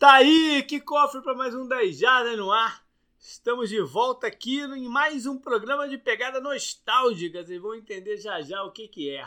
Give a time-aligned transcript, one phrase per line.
[0.00, 2.82] Tá aí, que cofre para mais um 10 Jardas no ar.
[3.18, 7.44] Estamos de volta aqui em mais um programa de pegada nostálgica.
[7.44, 9.22] Vocês vão entender já já o que que é.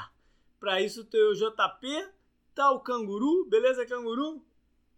[0.59, 2.09] Para isso tem o JP,
[2.55, 4.43] tá o Canguru, beleza Canguru?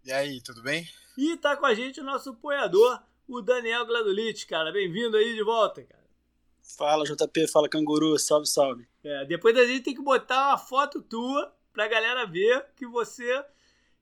[0.05, 0.87] E aí, tudo bem?
[1.17, 4.71] E tá com a gente o nosso apoiador, o Daniel Gladulite, cara.
[4.71, 6.07] Bem-vindo aí de volta, cara.
[6.77, 8.87] Fala JP, fala Canguru, salve, salve.
[9.03, 13.43] É, depois a gente tem que botar uma foto tua pra galera ver que você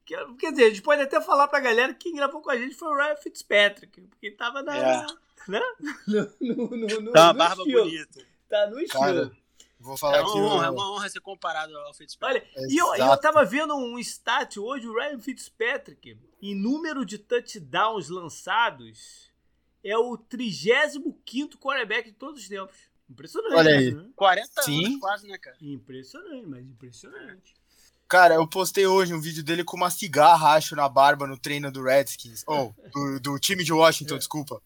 [0.06, 2.76] Quer dizer, a gente pode até falar pra galera que quem gravou com a gente
[2.76, 4.78] foi o Ryan Fitzpatrick, porque tava na.
[4.78, 5.06] É.
[5.48, 5.62] Né?
[6.08, 7.84] No, no, no, no, tá uma barba estilo.
[7.84, 8.26] bonita.
[8.50, 9.04] Tá no estilo.
[9.04, 9.32] Cara,
[9.80, 12.48] vou falar é uma, honra, é uma honra ser comparado ao Fitzpatrick.
[12.56, 17.18] Olha, e eu, eu tava vendo um stat hoje, o Ryan Fitzpatrick, em número de
[17.18, 19.32] touchdowns lançados,
[19.84, 22.76] é o 35 quarterback de todos os tempos.
[23.10, 23.56] Impressionante.
[23.56, 23.94] Olha aí.
[23.94, 24.10] Né?
[24.16, 24.86] 40 Sim.
[24.86, 25.58] anos quase, né, cara?
[25.62, 27.54] Impressionante, mas impressionante.
[28.14, 31.72] Cara, eu postei hoje um vídeo dele com uma cigarra, acho, na barba no treino
[31.72, 32.44] do Redskins.
[32.46, 34.18] Ou, oh, do, do, time de Washington, é.
[34.20, 34.62] desculpa.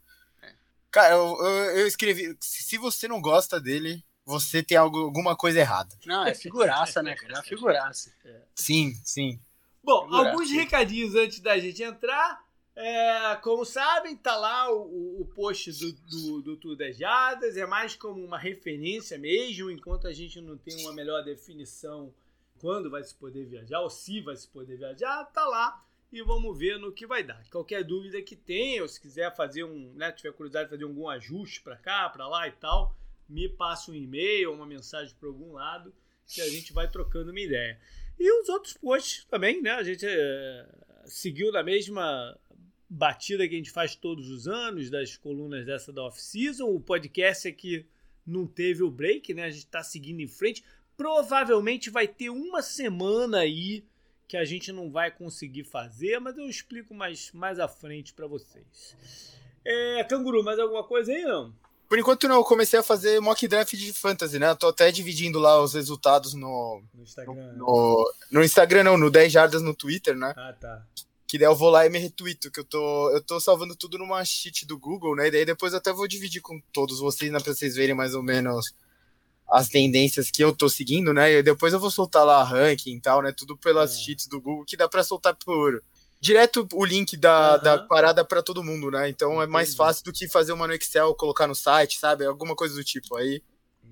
[0.92, 2.36] Cara, eu, eu, eu, escrevi.
[2.42, 5.96] Se você não gosta dele, você tem algo, alguma coisa errada.
[6.06, 7.36] Não, é figuraça, né, cara?
[7.36, 8.14] É uma figuraça.
[8.26, 8.42] É.
[8.54, 9.40] Sim, sim.
[9.82, 10.30] Bom, figuraça.
[10.30, 12.46] alguns recadinhos antes da gente entrar.
[12.76, 17.56] É, como sabem, tá lá o, o post do, do, do Tudo das Jadas.
[17.56, 22.14] É mais como uma referência mesmo, enquanto a gente não tem uma melhor definição
[22.60, 26.58] quando vai se poder viajar, ou se vai se poder viajar, tá lá e vamos
[26.58, 27.44] ver no que vai dar.
[27.50, 31.10] Qualquer dúvida que tenha, ou se quiser fazer um, né, tiver curiosidade de fazer algum
[31.10, 32.96] ajuste para cá, para lá e tal,
[33.28, 35.94] me passa um e-mail, uma mensagem para algum lado,
[36.28, 37.80] que a gente vai trocando uma ideia.
[38.20, 39.72] E os outros posts também, né?
[39.72, 40.68] A gente é,
[41.06, 42.38] seguiu na mesma
[42.90, 46.66] batida que a gente faz todos os anos, das colunas dessa da off-season.
[46.66, 47.86] O podcast aqui
[48.26, 49.44] não teve o break, né?
[49.44, 50.64] A gente está seguindo em frente.
[50.98, 53.86] Provavelmente vai ter uma semana aí
[54.28, 58.28] que a gente não vai conseguir fazer, mas eu explico mais, mais à frente para
[58.28, 58.96] vocês.
[59.64, 61.54] É, Canguru, mais alguma coisa aí não?
[61.88, 64.50] Por enquanto não, eu comecei a fazer mock draft de fantasy, né?
[64.50, 67.54] Eu tô até dividindo lá os resultados no, no Instagram.
[67.54, 70.34] No, no, no, Instagram não, no 10 jardas no Twitter, né?
[70.36, 70.86] Ah, tá.
[71.26, 73.98] Que daí eu vou lá e me retweeto, que eu tô, eu tô salvando tudo
[73.98, 75.28] numa sheet do Google, né?
[75.28, 77.40] E daí depois eu até vou dividir com todos vocês, né?
[77.40, 78.74] Pra vocês verem mais ou menos
[79.50, 81.32] as tendências que eu tô seguindo, né?
[81.32, 83.32] E depois eu vou soltar lá ranking e tal, né?
[83.32, 84.00] Tudo pelas é.
[84.00, 85.82] cheats do Google, que dá para soltar por
[86.20, 87.64] direto o link da, uhum.
[87.64, 89.08] da parada para todo mundo, né?
[89.10, 92.26] Então é mais fácil do que fazer uma no Excel, colocar no site, sabe?
[92.26, 93.16] Alguma coisa do tipo.
[93.16, 93.42] Aí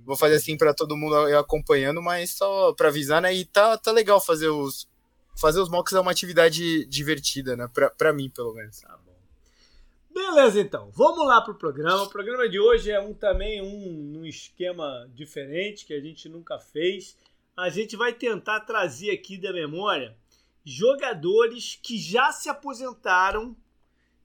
[0.06, 3.34] vou fazer assim para todo mundo acompanhando, mas só para avisar, né?
[3.34, 4.88] E tá, tá legal fazer os
[5.38, 7.70] fazer os mocks é uma atividade divertida, né?
[7.98, 8.80] Para mim, pelo menos.
[8.80, 8.98] Tá
[10.16, 10.90] Beleza, então.
[10.92, 12.04] Vamos lá pro programa.
[12.04, 16.58] O programa de hoje é um também um, um esquema diferente que a gente nunca
[16.58, 17.18] fez.
[17.56, 20.16] A gente vai tentar trazer aqui da memória
[20.64, 23.58] jogadores que já se aposentaram,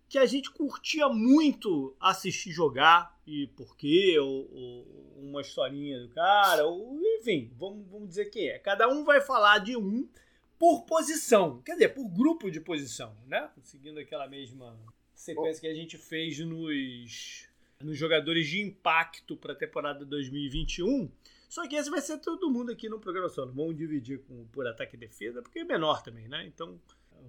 [0.09, 6.09] que a gente curtia muito assistir jogar e por quê, ou, ou uma historinha do
[6.11, 8.61] cara, ou enfim, vamos, vamos dizer quem é.
[8.61, 10.09] Cada um vai falar de um
[10.57, 13.51] por posição, quer dizer, por grupo de posição, né?
[13.65, 14.79] Seguindo aquela mesma
[15.21, 17.47] sequência que a gente fez nos,
[17.83, 21.11] nos jogadores de impacto para a temporada 2021.
[21.49, 23.45] Só que esse vai ser todo mundo aqui no programa só.
[23.45, 26.47] Não vamos dividir com, por ataque e defesa, porque é menor também, né?
[26.47, 26.81] Então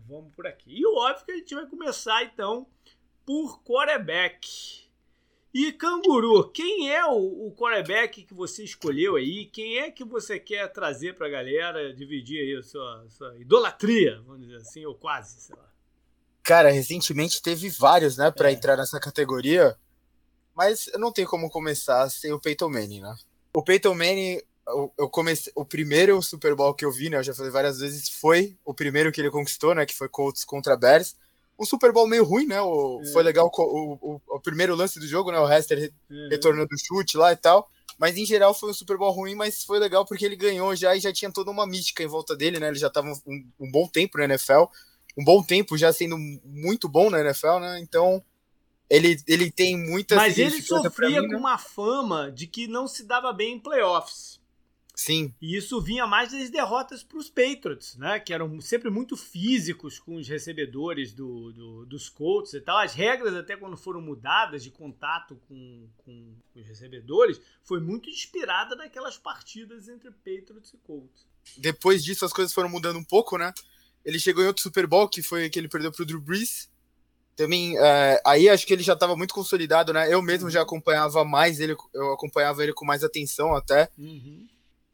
[0.08, 0.72] vamos por aqui.
[0.74, 2.66] E óbvio que a gente vai começar então
[3.26, 4.90] por quarterback.
[5.54, 9.48] E Canguru, quem é o, o quarterback que você escolheu aí?
[9.48, 14.22] Quem é que você quer trazer para a galera, dividir aí a sua, sua idolatria,
[14.22, 15.71] vamos dizer assim, ou quase, sei lá.
[16.44, 18.54] Cara, recentemente teve vários, né, para é.
[18.54, 19.76] entrar nessa categoria,
[20.56, 23.16] mas eu não tenho como começar sem o Peyton Manning, né?
[23.54, 27.24] O Peyton Manning, eu, eu comecei, o primeiro Super Bowl que eu vi, né, eu
[27.24, 30.78] já falei várias vezes, foi o primeiro que ele conquistou, né, que foi Colts contra
[30.78, 31.16] Bears.
[31.60, 32.60] Um Super Bowl meio ruim, né?
[32.60, 33.12] O, é.
[33.12, 35.38] Foi legal o, o, o, primeiro lance do jogo, né?
[35.38, 36.28] O Hester é.
[36.32, 37.70] retornando o chute lá e tal.
[38.00, 40.96] Mas em geral foi um Super Bowl ruim, mas foi legal porque ele ganhou já
[40.96, 42.70] e já tinha toda uma mística em volta dele, né?
[42.70, 44.64] Ele já estava um, um, bom tempo na NFL
[45.18, 47.80] um bom tempo já sendo muito bom na NFL, né?
[47.80, 48.24] Então
[48.90, 50.16] ele, ele tem muita.
[50.16, 51.40] Mas ele sofria mim, com né?
[51.40, 54.42] uma fama de que não se dava bem em playoffs.
[54.94, 55.34] Sim.
[55.42, 58.20] E isso vinha mais das derrotas para os Patriots, né?
[58.20, 62.78] Que eram sempre muito físicos com os recebedores do, do, dos Colts e tal.
[62.78, 68.76] As regras, até quando foram mudadas de contato com, com os recebedores, foi muito inspirada
[68.76, 71.26] naquelas partidas entre Patriots e Colts.
[71.58, 73.54] Depois disso, as coisas foram mudando um pouco, né?
[74.06, 76.70] Ele chegou em outro Super Bowl, que foi que ele perdeu pro Drew Brees.
[77.36, 80.14] Também, é, aí acho que ele já estava muito consolidado, né?
[80.14, 80.66] Eu mesmo já uhum.
[80.66, 83.90] acompanhava mais ele, eu acompanhava ele com mais atenção até.
[83.98, 84.48] Uhum.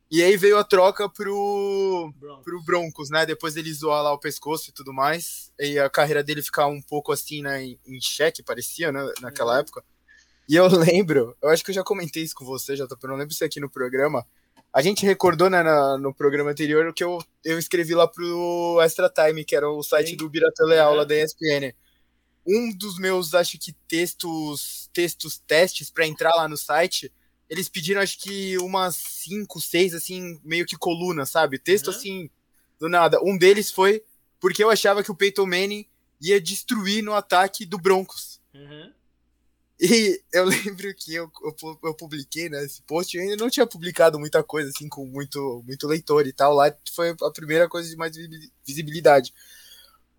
[0.09, 2.43] E aí veio a troca pro, Broncos.
[2.43, 3.25] pro Broncos, né?
[3.25, 5.51] Depois ele zoar lá o pescoço e tudo mais.
[5.59, 9.53] E a carreira dele ficar um pouco assim, né, em, em xeque, parecia, né, naquela
[9.53, 9.59] uhum.
[9.59, 9.83] época.
[10.47, 13.15] E eu lembro, eu acho que eu já comentei isso com você, já tô não
[13.15, 14.25] lembro se aqui no programa.
[14.77, 19.09] A gente recordou né, na, no programa anterior que eu, eu escrevi lá pro Extra
[19.09, 20.17] Time, que era o site Sim.
[20.17, 21.73] do Birata Leal, lá da ESPN.
[22.45, 27.11] Um dos meus, acho que, textos, textos testes para entrar lá no site
[27.49, 31.57] eles pediram acho que umas cinco, seis, assim, meio que coluna, sabe?
[31.57, 31.93] Texto uhum.
[31.93, 32.29] assim,
[32.79, 33.19] do nada.
[33.23, 34.03] Um deles foi
[34.39, 35.85] porque eu achava que o Peyton Manning
[36.21, 38.41] ia destruir no ataque do Broncos.
[38.53, 38.91] Uhum.
[39.79, 43.67] E eu lembro que eu, eu, eu, publiquei né, esse post, eu ainda não tinha
[43.67, 46.53] publicado muita coisa assim com muito, muito leitor e tal.
[46.53, 48.15] Lá foi a primeira coisa de mais
[48.65, 49.33] visibilidade.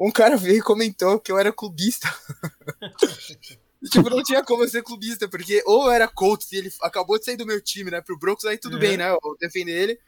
[0.01, 2.09] Um cara veio e comentou que eu era clubista.
[3.93, 7.25] Tipo, não tinha como eu ser clubista, porque ou era Colts e ele acabou de
[7.25, 8.81] sair do meu time, né, pro Broncos, aí tudo uhum.
[8.81, 10.01] bem, né, eu defender ele.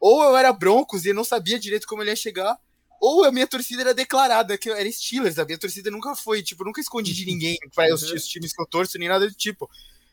[0.00, 2.58] Ou eu era Broncos e eu não sabia direito como ele ia chegar,
[3.02, 6.40] ou a minha torcida era declarada, que eu era Steelers, a minha torcida nunca foi,
[6.40, 9.34] tipo, nunca escondi de ninguém para os, os, times que eu torço, nem nada do
[9.34, 9.68] tipo.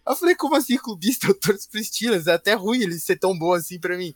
[0.08, 1.28] Eu falei, como assim, clubista?
[1.28, 4.16] Eu torço pro Steelers, é até ruim ele ser tão bom assim para mim.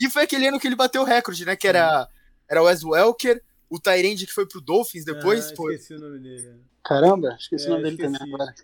[0.00, 2.08] E foi aquele ano que ele bateu o recorde, né, que era,
[2.48, 5.52] era o Wes Welker, o Tyrande que foi pro Dolphins depois.
[5.52, 5.74] Ah, foi...
[5.74, 6.54] esqueci o nome dele.
[6.82, 8.18] Caramba, esqueci é, o nome dele esqueci.
[8.18, 8.54] também agora.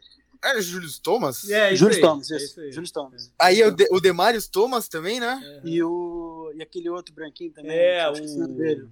[0.42, 1.50] Era Julius Thomas?
[1.50, 2.72] É, Julius Thomas, é isso.
[2.72, 3.32] Julius Thomas.
[3.38, 5.60] Aí o, de, o Demarius Thomas também, né?
[5.62, 5.68] É.
[5.68, 7.76] E, o, e aquele outro branquinho também.
[7.76, 8.14] É, o...
[8.48, 8.88] dele.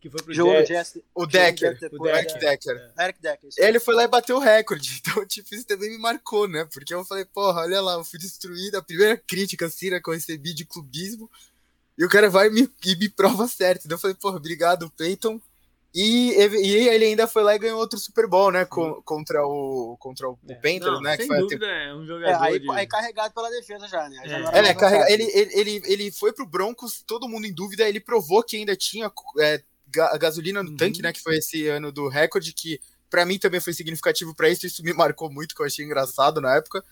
[0.00, 1.04] Que foi pro Joe Jesse.
[1.14, 1.76] O Decker.
[1.98, 2.92] O, Eric Decker.
[2.98, 3.50] Eric Decker.
[3.58, 5.02] Ele foi lá e bateu o recorde.
[5.08, 6.68] Então, tipo, isso também me marcou, né?
[6.72, 8.76] Porque eu falei, porra, olha lá, eu fui destruído.
[8.76, 11.30] A primeira crítica, assim, né, que eu recebi de clubismo.
[11.96, 13.86] E o cara vai e me, e me prova certo.
[13.86, 15.40] Então eu falei, porra, obrigado, Peyton.
[15.94, 18.64] E, e ele ainda foi lá e ganhou outro Super Bowl, né?
[18.64, 20.54] Com, contra o, contra o, é.
[20.54, 21.16] Panthers, Não, né?
[21.16, 22.44] Sem que foi dúvida, é um jogador.
[22.44, 22.70] É, aí, de...
[22.70, 24.20] aí, carregado pela defesa já, né?
[24.24, 25.10] Já é, é carrega...
[25.10, 27.88] ele, ele, ele, ele foi pro Broncos, todo mundo em dúvida.
[27.88, 29.10] Ele provou que ainda tinha
[29.40, 29.62] é,
[30.18, 30.76] gasolina no uhum.
[30.76, 31.12] tanque, né?
[31.12, 32.80] Que foi esse ano do recorde, que
[33.10, 34.66] para mim também foi significativo para isso.
[34.66, 36.84] Isso me marcou muito, que eu achei engraçado na época.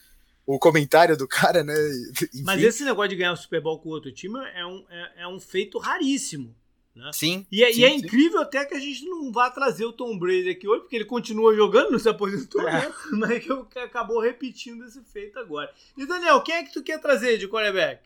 [0.47, 1.75] O comentário do cara, né?
[2.11, 2.43] Enfim.
[2.45, 5.29] Mas esse negócio de ganhar o Super Bowl com outro time é um, é, é
[5.29, 6.55] um feito raríssimo.
[6.97, 7.11] Né?
[7.13, 7.47] Sim.
[7.53, 7.97] E, é, sim, e é sim.
[7.97, 11.05] incrível até que a gente não vá trazer o Tom Brady aqui hoje, porque ele
[11.05, 12.73] continua jogando, não se aposentou, é.
[12.73, 12.93] né?
[13.13, 15.71] Mas que acabou repetindo esse feito agora.
[15.97, 18.01] E Daniel, quem é que tu quer trazer de quarterback?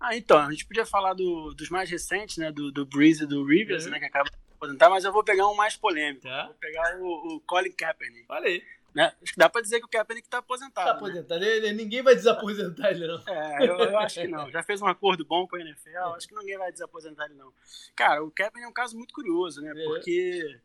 [0.00, 2.52] Ah, então, a gente podia falar do, dos mais recentes, né?
[2.52, 3.90] Do, do Breeze e do Rivers, uhum.
[3.90, 3.98] né?
[3.98, 6.22] Que acaba de aposentar, mas eu vou pegar um mais polêmico.
[6.22, 6.46] Tá.
[6.46, 8.26] Vou pegar o, o Colin Kaepernick.
[8.28, 8.62] Olha aí.
[8.94, 9.12] Né?
[9.22, 10.86] Acho que dá pra dizer que o Kaepernick tá aposentado.
[10.86, 10.98] Tá né?
[10.98, 11.40] aposentado.
[11.40, 11.46] Né?
[11.48, 13.22] Ele, ninguém vai desaposentar ele, não.
[13.28, 14.50] É, eu, eu, acho que não.
[14.50, 16.16] Já fez um acordo bom com a NFL, é.
[16.16, 17.52] acho que ninguém vai desaposentar ele, não.
[17.94, 19.72] Cara, o Kaepernick é um caso muito curioso, né?
[19.76, 19.84] É.
[19.84, 20.60] Porque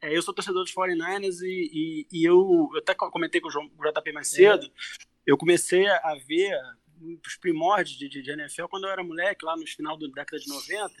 [0.00, 3.92] é, eu sou torcedor dos 49ers e, e, e, eu, eu até comentei com o
[3.92, 4.70] JP mais cedo, é.
[5.26, 6.58] eu comecei a ver
[7.26, 10.38] os primórdios de, de, de, NFL quando eu era moleque, lá no final da década
[10.38, 10.94] de 90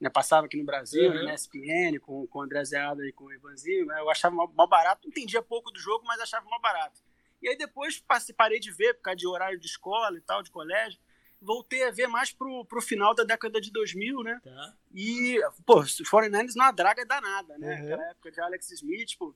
[0.00, 1.24] né, passava aqui no Brasil, uhum.
[1.24, 4.66] na ESPN, com, com o André Zeada e com o Ivanzinho, né, eu achava mal,
[4.66, 7.02] barato, entendia pouco do jogo, mas achava mal barato.
[7.42, 10.42] E aí depois passei, parei de ver, por causa de horário de escola e tal,
[10.42, 10.98] de colégio,
[11.40, 14.40] voltei a ver mais pro, pro final da década de 2000, né?
[14.42, 14.74] Tá.
[14.94, 17.76] E, pô, os 49ers numa draga danada, né?
[17.76, 17.84] Uhum.
[17.84, 19.34] Aquela época de Alex Smith, pô,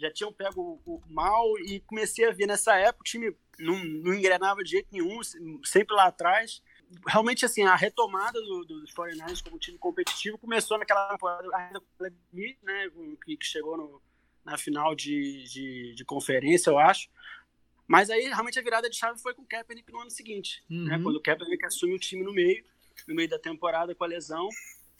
[0.00, 3.76] já tinham pego o, o mal e comecei a ver nessa época o time não,
[3.84, 5.20] não engrenava de jeito nenhum,
[5.64, 6.62] sempre lá atrás
[7.06, 11.80] realmente, assim, a retomada do, do, dos 49ers como time competitivo começou naquela temporada ainda
[11.80, 12.90] com o né,
[13.24, 14.02] que, que chegou no,
[14.44, 17.08] na final de, de, de, conferência, eu acho.
[17.86, 20.76] Mas aí, realmente, a virada de chave foi com o Kaepernick no ano seguinte, né,
[20.76, 20.84] uhum.
[20.84, 22.64] né, quando o Kaepernick assume o time no meio,
[23.06, 24.48] no meio da temporada com a lesão.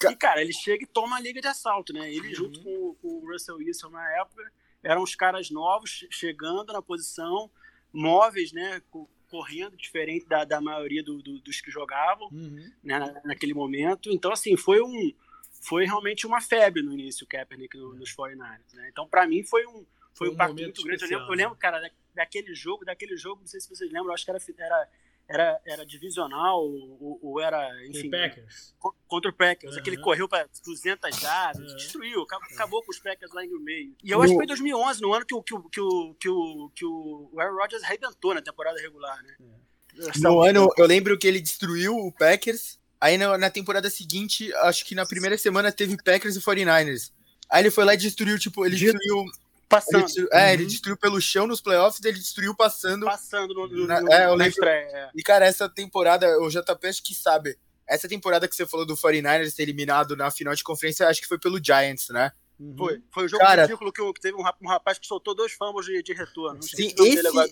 [0.02, 2.10] E, cara, ele chega e toma a liga de assalto, né?
[2.10, 2.34] Ele, uhum.
[2.34, 4.50] junto com, com, o Russell Wilson na época,
[4.82, 7.50] eram os caras novos chegando na posição,
[7.92, 8.82] móveis, né?
[9.30, 12.72] correndo diferente da, da maioria do, do, dos que jogavam uhum.
[12.82, 14.10] né, naquele momento.
[14.10, 15.14] Então, assim, foi um
[15.60, 18.74] foi realmente uma febre no início o Kaepernick no, nos 49ers.
[18.74, 18.88] Né?
[18.90, 21.04] Então, para mim, foi um, foi, foi um, impacto muito grande.
[21.04, 24.24] Eu lembro, eu lembro, cara, daquele jogo, daquele jogo, não sei se vocês lembram, acho
[24.24, 24.88] que era, era
[25.30, 28.08] era, era divisional ou, ou era, enfim...
[28.08, 28.74] O Packers.
[29.06, 29.74] Contra o Packers.
[29.74, 29.80] Uhum.
[29.80, 31.76] Aquele correu para 200 jardas, uhum.
[31.76, 33.94] destruiu, acabou, com os Packers lá no meio.
[34.02, 34.24] E eu no...
[34.24, 36.70] acho que foi em 2011, no ano que o, que o, que o, que o,
[36.74, 39.36] que o Aaron Rodgers arrebentou na temporada regular, né?
[39.38, 40.18] É.
[40.18, 44.84] No ano, eu lembro que ele destruiu o Packers, aí na, na temporada seguinte, acho
[44.84, 47.12] que na primeira semana teve Packers e 49ers.
[47.48, 49.24] Aí ele foi lá e destruiu, tipo, ele destruiu
[49.70, 49.98] Passando.
[49.98, 50.68] Ele destruiu, é, ele uhum.
[50.68, 53.06] destruiu pelo chão nos playoffs, ele destruiu passando.
[53.06, 55.10] Passando no, no, na, é, eu lembro, estreia, é.
[55.14, 57.56] E, cara, essa temporada, o JP acho que sabe.
[57.88, 61.28] Essa temporada que você falou do 49ers ter eliminado na final de conferência, acho que
[61.28, 62.32] foi pelo Giants, né?
[62.58, 62.74] Uhum.
[62.76, 63.02] Foi.
[63.12, 66.02] Foi o jogo Cara, ridículo que, que teve um, rapaz que soltou dois fumbles de,
[66.02, 66.60] de retorno.
[66.60, 67.48] Sim, esse, agora,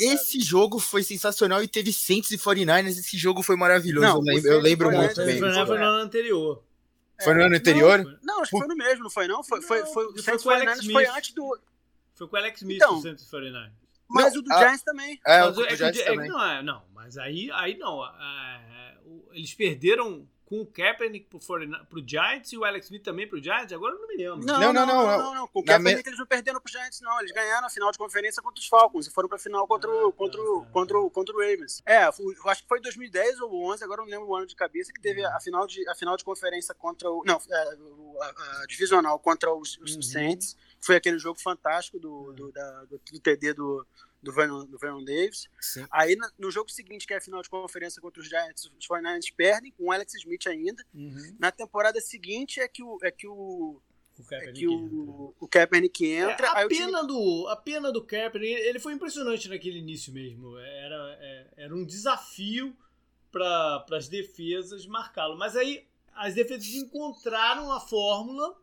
[0.00, 2.98] esse jogo foi sensacional e teve Saints e 49ers.
[2.98, 4.06] Esse jogo foi maravilhoso.
[4.06, 5.38] Não, eu lembro, eu lembro muito bem.
[5.38, 6.62] Foi no ano anterior.
[7.22, 8.04] Foi no ano anterior?
[8.04, 9.42] Não, não acho que foi no mesmo, não foi não?
[9.42, 10.92] Foi, foi, foi, foi, foi, foi, Alex Smith.
[10.92, 11.58] foi antes do...
[12.14, 13.72] Foi com o Alex Smith então, no Saints 49
[14.08, 15.20] Mas não, o do a, Giants também.
[15.26, 16.28] É, o do é, Giants é, também.
[16.28, 18.04] Não, é, não, mas aí, aí não.
[18.04, 18.96] É,
[19.32, 23.70] eles perderam com o Kaepernick pro, pro Giants e o Alex Smith também pro Giants?
[23.70, 24.46] Agora eu não me lembro.
[24.46, 24.86] Não, não, não.
[24.86, 25.48] não, não, não, não.
[25.48, 26.08] Com o Kaepernick me...
[26.08, 27.20] eles não perderam pro Giants, não.
[27.20, 30.08] Eles ganharam a final de conferência contra os Falcons e foram pra final contra, o,
[30.08, 31.82] ah, contra, o, tá, contra, o, contra o Ravens.
[31.84, 34.56] É, eu acho que foi 2010 ou 11, agora eu não lembro o ano de
[34.56, 37.22] cabeça, que teve a final de, a final de conferência contra o...
[37.26, 37.76] Não, é,
[38.22, 40.02] a, a, divisional contra os, os uhum.
[40.02, 40.56] Saints.
[40.80, 43.86] Foi aquele jogo fantástico do, do, da, do, do TD do
[44.22, 45.48] do Vernon, do Vernon Davis.
[45.60, 45.86] Sim.
[45.90, 49.32] Aí no jogo seguinte, que é a final de conferência contra os Giants, os 49ers
[49.36, 50.84] perdem, com o Alex Smith ainda.
[50.92, 51.36] Uhum.
[51.38, 52.98] Na temporada seguinte é que o.
[53.02, 53.80] É que o
[54.18, 56.48] o Kaepernick, é que o, o Kaepernick entra.
[56.48, 57.06] É, a, pena time...
[57.06, 60.58] do, a pena do Kaepernick, ele foi impressionante naquele início mesmo.
[60.58, 62.76] Era, é, era um desafio
[63.30, 65.38] para as defesas marcá-lo.
[65.38, 68.56] Mas aí as defesas encontraram a fórmula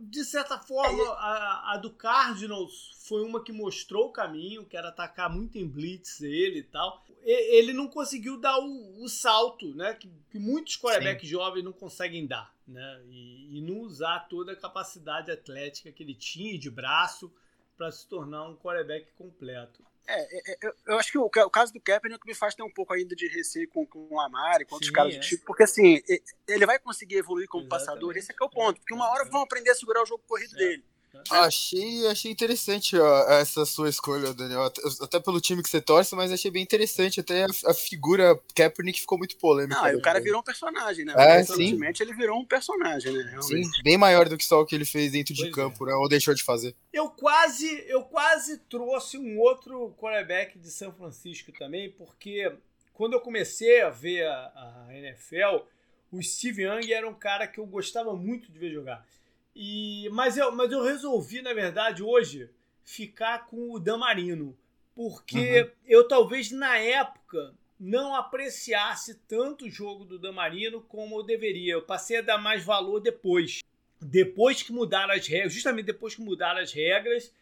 [0.00, 4.88] de certa forma, a, a, do Cardinals foi uma que mostrou o caminho, que era
[4.88, 7.04] atacar muito em blitz ele e tal.
[7.22, 9.94] E, ele não conseguiu dar o, o salto, né?
[9.94, 13.02] Que, que muitos quarterbacks jovens não conseguem dar, né?
[13.08, 17.32] E, e, não usar toda a capacidade atlética que ele tinha de braço
[17.76, 19.84] para se tornar um quarterback completo.
[20.06, 22.62] É, é, é, eu, eu, acho que o, o, caso do Kaepernick me faz ter
[22.62, 25.18] um pouco ainda de receio com, com o Lamar e com outros caras é.
[25.18, 26.02] do tipo, porque assim,
[26.48, 27.86] ele vai conseguir evoluir como Exatamente.
[27.86, 30.06] passador, esse é que é o ponto, porque uma hora vão aprender a segurar o
[30.06, 30.58] jogo corrido é.
[30.58, 30.84] dele.
[31.30, 34.64] Achei, achei interessante ó, essa sua escolha, Daniel.
[34.64, 37.20] Até, até, pelo time que você torce, mas achei bem interessante.
[37.20, 39.78] Até a, a figura Kaepernick ficou muito polêmica.
[39.80, 41.14] Ah, o cara virou um personagem, né?
[41.16, 41.78] É, sim.
[42.00, 43.22] ele virou um personagem, né?
[43.30, 43.64] Realmente.
[43.64, 45.90] Sim, bem maior do que só o que ele fez dentro pois de campo, é.
[45.90, 45.94] né?
[45.96, 46.74] Ou deixou de fazer.
[46.92, 52.52] Eu quase, eu quase trouxe um outro quarterback de São Francisco também, porque
[52.92, 55.64] quando eu comecei a ver a, a NFL,
[56.12, 59.06] o Steve Young era um cara que eu gostava muito de ver jogar.
[59.54, 62.50] E, mas, eu, mas eu resolvi, na verdade, hoje,
[62.84, 64.56] ficar com o Damarino.
[64.94, 65.70] Porque uhum.
[65.86, 71.74] eu talvez na época não apreciasse tanto o jogo do Damarino como eu deveria.
[71.74, 73.60] Eu passei a dar mais valor depois.
[74.00, 77.32] Depois que mudaram as regras, justamente depois que mudaram as regras,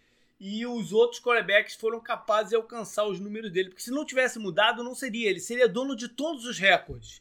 [0.40, 3.70] e os outros quarterbacks foram capazes de alcançar os números dele.
[3.70, 5.28] Porque se não tivesse mudado, não seria.
[5.28, 7.20] Ele seria dono de todos os recordes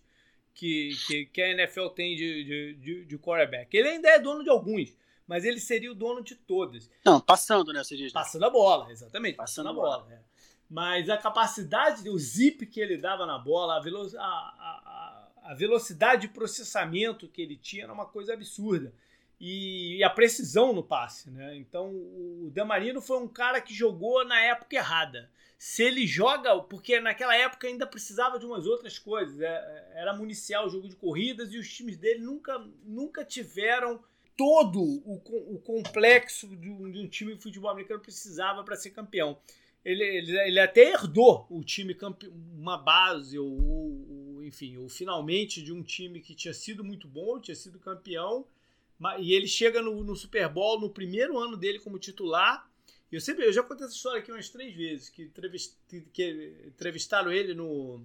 [0.58, 3.78] que, que, que a NFL tem de, de, de, de quarterback.
[3.78, 4.98] Ele ainda é dono de alguns,
[5.28, 6.90] mas ele seria o dono de todas.
[7.06, 7.84] Não, passando, né?
[7.84, 8.20] Você diz, né?
[8.20, 9.36] Passando a bola, exatamente.
[9.36, 10.04] Passando, passando a bola.
[10.04, 10.14] bola.
[10.14, 10.20] É.
[10.68, 15.54] Mas a capacidade, o zip que ele dava na bola, a, velo a, a, a,
[15.54, 18.92] velocidade de processamento que ele tinha era uma coisa absurda.
[19.40, 21.56] E, e, a precisão no passe, né?
[21.56, 27.00] Então o Damarino foi um cara que jogou na época errada se ele joga, porque
[27.00, 31.52] naquela época ainda precisava de umas outras coisas, é, era municiar o jogo de corridas
[31.52, 34.04] e os times dele nunca, nunca tiveram
[34.36, 38.92] todo o, o complexo de um, de um, time de futebol americano precisava para ser
[38.92, 39.40] campeão.
[39.84, 42.28] Ele, ele, ele, até herdou o time campe...
[42.28, 47.40] uma base, ou, ou, enfim, ou finalmente de um time que tinha sido muito bom,
[47.40, 48.46] tinha sido campeão,
[49.20, 52.70] e ele chega no, no Super Bowl no primeiro ano dele como titular
[53.12, 55.76] eu sempre, eu já contei essa história aqui umas três vezes, que, entrevist,
[56.12, 58.02] que entrevistaram ele no,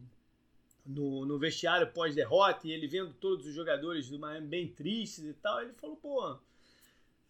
[0.87, 5.35] no, no vestiário pós-derrota e ele vendo todos os jogadores do Miami bem tristes e
[5.35, 5.61] tal.
[5.61, 6.37] Ele falou, pô,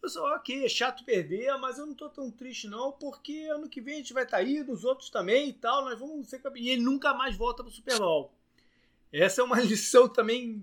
[0.03, 3.69] eu sou ok, é chato perder, mas eu não tô tão triste não, porque ano
[3.69, 6.27] que vem a gente vai estar tá aí, nos outros também e tal, nós vamos
[6.27, 6.67] ser campeões.
[6.67, 8.31] E ele nunca mais volta pro Super Bowl.
[9.11, 10.61] Essa é uma lição também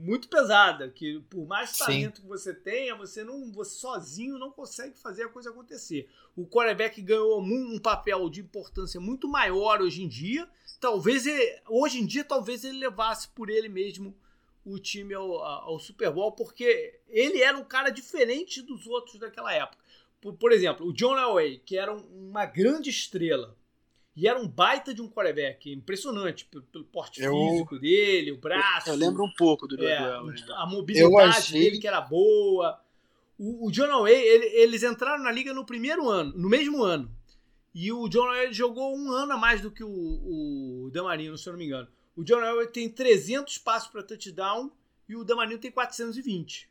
[0.00, 2.22] muito pesada, que por mais talento Sim.
[2.22, 6.08] que você tenha, você não você sozinho não consegue fazer a coisa acontecer.
[6.36, 10.48] O quarterback ganhou um, papel de importância muito maior hoje em dia.
[10.80, 14.16] Talvez ele, hoje em dia talvez ele levasse por ele mesmo
[14.64, 19.52] o time ao, ao Super Bowl, porque ele era um cara diferente dos outros daquela
[19.52, 19.82] época.
[20.20, 23.56] Por, por exemplo, o John Elway, que era uma grande estrela,
[24.16, 28.36] e era um baita de um quarterback, impressionante pelo, pelo porte eu, físico dele, o
[28.36, 28.88] braço.
[28.88, 29.96] Eu, eu lembro um pouco do é,
[30.56, 31.60] A mobilidade achei...
[31.60, 32.80] dele que era boa.
[33.38, 37.10] O, o John Elway, ele, eles entraram na liga no primeiro ano, no mesmo ano.
[37.74, 41.48] E o John Elway jogou um ano a mais do que o, o Damarino, se
[41.48, 41.88] eu não me engano.
[42.16, 44.70] O John Elway tem 300 passos para touchdown
[45.08, 46.69] e o Damarino tem 420.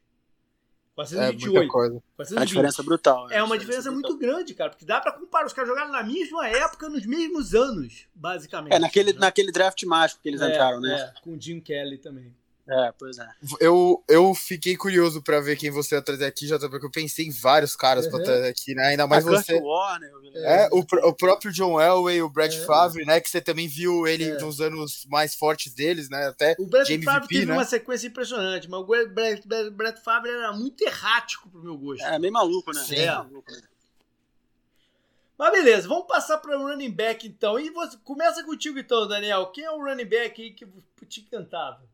[1.06, 1.63] 428.
[1.63, 2.03] É, coisa.
[2.18, 2.32] 420.
[2.32, 3.32] É uma diferença brutal.
[3.32, 5.46] É, é uma diferença, diferença muito grande, cara, porque dá para comparar.
[5.46, 8.74] Os caras jogaram na mesma época, nos mesmos anos, basicamente.
[8.74, 9.20] É, naquele, né?
[9.20, 11.13] naquele draft mágico que eles é, entraram, né?
[11.15, 12.36] É, com o Jim Kelly também.
[12.72, 13.28] É, pois é.
[13.60, 17.26] Eu, eu fiquei curioso pra ver quem você ia trazer aqui, já porque eu pensei
[17.26, 18.12] em vários caras uhum.
[18.12, 18.90] pra trazer aqui, né?
[18.90, 19.60] Ainda mais a você.
[19.60, 22.66] Warner, é, o, o próprio John Elway, o Brad é.
[22.66, 23.20] Favre, né?
[23.20, 24.40] Que você também viu ele é.
[24.40, 26.28] nos anos mais fortes deles, né?
[26.28, 27.54] Até o Brad Favre teve né?
[27.54, 29.10] uma sequência impressionante, mas o Brad,
[29.44, 32.04] Brad, Brad Favre era muito errático pro meu gosto.
[32.04, 32.84] É, meio maluco, né?
[32.84, 32.98] Sim.
[32.98, 33.12] É.
[33.16, 33.62] Maluco, né?
[35.40, 37.58] Mas beleza, vamos passar para o running back então.
[37.58, 39.48] E você, começa contigo então, Daniel.
[39.48, 40.68] Quem é o running back aí que
[41.08, 41.88] te encantava?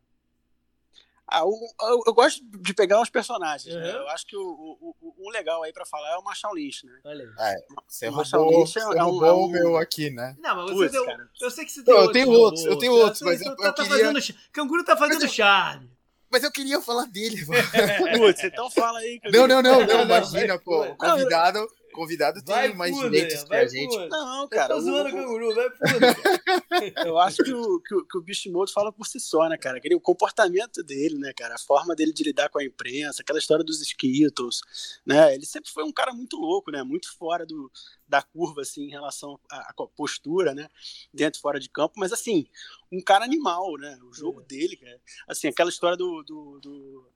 [1.28, 1.52] Ah, eu,
[1.90, 3.82] eu, eu, gosto de pegar uns personagens, uhum.
[3.82, 3.96] né?
[3.96, 6.86] Eu acho que o, o, o, o legal aí pra falar é o Marshall Lynch,
[6.86, 7.00] né?
[7.04, 7.54] Olha aí.
[7.54, 10.36] É, você o roubou, Lynch é, você é um, é um, o meu aqui, né?
[10.40, 11.30] Não, mas você Puts, deu, cara.
[11.42, 12.14] Eu sei que você tem Não, outros.
[12.14, 14.14] Eu tenho outros, eu tenho outros, mas eu, tá, eu tá queria...
[14.14, 15.96] Fazendo, canguru tá fazendo charme.
[16.30, 17.64] Mas eu queria falar dele, mano.
[18.20, 19.20] Putz, então fala aí.
[19.32, 20.86] Não, não, não, não, imagina, pô.
[20.96, 23.96] Convidado, convidado tem mais direitos que a gente.
[24.10, 24.74] Não, cara.
[24.74, 27.06] Eu tô zoando o canguru, vai puta.
[27.08, 29.78] Eu acho que o, que, o, que o Bishimoto fala por si só, né, cara?
[29.78, 31.56] Aquele, o comportamento dele, né, cara?
[31.56, 34.62] A forma dele de lidar com a imprensa, aquela história dos Skittles,
[35.06, 35.34] né?
[35.34, 36.84] Ele sempre foi um cara muito louco, né?
[36.84, 37.72] Muito fora do,
[38.08, 40.68] da curva, assim, em relação à, à postura, né?
[41.14, 42.46] Dentro e fora de campo, mas assim,
[42.92, 43.98] um cara animal, né?
[44.04, 44.46] O jogo é.
[44.46, 45.00] dele, cara.
[45.28, 47.15] Assim, aquela história do, do, do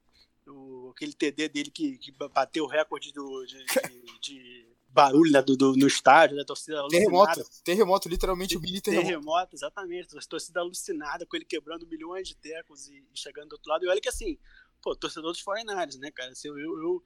[0.49, 5.41] o, aquele TD dele que, que bateu o recorde do, de, de, de barulho né,
[5.41, 7.33] do, do, no estádio, da né, torcida alucinada.
[7.33, 9.07] Terremoto, terremoto, literalmente o mini terremoto.
[9.07, 10.17] Terremoto, exatamente.
[10.17, 13.85] A torcida alucinada com ele quebrando milhões de tecos e, e, chegando do outro lado.
[13.85, 14.37] E olha que assim,
[14.81, 16.31] pô, torcedor dos foreigners, né, cara?
[16.31, 17.03] Assim, eu, eu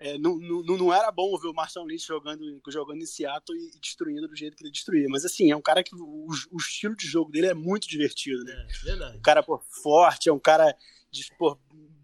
[0.00, 3.76] é, não, não, não era bom ver o Marshall Lynch jogando, jogando em Seattle e,
[3.76, 5.08] e, destruindo do jeito que ele destruía.
[5.08, 8.44] Mas assim, é um cara que o, o estilo de jogo dele é muito divertido,
[8.44, 8.68] né?
[8.68, 9.18] É, verdade.
[9.18, 10.76] Um cara pô, forte, é um cara
[11.10, 11.58] de, pô,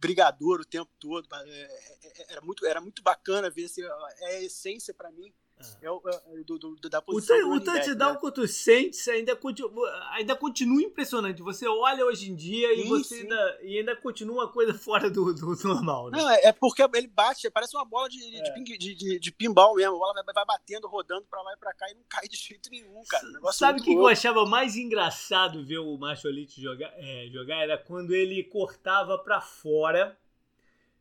[0.05, 1.27] brigador o tempo todo.
[1.35, 5.33] É, é, é, era, muito, era muito bacana ver assim, é a essência para mim
[5.81, 8.19] é, o, é do, do, da posição o, o touchdown né?
[8.21, 9.39] contra o Saints ainda,
[10.13, 11.43] ainda continua impressionante.
[11.43, 15.09] Você olha hoje em dia sim, e você ainda, e ainda continua uma coisa fora
[15.09, 16.11] do, do normal.
[16.11, 16.19] Né?
[16.19, 18.63] Não, é, é, porque ele bate, parece uma bola de, de, é.
[18.63, 19.95] de, de, de, pinball mesmo.
[19.95, 22.37] A bola vai, vai batendo, rodando pra lá e pra cá e não cai de
[22.37, 23.27] jeito nenhum, cara.
[23.53, 27.63] Sabe o que, que, eu achava mais engraçado ver o Macho Elite jogar, é, jogar?
[27.63, 30.19] Era quando ele cortava pra fora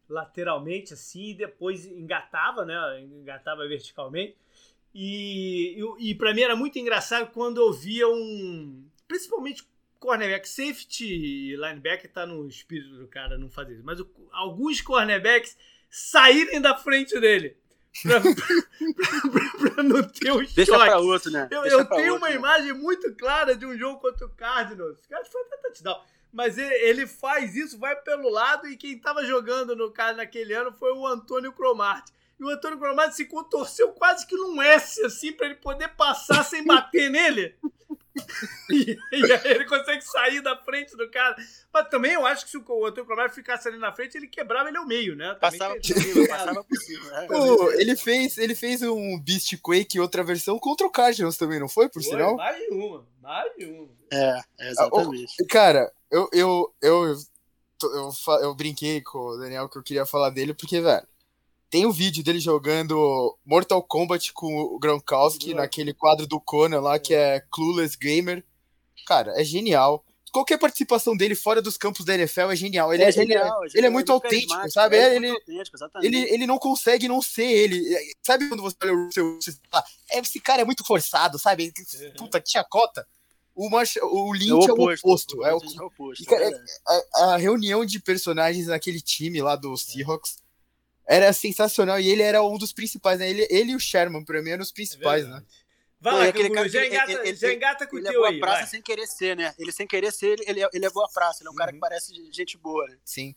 [0.10, 3.02] lateralmente assim e depois engatava, né?
[3.02, 4.36] Engatava verticalmente
[4.94, 8.86] e, e, e para mim era muito engraçado quando eu via um.
[9.08, 9.68] Principalmente
[10.00, 13.84] cornerback, safety linebacker tá no espírito do cara não fazer isso.
[13.84, 15.58] Mas o, alguns cornerbacks
[15.90, 17.58] saírem da frente dele.
[18.04, 20.86] Pra, pra, pra, pra não ter um Deixa choque.
[20.86, 21.48] pra outro, né?
[21.50, 22.36] Eu, eu tenho outro, uma né?
[22.36, 24.98] imagem muito clara de um jogo contra o Cardinals.
[25.12, 26.02] Acho que foi até touchdown.
[26.34, 30.74] Mas ele, faz isso, vai pelo lado, e quem tava jogando no cara naquele ano
[30.74, 32.12] foi o Antônio Cromartie.
[32.40, 36.44] E o Antônio Cromati se contorceu quase que num S, assim, pra ele poder passar
[36.44, 37.56] sem bater nele.
[38.70, 41.36] e, e, aí ele consegue sair da frente do cara.
[41.72, 44.70] Mas também eu acho que se o Antônio Cromati ficasse ali na frente, ele quebrava
[44.70, 45.36] ele ao meio, né?
[45.40, 47.12] passava por cima, passava por cima.
[47.12, 47.28] Né?
[47.28, 51.70] Pô, ele, fez, ele fez um Beast Quake, outra versão, contra o Cardinals também, não
[51.70, 52.36] foi, por foi, sinal?
[52.36, 53.90] Mais de uma, mais de uma.
[54.12, 55.34] É, é exatamente.
[55.42, 57.18] Ah, cara, eu, eu, eu,
[57.82, 58.12] eu,
[58.44, 61.08] eu, brinquei com o Daniel que eu queria falar dele, porque, velho,
[61.72, 67.00] tem um vídeo dele jogando Mortal Kombat com o Gronkowski naquele quadro do Conan lá,
[67.00, 68.46] que é Clueless Gamer.
[69.08, 70.06] Cara, é genial.
[70.32, 72.94] Qualquer participação dele fora dos campos da NFL é genial.
[72.94, 74.98] Ele é, é genial, ele é, ele é muito autêntico, sabe?
[74.98, 75.36] É, ele,
[76.04, 77.84] ele, ele não consegue não ser ele.
[78.22, 79.40] Sabe quando você olha o seu.
[80.12, 81.74] É, esse cara é muito forçado, sabe?
[82.18, 83.04] Puta, tinha cota.
[83.56, 85.46] O, March, o Lynch é o oposto.
[85.46, 85.80] É o oposto.
[85.80, 90.42] É o, oposto, cara, a, a, reunião de personagens naquele time lá do Seahawks
[91.06, 93.30] era sensacional e ele era um dos principais, né?
[93.30, 95.44] Ele, ele e o Sherman, pra mim, eram os principais, é né?
[96.04, 98.38] Vai lá, aquele cara, já engata, ele, já engata com o teu aí.
[98.38, 98.68] praça vai.
[98.68, 99.54] sem querer ser, né?
[99.58, 101.58] Ele sem querer ser, ele, ele, ele é boa praça, ele é um uhum.
[101.58, 101.82] cara que uhum.
[101.82, 102.98] parece gente boa, né?
[103.06, 103.34] Sim.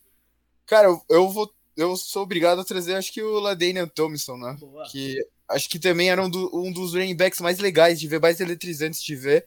[0.66, 1.52] Cara, eu, eu vou.
[1.76, 4.56] Eu sou obrigado a trazer, acho que o Ladanian Thompson, né?
[4.58, 4.88] Boa.
[4.90, 8.18] Que acho que também era um, do, um dos running backs mais legais de ver,
[8.18, 9.46] mais eletrizantes de ver.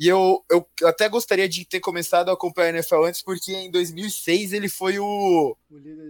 [0.00, 3.70] E eu, eu até gostaria de ter começado a acompanhar a NFL antes, porque em
[3.70, 5.56] 2006 ele foi o, o,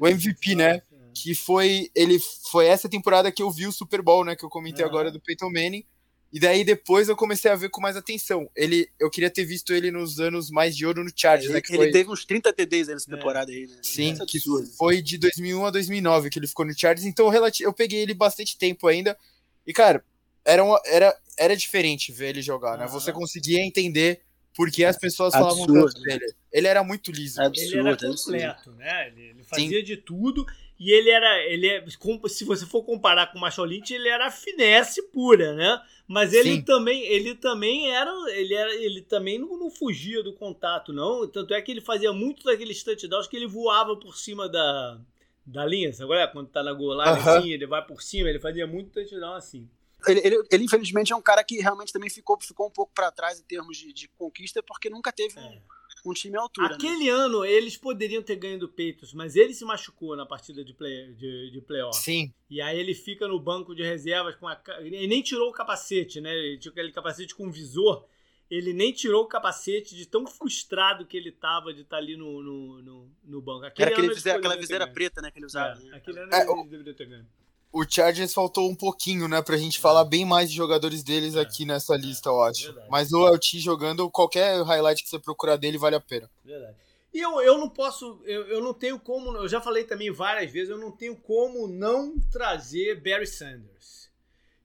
[0.01, 0.81] o MVP, né?
[1.13, 2.19] que foi ele
[2.51, 4.91] foi essa temporada que eu vi o Super Bowl, né, que eu comentei uhum.
[4.91, 5.85] agora do Peyton Manning.
[6.33, 8.49] E daí depois eu comecei a ver com mais atenção.
[8.55, 11.61] Ele, eu queria ter visto ele nos anos mais de ouro no Chargers, é, né,
[11.69, 11.91] ele, foi...
[11.91, 13.17] teve uns 30 TDs nessa é.
[13.17, 13.77] temporada aí, né?
[13.83, 14.39] Sim, que
[14.79, 17.05] foi de 2001 a 2009 que ele ficou no Chargers.
[17.05, 19.19] Então eu peguei ele bastante tempo ainda.
[19.67, 20.05] E cara,
[20.51, 22.87] era uma, era era diferente ver ele jogar, né?
[22.87, 24.23] Você conseguia entender
[24.55, 26.27] porque as pessoas falavam tanto dele.
[26.53, 27.41] Ele era muito liso.
[27.41, 29.09] Absurdo, ele era completo, né?
[29.09, 29.85] Ele, ele fazia Sim.
[29.85, 30.45] de tudo
[30.79, 31.85] E ele era, ele é,
[32.29, 35.81] se você for comparar com o Lynch, ele era finesse pura, né?
[36.07, 36.63] Mas ele Sim.
[36.63, 41.27] também, ele também era, ele era, ele também não, não, fugia do contato, não.
[41.29, 45.01] Tanto é que ele fazia muito daqueles touchdowns que ele voava por cima da,
[45.47, 46.15] da linha, sabe?
[46.15, 46.27] É?
[46.27, 47.39] Quando tá na line, uh -huh.
[47.39, 49.69] assim, ele vai por cima, ele fazia muito touchdown assim.
[50.07, 53.11] Ele, ele, ele, infelizmente, é um cara que realmente também ficou, ficou um pouco para
[53.11, 55.43] trás em termos de, de, conquista, porque nunca teve é.
[55.43, 56.69] um, um, time à altura.
[56.69, 56.75] Né?
[56.75, 57.11] Aquele né?
[57.11, 61.13] ano, eles poderiam ter ganho do Peitos, mas ele se machucou na partida de, play,
[61.15, 61.99] de, de playoff.
[61.99, 62.33] Sim.
[62.49, 64.61] E aí ele fica no banco de reservas com a.
[64.79, 66.33] Ele nem tirou o capacete, né?
[66.35, 68.07] Ele tinha aquele capacete com visor.
[68.51, 72.17] Ele nem tirou o capacete de tão frustrado que ele tava de estar tá ali
[72.17, 73.65] no, no, no, no banco.
[73.65, 75.31] Aquele Era aquele viseira, aquela viseira preta, né?
[75.31, 75.81] Que ele usava.
[75.81, 75.97] É, né?
[75.97, 77.27] Aquele ano é, ele deveria ter ganho
[77.73, 81.41] o Chargers faltou um pouquinho, né, pra gente falar bem mais de jogadores deles é,
[81.41, 82.67] aqui nessa é, lista, eu acho.
[82.67, 82.89] Verdade.
[82.91, 86.29] Mas o LT jogando, qualquer highlight que você procurar dele vale a pena.
[86.45, 86.77] Verdade.
[87.13, 90.51] E eu, eu não posso, eu, eu não tenho como, eu já falei também várias
[90.51, 94.11] vezes, eu não tenho como não trazer Barry Sanders,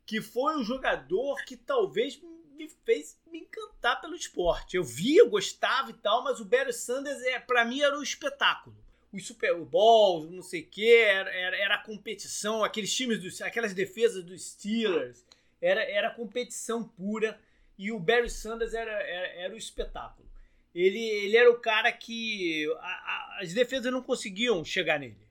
[0.06, 2.20] que foi um jogador que talvez
[2.56, 4.78] me fez me encantar pelo esporte.
[4.78, 8.04] Eu via, eu gostava e tal, mas o Barry Sanders, é, para mim, era um
[8.04, 8.85] espetáculo
[9.15, 13.41] os Super Bowls, não sei o que, era, era, era, a competição, aqueles times, dos,
[13.41, 15.23] aquelas defesas dos Steelers,
[15.62, 17.39] era, era competição pura
[17.78, 20.28] e o Barry Sanders era, era, era o espetáculo.
[20.73, 25.25] Ele, ele era o cara que a, a, as defesas não conseguiam chegar nele.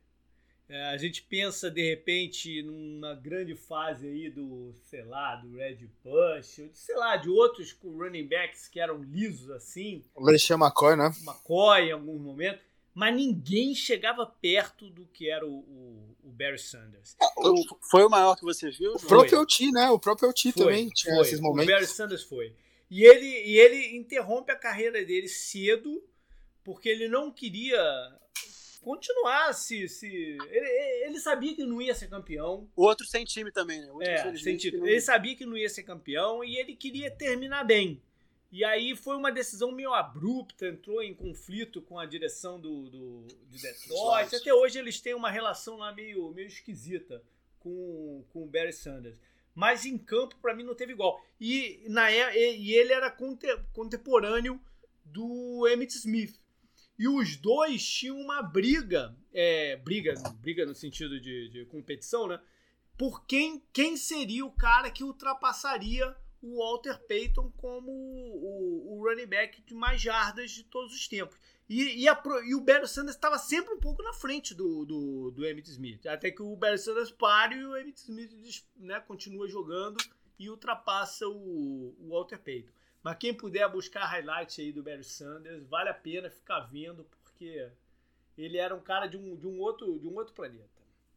[0.66, 5.86] É, a gente pensa de repente numa grande fase aí do, sei lá, do Red
[6.02, 10.02] Bush, sei lá, de outros running backs que eram lisos assim.
[10.14, 11.12] O LeSean McCoy, né?
[11.22, 12.62] McCoy em alguns momentos
[12.94, 17.16] mas ninguém chegava perto do que era o, o, o Barry Sanders.
[17.20, 18.92] Ah, o, foi o maior que você viu?
[18.92, 19.90] O próprio LT, né?
[19.90, 21.26] O próprio LT também tinha foi.
[21.26, 21.68] esses momentos.
[21.68, 22.54] O Barry Sanders foi.
[22.88, 26.02] E ele, e ele interrompe a carreira dele cedo,
[26.62, 27.82] porque ele não queria
[28.80, 29.88] continuar se.
[29.88, 30.68] se ele,
[31.06, 32.70] ele sabia que não ia ser campeão.
[32.76, 33.88] O outro sem time também, né?
[34.02, 34.86] é, sem título.
[34.86, 38.00] Ele sabia que não ia ser campeão e ele queria terminar bem.
[38.54, 43.26] E aí foi uma decisão meio abrupta, entrou em conflito com a direção do, do
[43.50, 44.36] de Detroit.
[44.36, 47.20] Até hoje eles têm uma relação lá meio, meio esquisita
[47.58, 49.18] com, com o Barry Sanders.
[49.56, 51.20] Mas em campo, para mim, não teve igual.
[51.40, 53.10] E, na, e ele era
[53.72, 54.60] contemporâneo
[55.04, 56.38] do Emmett Smith.
[56.96, 62.40] E os dois tinham uma briga, é, briga, briga no sentido de, de competição, né?
[62.96, 69.26] Por quem, quem seria o cara que ultrapassaria o Walter Payton como o, o, running
[69.26, 71.38] back de mais jardas de todos os tempos.
[71.66, 75.30] E, e, a, e o Barry Sanders estava sempre um pouco na frente do, do,
[75.30, 76.06] do Emmitt Smith.
[76.06, 79.96] Até que o Barry Sanders pare e o Emmitt Smith né, continua jogando
[80.38, 82.72] e ultrapassa o, o Walter Payton.
[83.02, 87.70] Mas quem puder buscar highlight aí do Barry Sanders, vale a pena ficar vendo, porque
[88.36, 90.73] ele era um cara de um, de um, outro, de um outro planeta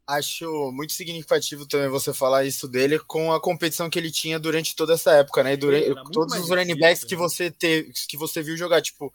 [0.08, 4.74] acho muito significativo também você falar isso dele com a competição que ele tinha durante
[4.74, 5.52] toda essa época, né?
[5.52, 7.20] E durante, todos os running backs que né?
[7.20, 9.12] você teve, que você viu jogar, tipo,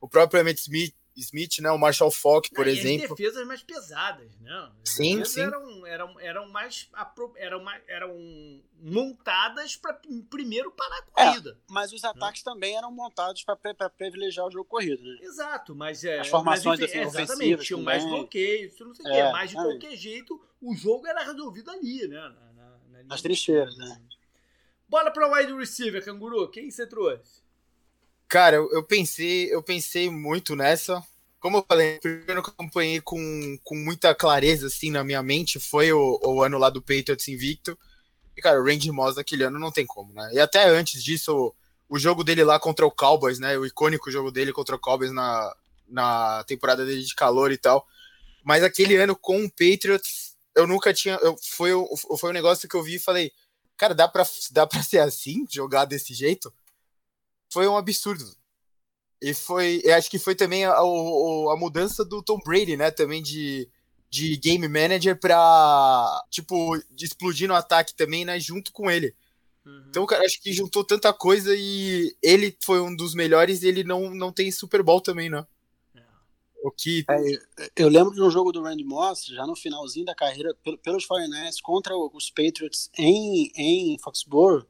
[0.00, 1.70] o próprio Emmett Smith, Smith, né?
[1.70, 3.04] O Marshall Falk, por Não, exemplo.
[3.04, 4.70] As defesas mais pesadas, né?
[4.82, 5.40] As sim, sim.
[5.40, 6.88] Eram, eram, eram mais
[7.36, 9.98] eram, eram montadas para
[10.28, 11.50] primeiro parar a é, corrida.
[11.50, 12.08] É, mas os né?
[12.10, 12.52] ataques né?
[12.52, 13.56] também eram montados para
[13.90, 15.18] privilegiar o jogo corrido, né?
[15.22, 19.50] Exato, mas é, as formações mas, exatamente, tinham mais bloqueios, não sei o é, mas
[19.50, 22.16] de qualquer jeito o jogo era resolvido ali, né?
[22.16, 24.00] Na, na, na Nas trincheiras, né?
[24.88, 26.48] Bora para o wide receiver, canguru.
[26.48, 27.45] Quem você trouxe?
[28.28, 31.02] Cara, eu, eu, pensei, eu pensei muito nessa.
[31.38, 35.22] Como eu falei, o primeiro que eu acompanhei com, com muita clareza assim na minha
[35.22, 37.78] mente foi o, o ano lá do Patriots invicto.
[38.36, 40.30] E, cara, o Randy Moss naquele ano não tem como, né?
[40.32, 41.54] E até antes disso,
[41.88, 43.56] o, o jogo dele lá contra o Cowboys, né?
[43.56, 45.54] O icônico jogo dele contra o Cowboys na,
[45.88, 47.86] na temporada dele de calor e tal.
[48.44, 51.14] Mas aquele ano com o Patriots, eu nunca tinha.
[51.22, 51.70] Eu, foi,
[52.18, 53.32] foi um negócio que eu vi e falei,
[53.76, 56.52] cara, dá pra, dá pra ser assim, jogar desse jeito?
[57.50, 58.24] Foi um absurdo.
[59.20, 62.90] E foi, eu acho que foi também a, a, a mudança do Tom Brady, né?
[62.90, 63.68] Também de,
[64.10, 68.38] de game manager pra, tipo, de explodir no ataque também, né?
[68.38, 69.14] Junto com ele.
[69.64, 69.84] Uhum.
[69.88, 73.82] Então, cara, acho que juntou tanta coisa e ele foi um dos melhores e ele
[73.82, 75.44] não, não tem Super Bowl também, né?
[75.94, 76.02] É.
[76.62, 77.04] O que...
[77.10, 81.06] É, eu lembro de um jogo do Randy Moss, já no finalzinho da carreira, pelos
[81.06, 84.66] 49ers contra os Patriots em, em Foxborough,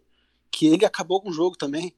[0.51, 1.95] que ele acabou com o jogo também.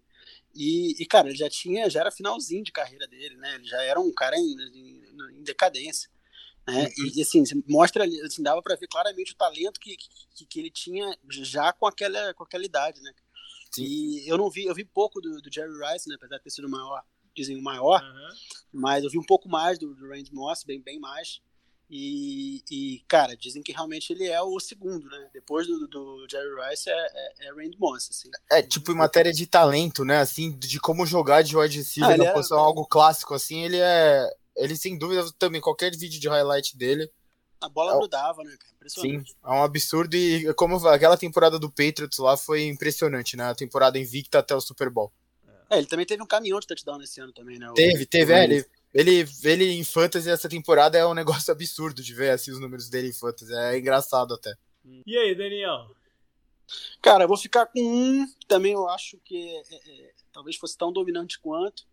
[0.58, 3.54] E, e, cara, ele já tinha, já era finalzinho de carreira dele, né?
[3.54, 6.10] Ele já era um cara em, em, em decadência.
[6.66, 6.82] Né?
[6.82, 7.12] Uhum.
[7.14, 9.96] E assim, mostra ali, assim, dava para ver claramente o talento que,
[10.34, 13.12] que, que, ele tinha já com aquela, com aquela idade, né?
[13.70, 13.84] Sim.
[13.84, 16.16] E eu não vi, eu vi pouco do, do Jerry Rice, né?
[16.16, 17.04] Apesar de ter sido o maior,
[17.36, 18.36] dizem o maior, uhum.
[18.72, 21.40] mas eu vi um pouco mais do, do Randy Moss, bem, bem mais.
[21.90, 25.30] E, e, cara, dizem que realmente ele é o segundo, né?
[25.32, 28.30] Depois do, do Jerry Rice é, é, é Randy Moss, assim.
[28.50, 30.18] É, tipo, em matéria de talento, né?
[30.18, 34.28] Assim, de como jogar de wide receiver ah, na posição, algo clássico, assim, ele é.
[34.54, 37.10] Ele, sem dúvida, também, qualquer vídeo de highlight dele.
[37.60, 38.74] A bola é, grudava, né, cara?
[38.74, 39.30] Impressionante.
[39.30, 40.14] Sim, é um absurdo.
[40.14, 43.44] E como aquela temporada do Patriots lá foi impressionante, né?
[43.44, 45.10] A temporada invicta até o Super Bowl.
[45.70, 47.70] É, ele também teve um caminhão de touchdown nesse ano também, né?
[47.74, 48.66] Teve, teve, é, ele,
[48.98, 52.88] ele, ele em fantasy essa temporada é um negócio absurdo de ver assim os números
[52.88, 54.56] dele em fantasy, é engraçado até.
[55.06, 55.94] E aí, Daniel?
[57.00, 60.76] Cara, eu vou ficar com um, também eu acho que é, é, é, talvez fosse
[60.76, 61.86] tão dominante quanto.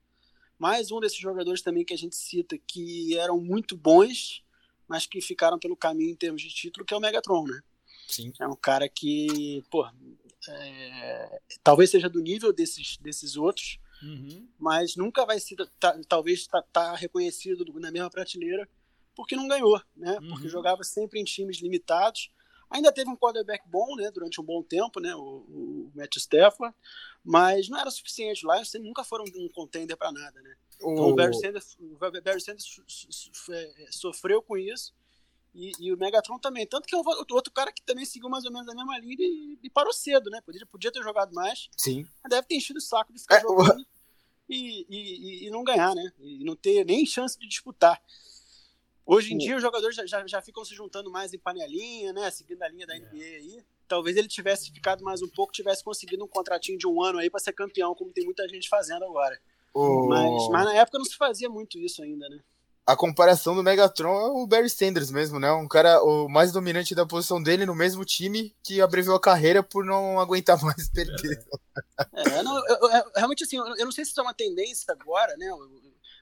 [0.58, 4.44] Mais um desses jogadores também que a gente cita que eram muito bons,
[4.88, 7.62] mas que ficaram pelo caminho em termos de título, que é o Megatron, né?
[8.08, 8.34] Sim.
[8.40, 9.86] É um cara que, pô,
[10.48, 14.48] é, talvez seja do nível desses, desses outros, uhum.
[14.60, 18.68] mas nunca vai ser, tá, talvez, estar tá, tá reconhecido na mesma prateleira
[19.16, 20.20] porque não ganhou, né?
[20.20, 20.30] Uhum.
[20.30, 22.30] Porque jogava sempre em times limitados.
[22.70, 24.12] Ainda teve um quarterback bom, né?
[24.12, 25.16] Durante um bom tempo, né?
[25.16, 26.76] O, o Matt Stafford,
[27.24, 28.46] mas não era suficiente.
[28.46, 30.56] Lá eles nunca foram um contender para nada, né?
[30.82, 30.92] O...
[30.92, 32.82] Então o Barry Sanders, o Barry Sanders
[33.50, 34.94] é, sofreu com isso
[35.54, 36.68] e, e, o Megatron também.
[36.68, 39.58] Tanto que o outro cara que também seguiu mais ou menos a mesma linha e,
[39.64, 40.42] e parou cedo, né?
[40.42, 41.70] Podia, podia ter jogado mais.
[41.78, 42.06] Sim.
[42.22, 43.86] Mas deve ter enchido o saco de ficar é, jogando o...
[44.50, 46.12] e, e, e, não ganhar, né?
[46.20, 48.02] E não ter nem chance de disputar.
[49.06, 49.40] Hoje em o...
[49.40, 52.30] dia os jogadores já, já, já, ficam se juntando mais em panelinha, né?
[52.32, 53.36] Seguindo a linha da NBA é.
[53.38, 53.66] aí.
[53.88, 57.30] Talvez ele tivesse ficado mais um pouco, tivesse conseguido um contratinho de um ano aí
[57.30, 59.40] para ser campeão, como tem muita gente fazendo agora.
[59.74, 60.08] O...
[60.08, 62.40] Mas, mas na época não se fazia muito isso ainda, né?
[62.86, 65.52] A comparação do Megatron é o Barry Sanders mesmo, né?
[65.52, 69.64] Um cara o mais dominante da posição dele no mesmo time que abreviou a carreira
[69.64, 71.44] por não aguentar mais perder.
[72.14, 75.36] É, não, eu, eu, realmente assim, eu não sei se isso é uma tendência agora,
[75.36, 75.48] né?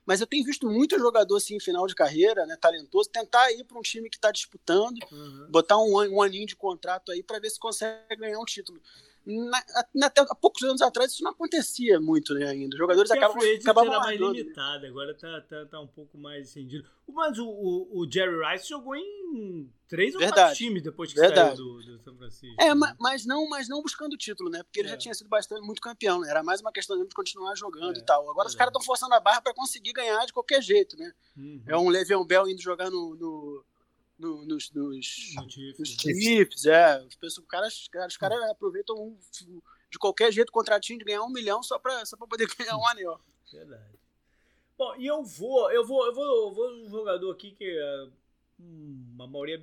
[0.05, 3.63] Mas eu tenho visto muito jogador assim, em final de carreira, né, talentoso, tentar ir
[3.63, 5.47] para um time que está disputando, uhum.
[5.49, 8.81] botar um, um aninho de contrato aí para ver se consegue ganhar um título
[9.25, 12.75] na, até há poucos anos atrás isso não acontecia muito né, ainda.
[12.75, 16.17] Os jogadores Porque acabam, a acabavam era mais limitada, agora tá, tá, tá um pouco
[16.17, 16.89] mais estendido.
[17.07, 20.31] Mas o, o, o, Jerry Rice jogou em três Verdade.
[20.31, 21.55] ou quatro times depois que Verdade.
[21.55, 22.61] saiu do, do São Francisco.
[22.61, 22.95] É, né?
[22.99, 24.61] mas, não, mas não buscando título, né?
[24.63, 24.91] Porque ele é.
[24.91, 26.29] já tinha sido bastante muito campeão, né?
[26.29, 28.29] Era mais uma questão de continuar jogando é, e tal.
[28.29, 31.13] Agora os caras estão forçando a barra para conseguir ganhar de qualquer jeito, né?
[31.37, 31.63] Uhum.
[31.67, 33.65] É um Le'Veon Bell indo jogar no, no
[34.17, 37.03] no, nos, nos, nos Chiefs, é.
[37.21, 39.17] Os caras, os caras aproveitam um,
[39.89, 42.77] de qualquer jeito o contratinho de ganhar um milhão só para só pra poder ganhar
[42.77, 43.19] um anel.
[43.51, 43.99] Verdade.
[44.77, 48.07] Bom, e eu vou, eu vou, eu vou, eu vou um jogador aqui que é
[48.57, 49.61] uma maioria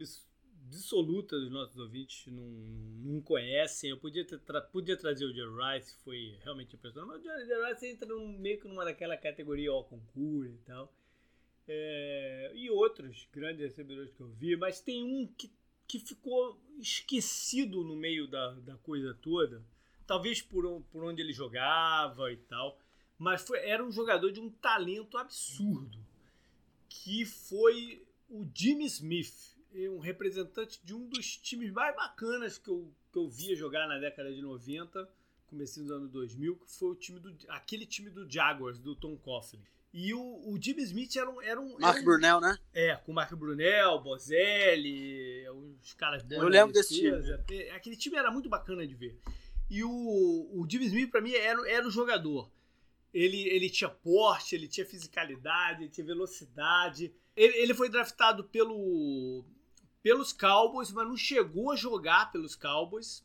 [0.71, 3.91] absoluta dos nossos ouvintes não, não conhecem.
[3.91, 7.87] Eu podia, tra podia trazer o Jerry Rice, foi realmente impressionante, mas o Jerry Rice
[7.87, 10.93] entra num, meio que numa daquela categoria ao concurso e tal
[11.69, 15.51] é, e outros grandes recebedores que eu vi, mas tem um que,
[15.87, 19.63] que ficou esquecido no meio da, da coisa toda,
[20.07, 22.79] talvez por, por onde ele jogava e tal,
[23.19, 25.99] mas foi, era um jogador de um talento absurdo,
[26.89, 32.93] que foi o Jimmy Smith, um representante de um dos times mais bacanas que eu,
[33.13, 35.09] que eu via jogar na década de 90,
[35.47, 39.17] começo dos anos 2000, que foi o time do, aquele time do Jaguars, do Tom
[39.17, 39.61] Coughlin.
[39.93, 41.43] E o, o Jimmy Smith era um.
[41.43, 42.59] Era um Mark era um, Brunel, né?
[42.73, 45.49] É, com o Mark Brunel, Bozelli,
[45.83, 46.37] os caras bons.
[46.37, 47.11] Eu lembro desse time.
[47.51, 49.19] É, aquele time era muito bacana de ver.
[49.69, 52.51] E o, o Jimmy Smith, pra mim, era, era o jogador.
[53.13, 57.13] Ele, ele tinha porte, ele tinha fisicalidade, ele tinha velocidade.
[57.37, 59.45] Ele, ele foi draftado pelo,
[60.03, 63.25] pelos Cowboys, mas não chegou a jogar pelos Cowboys.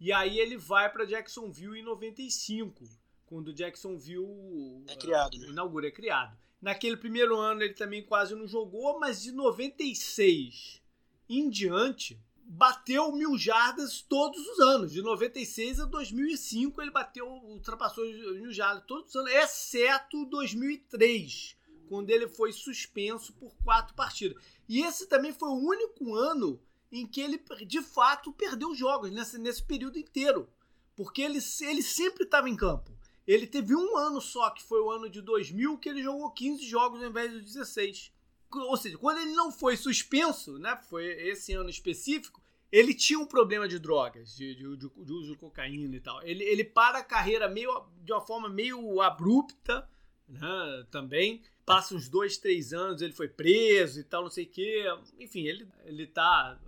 [0.00, 3.01] E aí ele vai para Jacksonville em 95
[3.32, 5.46] quando o Jacksonville é criado, né?
[5.48, 6.36] inaugura, é criado.
[6.60, 10.82] Naquele primeiro ano ele também quase não jogou, mas de 96
[11.30, 14.92] em diante bateu mil jardas todos os anos.
[14.92, 21.56] De 96 a 2005 ele bateu, ultrapassou mil jardas todos os anos, exceto 2003,
[21.88, 24.36] quando ele foi suspenso por quatro partidas.
[24.68, 26.60] E esse também foi o único ano
[26.92, 30.46] em que ele de fato perdeu jogos nesse, nesse período inteiro.
[30.94, 32.92] Porque ele, ele sempre estava em campo.
[33.26, 36.66] Ele teve um ano só, que foi o ano de 2000, que ele jogou 15
[36.66, 38.12] jogos ao invés de 16.
[38.50, 43.26] Ou seja, quando ele não foi suspenso, né, foi esse ano específico, ele tinha um
[43.26, 46.22] problema de drogas, de, de, de, de uso de cocaína e tal.
[46.22, 49.88] Ele, ele para a carreira meio, de uma forma meio abrupta,
[50.28, 51.42] né, também.
[51.64, 54.84] Passa uns dois, três anos, ele foi preso e tal, não sei o quê.
[55.18, 56.58] Enfim, ele, ele tá,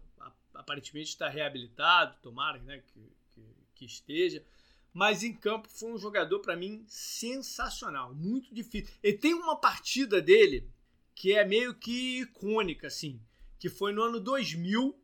[0.55, 3.43] aparentemente está reabilitado, tomara né, que, que,
[3.75, 4.45] que esteja
[4.95, 8.95] mas em campo foi um jogador para mim sensacional, muito difícil.
[9.03, 10.71] E tem uma partida dele
[11.17, 13.21] que é meio que icônica, assim,
[13.59, 14.97] que foi no ano 2000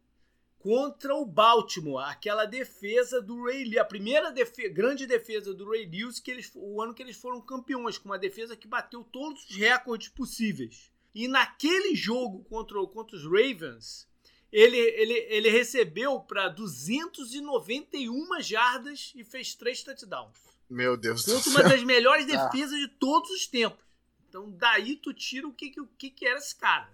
[0.61, 4.33] contra o Baltimore, aquela defesa do Ray Lewis, a primeira
[4.72, 8.18] grande defesa do Ray Lewis, que eles, o ano que eles foram campeões, com uma
[8.18, 10.92] defesa que bateu todos os recordes possíveis.
[11.14, 14.07] E naquele jogo contra, contra os Ravens,
[14.52, 20.38] ele, ele, ele recebeu para 291 jardas e fez três touchdowns.
[20.68, 21.52] Meu Deus do céu.
[21.52, 22.46] uma das melhores ah.
[22.46, 23.84] defesas de todos os tempos.
[24.28, 26.88] Então daí tu tira o que, o que, que era esse cara.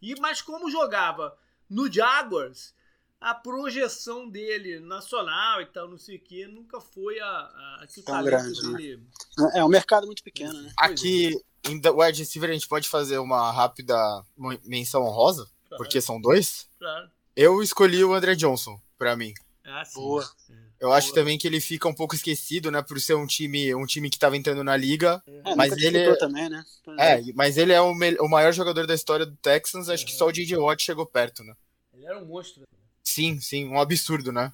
[0.00, 1.36] E, mas como jogava
[1.68, 2.74] no Jaguars,
[3.20, 7.26] a projeção dele nacional e tal, não sei o que, nunca foi a,
[7.80, 9.06] a, que o Tão grande, dele.
[9.38, 9.52] Né?
[9.54, 10.72] É um mercado muito pequeno, né?
[10.76, 13.96] Aqui em The Wide Receiver a gente pode fazer uma rápida
[14.64, 15.84] menção honrosa, claro.
[15.84, 16.68] porque são dois.
[16.78, 17.10] Claro.
[17.34, 19.32] Eu escolhi o André Johnson para mim.
[19.64, 19.94] Ah, sim.
[19.94, 20.28] Boa.
[20.80, 20.98] Eu Boa.
[20.98, 24.10] acho também que ele fica um pouco esquecido, né, por ser um time, um time
[24.10, 26.64] que estava entrando na liga, é, mas ele também, né?
[26.98, 30.26] É, mas ele é o, o maior jogador da história do Texans, acho que só
[30.26, 30.56] o J.J.
[30.56, 31.54] Watt chegou perto, né?
[31.94, 32.64] Ele era um monstro.
[33.04, 34.52] Sim, sim, um absurdo, né?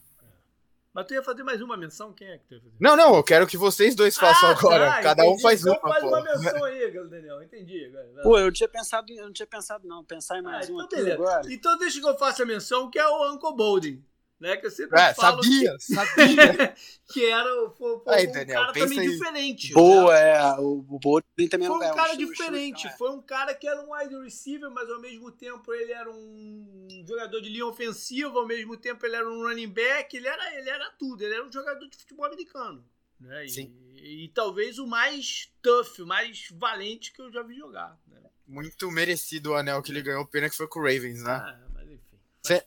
[0.98, 2.12] Mas tu ia fazer mais uma menção?
[2.12, 2.74] Quem é que tu ia fazer?
[2.80, 4.86] Não, não, eu quero que vocês dois façam ah, agora.
[4.86, 5.38] Tá, Cada entendi.
[5.38, 5.94] um faz então uma.
[5.94, 7.40] faz uma menção aí, Daniel.
[7.40, 7.92] Entendi.
[8.20, 10.02] Pô, eu não tinha pensado, eu não tinha pensado, não.
[10.02, 11.42] Pensar em mais ah, uma então agora.
[11.52, 14.04] Então deixa que eu faça a menção, que é o Uncle Bolden
[14.40, 14.56] né?
[14.56, 16.74] Que eu sempre é, falo sabia, que, sabia.
[17.12, 19.08] que era foi, foi aí, um Daniel, cara também aí.
[19.08, 19.72] diferente.
[19.72, 20.30] Boa, né?
[20.30, 20.60] é.
[20.60, 22.88] O, o Bolden também foi um, é um cara diferente.
[22.96, 26.88] Foi um cara que era um wide receiver, mas ao mesmo tempo ele era um
[27.06, 30.70] jogador de linha ofensiva, ao mesmo tempo ele era um running back, ele era, ele
[30.70, 32.84] era tudo, ele era um jogador de futebol americano.
[33.20, 33.46] Né?
[33.46, 33.88] E.
[34.00, 37.98] E, e talvez o mais tough, o mais valente que eu já vi jogar.
[38.06, 38.20] Né?
[38.46, 41.32] Muito merecido o anel que ele ganhou, pena que foi com o Ravens, né?
[41.32, 41.67] Ah,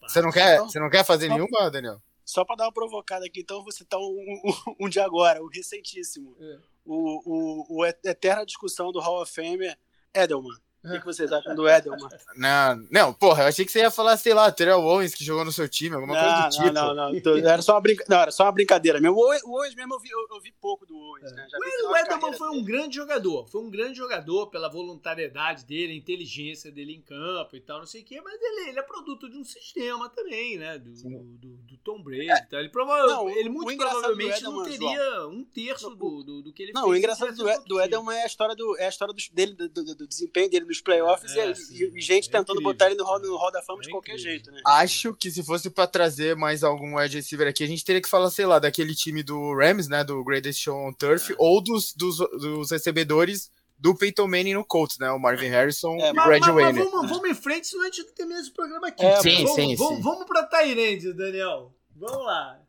[0.02, 2.02] você não, quer, então, não quer fazer só, nenhuma, Daniel?
[2.26, 5.48] Só para dar uma provocada aqui, então você tá um, um, um de agora, o
[5.48, 6.36] recentíssimo.
[6.39, 6.60] É.
[6.86, 9.76] O, o, o eterna discussão do Hall of Fame
[10.13, 10.58] Edelman.
[10.84, 12.10] O que, que, vocês acham do Edelman?
[12.36, 15.46] Não, não, porra, eu achei que você ia falar, sei lá, Terrell Owens que jogou
[15.46, 16.74] no seu time, alguma não, coisa do tipo.
[16.74, 17.50] Não, não, não.
[17.50, 18.04] Era só uma, brinca...
[18.10, 19.15] não, era só uma brincadeira mesmo.
[19.15, 21.36] O Owens mesmo eu vi, eu, eu vi pouco do Owens, é.
[21.36, 21.48] né?
[21.52, 23.48] Já o Edelman foi um grande jogador.
[23.48, 27.86] Foi um grande jogador pela voluntariedade dele, a inteligência dele em campo e tal, não
[27.86, 30.80] sei o quê, mas ele, ele é produto de um sistema também, né?
[30.80, 32.32] Do, do, do, Tom Brady.
[32.32, 32.44] É.
[32.48, 33.06] Então, ele, prova...
[33.06, 35.32] não, ele muito provavelmente Edelman, não teria João.
[35.32, 36.89] um terço do, do, do, que ele não, fez.
[36.89, 39.54] Não, o engraçado do, do Edelman é a história do, é a história do, dele,
[39.54, 42.96] do, do, do desempenho dele nos playoffs é, e, e, gente é tentando botar ele
[42.96, 44.62] no hall, no hall da fama é de qualquer jeito, né?
[44.66, 48.10] Acho que se fosse para trazer mais algum wide receiver aqui, a gente teria que
[48.10, 50.04] falar, sei lá, daquele time do Rams, né?
[50.04, 51.36] Do Greatest Show on Turf, é.
[51.38, 55.12] ou dos, dos, dos recebedores do Peyton Manning no Colts, né?
[55.12, 56.80] O Marvin Harrison é, e o Brad Wayne.
[56.80, 59.06] Vamos, vamos em frente, senão a gente não termina esse programa aqui.
[59.06, 60.02] É, sim, vamos, sim, vamos, sim.
[60.02, 61.74] Vamos pra Tyrande, Daniel.
[61.96, 62.60] Vamos lá.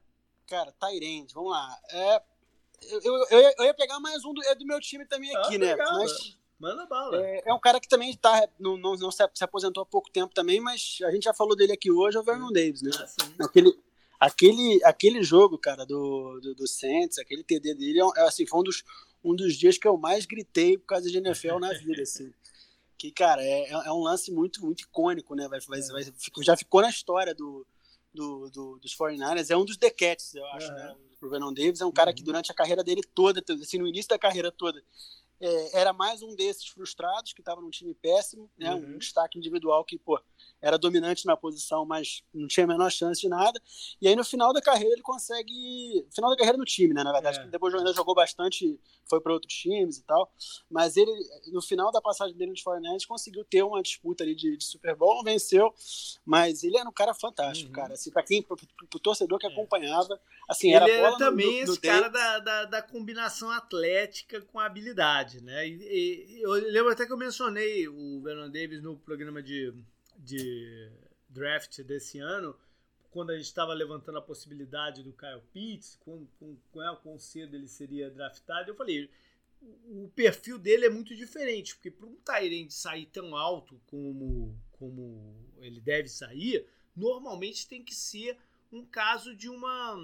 [0.48, 1.78] Cara, Tyrande, vamos lá.
[1.90, 2.22] É,
[2.90, 5.58] eu, eu, eu, ia, pegar mais um do, é do meu time também aqui, ah,
[5.58, 5.76] né?
[5.76, 7.26] Mas Manda bala.
[7.26, 10.08] É, é, um cara que também tá, não, não, não se, se, aposentou há pouco
[10.08, 12.92] tempo também, mas a gente já falou dele aqui hoje, é o Vernon Davis, né?
[12.94, 13.76] Ah, aquele,
[14.20, 18.60] aquele, aquele jogo, cara, do, do, do Saints, aquele TD dele, é, é, assim, foi
[18.60, 18.84] um dos,
[19.24, 22.32] um dos dias que eu mais gritei por causa de NFL na vida, assim.
[22.96, 25.48] Que, cara, é, é, é um lance muito, muito icônico, né?
[25.48, 25.82] Vai, vai, é.
[25.82, 26.04] vai,
[26.42, 27.66] já ficou na história do,
[28.14, 30.94] do, do, dos 49ers, é um dos dequetes, eu acho, né?
[31.20, 32.26] O Vernon Davis é um cara que uhum.
[32.26, 34.80] durante a carreira dele toda, assim, no início da carreira toda,
[35.42, 38.72] é, era mais um desses frustrados que estava num time péssimo, né?
[38.72, 38.94] Uhum.
[38.94, 40.20] Um destaque individual que, pô,
[40.62, 43.60] era dominante na posição, mas não tinha a menor chance de nada.
[44.00, 46.06] E aí no final da carreira ele consegue.
[46.14, 47.02] Final da carreira no time, né?
[47.02, 47.46] Na verdade, é.
[47.48, 48.78] depois ainda jogou bastante,
[49.10, 50.32] foi para outros times e tal.
[50.70, 51.10] Mas ele,
[51.48, 54.94] no final da passagem dele nos 49 conseguiu ter uma disputa ali de, de, Super
[54.94, 55.74] Bowl, venceu.
[56.24, 57.74] Mas ele era um cara fantástico, uhum.
[57.74, 57.94] cara.
[57.94, 59.50] Assim, para quem, pro, pro, torcedor que é.
[59.50, 65.42] acompanhava, assim, ele era, era também esse cara da, da, da, combinação atlética com habilidade,
[65.42, 65.66] né?
[65.66, 69.72] E, e, eu lembro até que eu mencionei o Vernon Davis no programa de
[70.16, 70.90] de
[71.28, 72.56] draft desse ano,
[73.10, 77.54] quando a gente estava levantando a possibilidade do Kyle Pitts, com, com, com, com cedo
[77.54, 79.10] ele seria draftado, eu falei,
[79.60, 85.36] o perfil dele é muito diferente, porque para um Tyrande sair tão alto como, como
[85.58, 88.36] ele deve sair, normalmente tem que ser
[88.72, 89.96] um caso de uma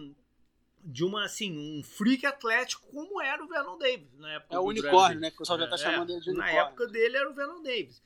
[0.81, 4.63] de uma assim, um freak atlético como era o Vernon Davis na época É o
[4.63, 5.31] unicórnio, né?
[5.31, 6.55] Que o pessoal já tá é, chamando ele de unicórnio.
[6.55, 8.01] Na época dele era o Vernon Davis.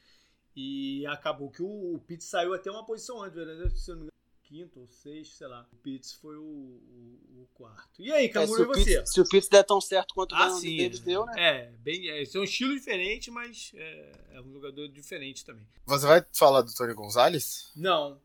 [0.54, 3.70] E acabou que o, o Pitts saiu até uma posição antes, né?
[3.74, 4.12] se eu não me engano,
[4.42, 5.66] quinto ou sexto, sei lá.
[5.72, 8.02] O Pitts foi o, o, o quarto.
[8.02, 8.96] E aí, Canguru, é, e você?
[8.96, 11.32] Pitts, se o Pitts der tão certo quanto ah, o sim, Davis deu, né?
[11.38, 15.66] É, bem, é, é um estilo diferente, mas é, é, um jogador diferente também.
[15.86, 17.72] Você vai falar do Tony Gonzalez?
[17.74, 18.20] Não.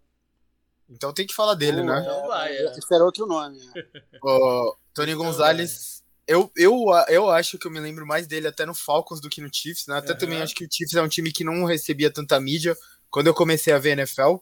[0.90, 2.02] Então tem que falar dele, né?
[2.02, 2.72] Então vai, é.
[2.78, 3.60] Esse era outro nome.
[4.22, 8.66] o Tony então Gonzalez eu, eu, eu acho que eu me lembro mais dele até
[8.66, 9.98] no Falcons do que no Chiefs, né?
[9.98, 10.18] Até uhum.
[10.18, 12.76] também acho que o Chiefs é um time que não recebia tanta mídia
[13.10, 14.36] quando eu comecei a ver NFL.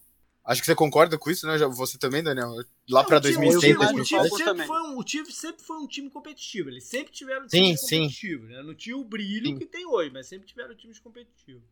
[0.44, 1.58] Acho que você concorda com isso, né?
[1.58, 2.52] Você também, Daniel?
[2.90, 6.10] Lá para 2006, o, o, time sempre foi um, o time sempre foi um time
[6.10, 6.70] competitivo.
[6.70, 8.48] Eles sempre tiveram times sim, competitivos.
[8.48, 8.54] Sim.
[8.54, 8.64] Né?
[8.64, 9.58] Não tinha o brilho sim.
[9.58, 11.64] que tem hoje, mas sempre tiveram times competitivos.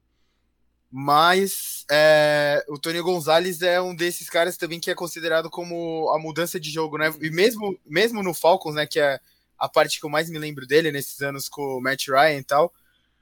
[0.92, 6.20] Mas é, o Tony Gonzalez é um desses caras também que é considerado como a
[6.20, 7.14] mudança de jogo, né?
[7.20, 8.88] E mesmo, mesmo no Falcons, né?
[8.88, 9.20] Que é
[9.64, 12.44] a parte que eu mais me lembro dele nesses anos com o Matt Ryan e
[12.44, 12.74] tal,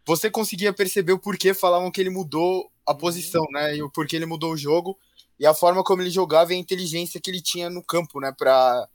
[0.03, 2.97] você conseguia perceber o porquê falavam que ele mudou a uhum.
[2.97, 3.75] posição, né?
[3.75, 4.97] E o porquê ele mudou o jogo
[5.39, 8.33] e a forma como ele jogava e a inteligência que ele tinha no campo, né,
[8.35, 8.89] pra,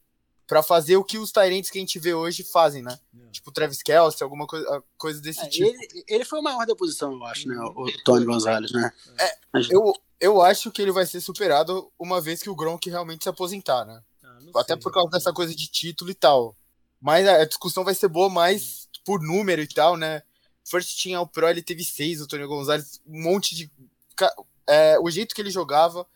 [0.44, 2.98] pra fazer o que os Tyrants que a gente vê hoje fazem, né?
[3.16, 3.30] É.
[3.30, 5.68] Tipo Travis Kelce, alguma coisa, coisa desse é, tipo.
[5.68, 7.56] Ele, ele foi o maior da posição, eu acho, né?
[7.60, 8.92] O Tony Gonzalez, né?
[9.20, 9.30] É,
[9.70, 13.28] eu, eu acho que ele vai ser superado uma vez que o Gronk realmente se
[13.28, 14.02] aposentar, né?
[14.24, 16.56] Ah, Até sei, por causa dessa coisa de título e tal.
[17.00, 20.22] Mas a discussão vai ser boa mais por número e tal, né?
[20.64, 23.70] First tinha o Pro, ele teve seis, o Tony Gonzalez, um monte de.
[24.68, 26.06] É, o jeito que ele jogava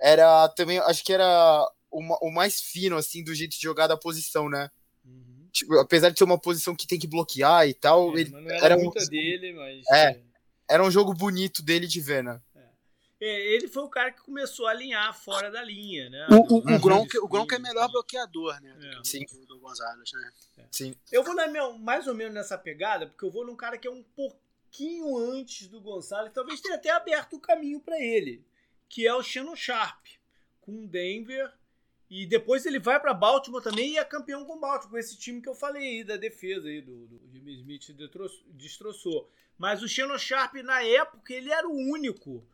[0.00, 3.96] era também, acho que era o, o mais fino, assim, do jeito de jogar da
[3.96, 4.68] posição, né?
[5.04, 5.48] Uhum.
[5.52, 8.64] Tipo, apesar de ser uma posição que tem que bloquear e tal, é, ele era,
[8.64, 9.84] era um, dele, mas...
[9.92, 10.20] É,
[10.68, 12.40] era um jogo bonito dele de ver, né?
[13.24, 13.54] É.
[13.54, 16.26] Ele foi o cara que começou a alinhar fora da linha, né?
[16.30, 18.76] O, o, o, Gronk, o Gronk é melhor bloqueador, né?
[18.82, 19.04] É.
[19.04, 19.24] Sim.
[19.24, 20.32] Do, do Gonzalez, né?
[20.58, 20.64] É.
[20.70, 20.94] Sim.
[21.10, 23.86] Eu vou na minha, mais ou menos nessa pegada, porque eu vou num cara que
[23.86, 28.44] é um pouquinho antes do Gonzalez, talvez tenha até aberto o caminho para ele
[28.92, 30.04] que é o Shannon Sharp,
[30.60, 31.50] com Denver.
[32.10, 35.40] E depois ele vai para Baltimore também e é campeão com Baltimore, com esse time
[35.40, 37.96] que eu falei aí, da defesa aí, do, do Jimmy Smith
[38.50, 39.30] destroçou.
[39.56, 42.44] Mas o Shannon Sharp, na época, ele era o único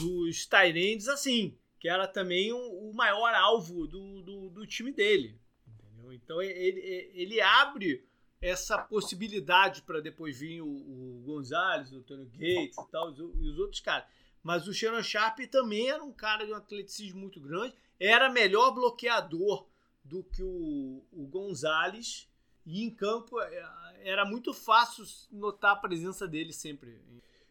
[0.00, 5.38] dos Tyrands assim, que era também o, o maior alvo do, do, do time dele.
[5.66, 6.12] Entendeu?
[6.12, 6.80] Então ele,
[7.14, 8.04] ele abre
[8.40, 13.58] essa possibilidade para depois vir o, o Gonzalez, o Tony Gates e tal, e os
[13.58, 14.08] outros caras.
[14.42, 18.72] Mas o Shannon Sharp também era um cara de um atleticismo muito grande, era melhor
[18.72, 19.66] bloqueador
[20.02, 22.28] do que o, o Gonzalez,
[22.64, 26.98] e em campo é, era muito fácil notar a presença dele sempre.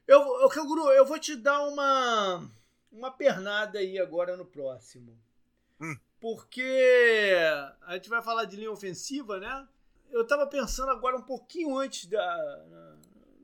[0.10, 2.50] Eu, eu, eu vou te dar uma,
[2.92, 5.16] uma pernada aí agora no próximo.
[5.80, 5.96] Hum.
[6.20, 7.32] Porque
[7.84, 9.68] a gente vai falar de linha ofensiva, né?
[10.10, 12.66] Eu tava pensando agora um pouquinho antes da.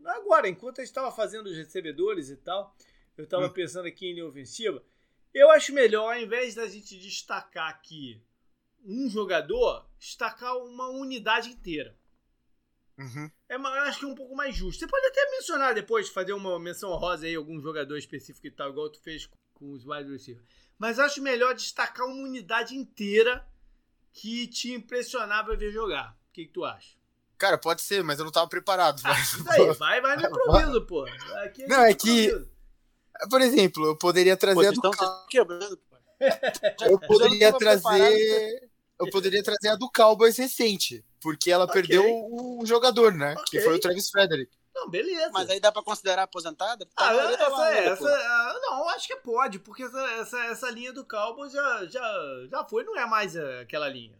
[0.05, 2.75] Agora, enquanto a gente estava fazendo os recebedores e tal,
[3.15, 3.53] eu estava hum.
[3.53, 4.81] pensando aqui em linha ofensiva.
[5.31, 8.19] Eu acho melhor, ao invés da gente destacar aqui
[8.83, 11.95] um jogador, destacar uma unidade inteira.
[12.97, 13.29] Uhum.
[13.49, 14.79] É, eu acho que é um pouco mais justo.
[14.79, 18.69] Você pode até mencionar depois, fazer uma menção rosa aí, algum jogador específico e tal,
[18.69, 20.45] igual tu fez com os wide receivers.
[20.77, 23.45] Mas acho melhor destacar uma unidade inteira
[24.13, 26.17] que te impressionava ver jogar.
[26.29, 26.95] O que, que tu acha?
[27.37, 29.01] Cara, pode ser, mas eu não tava preparado.
[29.03, 31.05] Ah, isso aí, vai, vai no improviso, pô.
[31.43, 32.31] Aqui é não, é que
[33.29, 35.27] por exemplo, eu poderia trazer pô, a do então Cal...
[35.27, 35.95] quebrando, pô.
[36.85, 38.69] Eu poderia trazer.
[38.99, 41.81] Eu poderia trazer a do Cowboys recente, porque ela okay.
[41.81, 43.33] perdeu um jogador, né?
[43.33, 43.59] Okay.
[43.59, 44.51] Que foi o Travis Frederick.
[44.73, 45.31] Não, beleza.
[45.31, 46.87] Mas aí dá pra considerar aposentada?
[46.97, 51.05] Ah, essa, tá essa, essa, não, acho que pode, porque essa, essa, essa linha do
[51.05, 54.17] Cowboys já, já, já foi, não é mais aquela linha.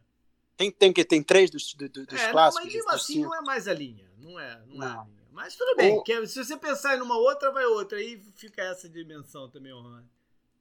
[0.56, 2.66] Tem, tem que tem três dos, dos, dos é, clássicos.
[2.66, 4.10] Não, mas mesmo assim não é mais a linha.
[4.18, 4.88] Não é, não, não.
[4.88, 5.26] é a linha.
[5.32, 6.26] Mas tudo bem, o...
[6.26, 7.98] se você pensar em uma outra, vai outra.
[7.98, 10.10] Aí fica essa dimensão também, Orlando.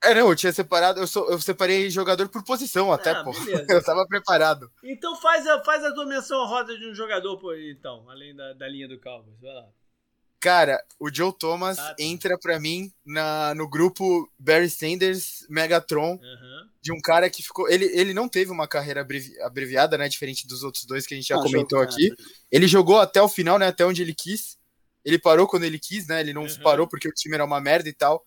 [0.04, 3.32] É, não, eu tinha separado, eu, sou, eu separei jogador por posição até, ah, pô.
[3.32, 3.66] Beleza.
[3.72, 4.70] Eu tava preparado.
[4.82, 8.52] Então faz a, faz a tua menção roda de um jogador, pô, então, além da,
[8.52, 9.38] da linha do Cowboys.
[9.40, 9.66] Vai lá.
[10.44, 11.96] Cara, o Joe Thomas ah, tá.
[11.98, 16.68] entra para mim na, no grupo Barry Sanders Megatron, uhum.
[16.82, 17.66] de um cara que ficou.
[17.66, 20.06] Ele, ele não teve uma carreira abrevi, abreviada, né?
[20.06, 22.12] Diferente dos outros dois que a gente já ah, comentou aqui.
[22.52, 23.68] Ele jogou até o final, né?
[23.68, 24.58] Até onde ele quis.
[25.02, 26.20] Ele parou quando ele quis, né?
[26.20, 26.62] Ele não uhum.
[26.62, 28.22] parou porque o time era uma merda e tal.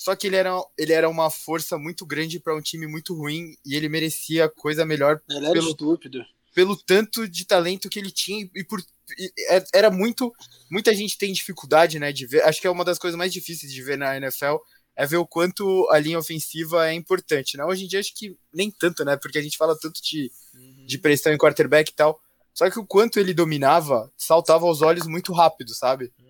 [0.00, 3.54] Só que ele era, ele era uma força muito grande para um time muito ruim
[3.66, 5.20] e ele merecia coisa melhor.
[5.28, 6.24] Ele era pelo, estúpido.
[6.54, 8.80] Pelo tanto de talento que ele tinha e por
[9.18, 10.32] e é, era muito
[10.70, 12.42] muita gente tem dificuldade, né, de ver.
[12.44, 14.56] Acho que é uma das coisas mais difíceis de ver na NFL
[14.96, 17.64] é ver o quanto a linha ofensiva é importante, né?
[17.66, 19.18] Hoje em dia acho que nem tanto, né?
[19.18, 20.86] Porque a gente fala tanto de, uhum.
[20.86, 22.18] de pressão em quarterback e tal.
[22.54, 26.10] Só que o quanto ele dominava saltava aos olhos muito rápido, sabe?
[26.18, 26.29] Uhum.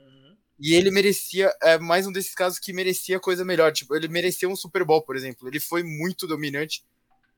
[0.61, 3.73] E ele merecia, é mais um desses casos que merecia coisa melhor.
[3.73, 5.49] Tipo, ele merecia um Super Bowl, por exemplo.
[5.49, 6.85] Ele foi muito dominante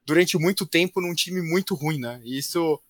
[0.05, 2.21] durante muito tempo num time muito ruim, né?
[2.25, 2.83] E isso,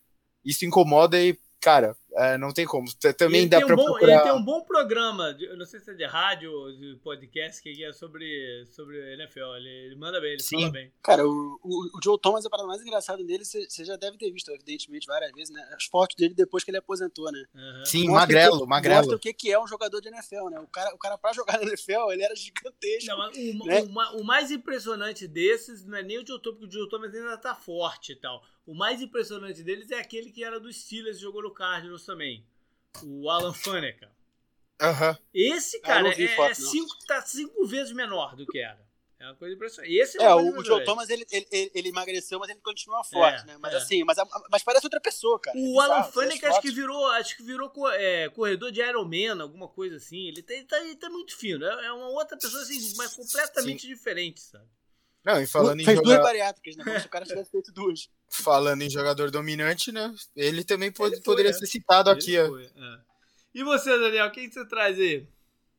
[0.42, 2.86] isso incomoda e, cara, é, não tem como.
[3.16, 4.12] Também ele dá um bom, procurar...
[4.12, 7.62] Ele tem um bom programa, eu não sei se é de rádio ou de podcast,
[7.62, 9.54] que é sobre, sobre NFL.
[9.56, 10.60] Ele, ele manda bem, ele Sim.
[10.60, 10.92] fala bem.
[11.02, 14.30] Cara, o, o, o Joe Thomas, a parada mais engraçada dele, você, já deve ter
[14.30, 15.66] visto, evidentemente, várias vezes, né?
[15.74, 17.44] As fotos dele depois que ele aposentou, né?
[17.54, 17.84] Uhum.
[17.84, 18.96] Sim, mostra magrelo, que, magrelo.
[18.96, 20.60] Mostra o que, que é um jogador de NFL, né?
[20.60, 23.06] O cara, o cara pra jogar na NFL, ele era gigantesco.
[23.06, 23.82] Não, o, né?
[23.82, 27.14] o, o, mais impressionante desses não é nem o Joe Thomas, porque o Joe Thomas
[27.14, 28.42] ainda tá forte e tal.
[28.66, 32.44] O mais impressionante deles é aquele que era dos Steelers e jogou no Cardinals também
[33.04, 34.10] o Alan Faneca.
[34.80, 35.16] Uhum.
[35.32, 38.80] Esse, ah, cara, é, foto, é cinco, tá cinco vezes menor do que era.
[39.18, 39.94] É uma coisa impressionante.
[39.94, 43.42] Esse é, é o, o Joe Thomas, ele, ele, ele, emagreceu, mas ele continua forte,
[43.42, 43.56] é, né?
[43.60, 43.76] Mas é.
[43.76, 44.18] assim, mas,
[44.50, 45.56] mas parece outra pessoa, cara.
[45.56, 49.40] O é Alan Faneca acho que virou, acho que virou é, corredor de Iron Man,
[49.40, 50.26] alguma coisa assim.
[50.26, 51.64] Ele tá, ele tá, ele tá muito fino.
[51.64, 53.88] É, é uma outra pessoa, assim, mas completamente Sim.
[53.88, 54.66] diferente, sabe?
[55.24, 56.16] Não, e falando em Fez jogar...
[56.16, 56.84] duas bariátricas, né?
[56.84, 58.08] Como se o cara tivesse feito duas.
[58.28, 60.12] Falando em jogador dominante, né?
[60.34, 62.98] Ele também pode, ele foi, poderia ser citado ele aqui, foi, ó.
[63.54, 65.26] E você, Daniel, quem você traz aí?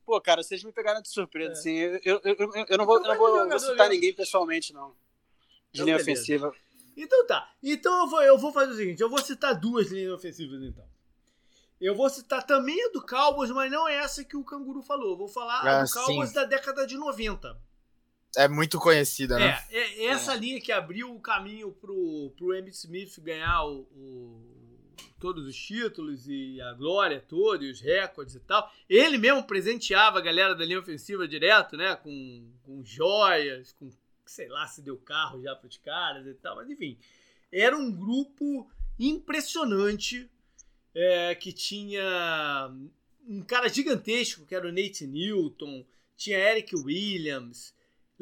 [0.06, 1.54] Pô, cara, vocês me pegaram de surpresa, é.
[1.54, 1.76] assim.
[1.76, 4.90] Eu, eu, eu, eu, não vou, eu não vou, vou citar ninguém pessoalmente, não.
[5.72, 6.12] De então, linha beleza.
[6.12, 6.54] ofensiva.
[6.96, 7.52] Então tá.
[7.62, 10.86] Então eu vou, eu vou fazer o seguinte: eu vou citar duas linhas ofensivas, então.
[11.82, 15.12] Eu vou citar também a do Cowboys, mas não é essa que o Canguru falou.
[15.12, 16.36] Eu vou falar ah, a do Cowboys sim.
[16.36, 17.60] da década de 90.
[18.36, 19.64] É muito conhecida, né?
[19.70, 20.38] É, é essa é.
[20.38, 24.54] linha que abriu o caminho pro, pro Emmitt Smith ganhar o, o
[25.20, 28.72] todos os títulos e a glória toda e os recordes e tal.
[28.90, 31.96] Ele mesmo presenteava a galera da linha ofensiva direto, né?
[31.96, 33.90] Com, com joias, com
[34.26, 36.98] sei lá se deu carro já para os caras e tal, mas enfim.
[37.52, 38.70] Era um grupo
[39.00, 40.30] impressionante
[40.94, 42.72] é, que tinha
[43.28, 45.86] um cara gigantesco que era o Nate Newton,
[46.18, 47.74] tinha Eric Williams,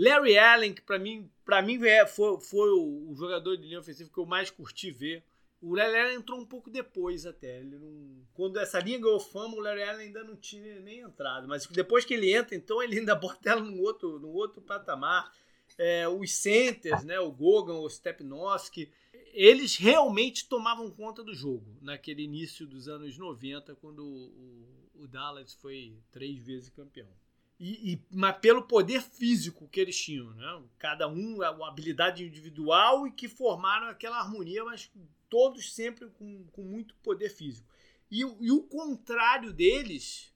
[0.02, 1.30] Larry Allen, que para mim,
[1.64, 5.24] mim é, foi, foi o, jogador de linha ofensiva que eu mais curti ver.
[5.62, 7.60] O Larry Allen entrou um pouco depois até.
[7.60, 8.26] Ele não...
[8.34, 11.47] Quando essa linha ganhou fama, o Larry Allen ainda não tinha nem entrado.
[11.47, 15.32] Mas depois que ele entra, então ele ainda bota ela num outro, num outro patamar.
[15.78, 18.91] É, os centers, né, o Gogan, o Stepnoski,
[19.34, 25.54] eles realmente tomavam conta do jogo naquele início dos anos 90, quando o, o Dallas
[25.54, 27.20] foi três vezes campeão.
[27.64, 30.64] E, e, mas pelo poder físico que eles tinham, né?
[30.80, 34.91] Cada um, a habilidade individual e que formaram aquela harmonia, mas
[35.30, 37.68] todos sempre com, com muito poder físico.
[38.09, 40.34] E, e o contrário deles,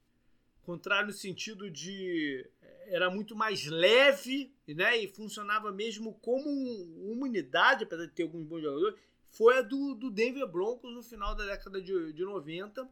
[0.61, 2.47] contrário no sentido de
[2.86, 4.95] era muito mais leve, né?
[4.95, 8.99] E funcionava mesmo como uma unidade, apesar de ter alguns bons jogadores,
[9.32, 12.88] foi a do, do Denver Broncos no final da década de, de 90,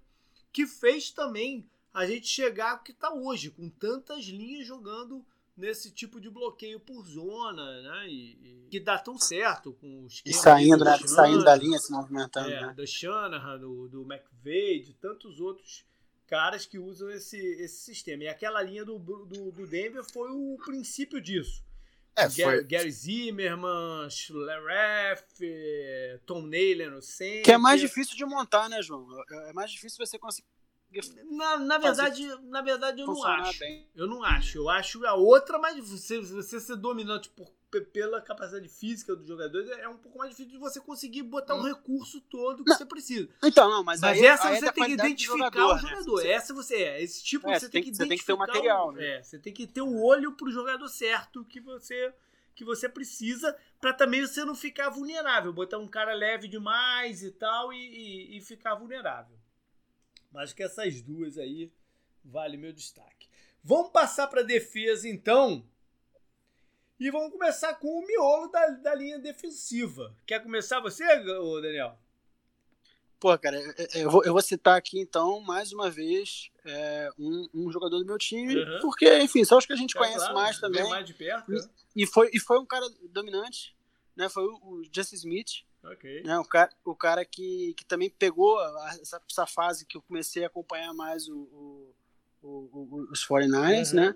[0.52, 5.26] que fez também a gente chegar ao que está hoje, com tantas linhas jogando
[5.56, 8.08] nesse tipo de bloqueio por zona, né?
[8.10, 10.98] E, e que dá tão certo com os e saindo, né?
[11.06, 12.50] saindo da linha, se movimentando.
[12.50, 12.74] É, né?
[12.74, 15.86] Do Shanahan, do, do McVeigh, de tantos outros
[16.26, 18.24] caras que usam esse, esse sistema.
[18.24, 21.64] E aquela linha do, do, do Denver foi o princípio disso.
[22.16, 25.24] É, Gary, Gary Zimmerman, Schleref,
[26.26, 27.44] Tom Naylor no centro.
[27.44, 29.08] Que é mais difícil de montar, né, João?
[29.48, 30.48] É mais difícil você conseguir
[31.30, 33.60] na, na verdade, na verdade eu não acho.
[33.60, 33.88] Bem.
[33.96, 34.58] Eu não acho.
[34.58, 36.24] Eu acho a outra mais difícil.
[36.24, 37.52] Você ser dominante por,
[37.91, 41.60] pela capacidade física do jogador é um pouco mais difícil de você conseguir botar o
[41.60, 41.64] hum.
[41.64, 42.78] recurso todo que não.
[42.78, 43.30] você precisa.
[43.44, 46.24] Então, não, mas, mas aí, essa aí você é tem que identificar jogador, o jogador.
[46.24, 46.30] Né?
[46.32, 47.04] Essa você é.
[47.04, 48.04] Esse tipo é, você, tem, que identificar.
[48.04, 48.91] Você tem que ter o material.
[48.91, 49.18] Né?
[49.18, 52.14] É, você tem que ter o olho pro jogador certo que você
[52.56, 57.32] que você precisa para também você não ficar vulnerável, botar um cara leve demais e
[57.32, 59.36] tal e, e, e ficar vulnerável.
[60.34, 61.72] Mas que essas duas aí
[62.26, 63.30] vale meu destaque.
[63.64, 65.64] Vamos passar para defesa então.
[67.00, 70.16] E vamos começar com o miolo da, da linha defensiva.
[70.26, 71.04] Quer começar você,
[71.62, 71.98] Daniel?
[73.20, 73.58] Pô, cara,
[73.96, 78.06] eu vou, eu vou citar aqui então, mais uma vez, é, um, um, jogador do
[78.06, 78.80] meu time, uhum.
[78.82, 80.90] porque, enfim, são os que a gente é, conhece claro, mais também.
[80.90, 81.50] Mais de perto.
[81.50, 81.70] E, né?
[81.96, 83.74] e, foi, e foi um cara dominante,
[84.14, 84.28] né?
[84.28, 85.64] Foi o, o Justin Smith.
[85.84, 86.24] Okay.
[86.24, 88.58] Né, o cara, o cara que, que também pegou
[89.02, 91.96] essa, essa fase que eu comecei a acompanhar mais o, o,
[92.42, 93.96] o os 49ers, uhum.
[93.96, 94.16] né?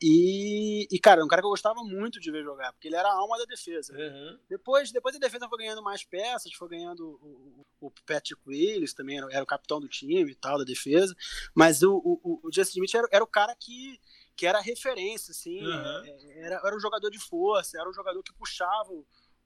[0.00, 3.08] E, e, cara, um cara que eu gostava muito de ver jogar, porque ele era
[3.08, 3.92] a alma da defesa.
[3.92, 4.38] Uhum.
[4.48, 8.94] Depois, depois a defesa foi ganhando mais peças, foi ganhando o, o, o Patrick Willis
[8.94, 11.16] também, era, era, o capitão do time e tal, da defesa.
[11.52, 14.00] Mas o, o, o Justin Smith era, era, o cara que,
[14.36, 16.04] que era referência, assim, uhum.
[16.36, 18.92] era, era um jogador de força, era um jogador que puxava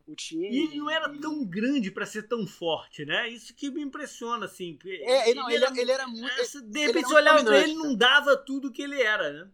[0.06, 0.48] o time.
[0.50, 3.28] E ele não era tão grande para ser tão forte, né?
[3.28, 4.78] Isso que me impressiona, assim.
[4.84, 6.40] É, ele, não, ele, era, ele era muito.
[6.40, 9.50] É, de repente, você olhava pra ele, não dava tudo que ele era, né?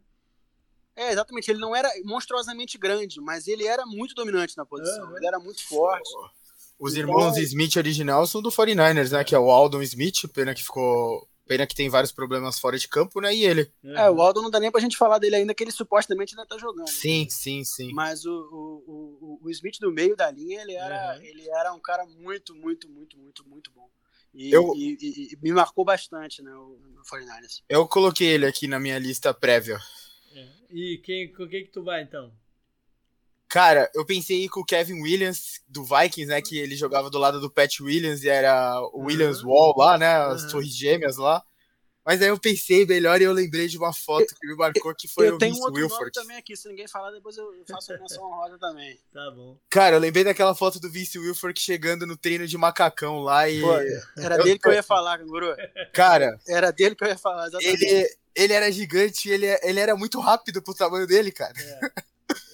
[0.97, 1.51] É, exatamente.
[1.51, 5.09] Ele não era monstruosamente grande, mas ele era muito dominante na posição.
[5.09, 5.17] Uhum.
[5.17, 6.11] Ele era muito forte.
[6.79, 9.23] Os então, irmãos Smith original são do 49ers, né?
[9.23, 11.28] Que é o Aldon Smith, pena que ficou.
[11.49, 13.35] Pena que tem vários problemas fora de campo, né?
[13.35, 13.73] E ele.
[13.83, 16.47] É, o Aldon não dá nem pra gente falar dele ainda, que ele supostamente ainda
[16.47, 16.91] tá jogando.
[16.91, 17.31] Sim, né?
[17.31, 17.93] sim, sim.
[17.95, 21.25] Mas o, o, o, o, Smith do meio da linha, ele era, uhum.
[21.25, 23.89] ele era um cara muito, muito, muito, muito, muito bom.
[24.35, 26.55] E, eu, e, e, e me marcou bastante, né?
[26.55, 27.63] O, o 49ers.
[27.67, 29.81] Eu coloquei ele aqui na minha lista prévia.
[30.35, 30.49] É.
[30.71, 32.31] E quem, com quem que tu vai então?
[33.49, 36.43] Cara, eu pensei com o Kevin Williams do Vikings, né?
[36.43, 39.51] Que ele jogava do lado do Pat Williams e era o Williams uhum.
[39.51, 40.17] Wall lá, né?
[40.17, 40.51] As uhum.
[40.51, 41.43] torres gêmeas lá.
[42.05, 45.07] Mas aí eu pensei melhor e eu lembrei de uma foto que me marcou que
[45.07, 46.11] foi eu o tenho Vince um outro Wilford.
[46.13, 48.99] também aqui, se ninguém falar, depois eu faço a menção honrosa também.
[49.13, 49.59] Tá bom.
[49.69, 53.61] Cara, eu lembrei daquela foto do Vince Wilford chegando no treino de macacão lá e.
[53.61, 53.77] Pô,
[54.17, 54.45] era eu...
[54.45, 55.55] dele que eu ia falar, Canguru.
[55.93, 56.39] Cara.
[56.49, 57.85] Era dele que eu ia falar, exatamente.
[57.85, 61.53] Ele, ele era gigante, ele, ele era muito rápido pro tamanho dele, cara.
[61.59, 61.91] É.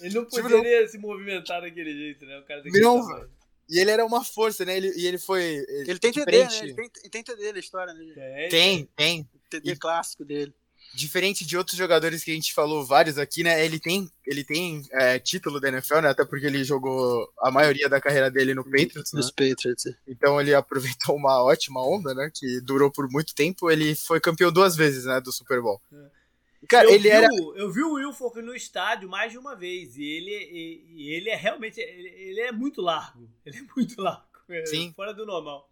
[0.00, 2.38] Ele não tipo, poderia tipo, se movimentar daquele jeito, né?
[2.38, 3.28] O cara não,
[3.68, 4.76] E ele era uma força, né?
[4.76, 5.42] Ele, e ele foi.
[5.42, 6.58] Ele, ele tem TD, né?
[6.62, 8.48] Ele tem, tem TD na história, né?
[8.48, 8.88] Tem, tem.
[8.96, 9.28] tem.
[9.50, 10.54] TD e, clássico dele.
[10.94, 13.64] Diferente de outros jogadores que a gente falou vários aqui, né?
[13.64, 16.10] Ele tem, ele tem é, título da NFL, né?
[16.10, 19.12] Até porque ele jogou a maioria da carreira dele no Patriots.
[19.12, 19.32] Nos né?
[19.36, 19.84] Patriots.
[20.06, 22.30] Então ele aproveitou uma ótima onda, né?
[22.32, 23.70] Que durou por muito tempo.
[23.70, 25.20] Ele foi campeão duas vezes, né?
[25.20, 25.80] Do Super Bowl.
[25.92, 26.23] É.
[26.68, 27.28] Cara, eu ele vi, era.
[27.56, 29.96] Eu vi o Wilfork no estádio mais de uma vez.
[29.96, 31.80] E ele, e, ele é realmente.
[31.80, 33.28] Ele, ele, é muito largo.
[33.44, 34.24] Ele é muito largo.
[34.48, 34.92] É Sim.
[34.94, 35.70] Fora do normal.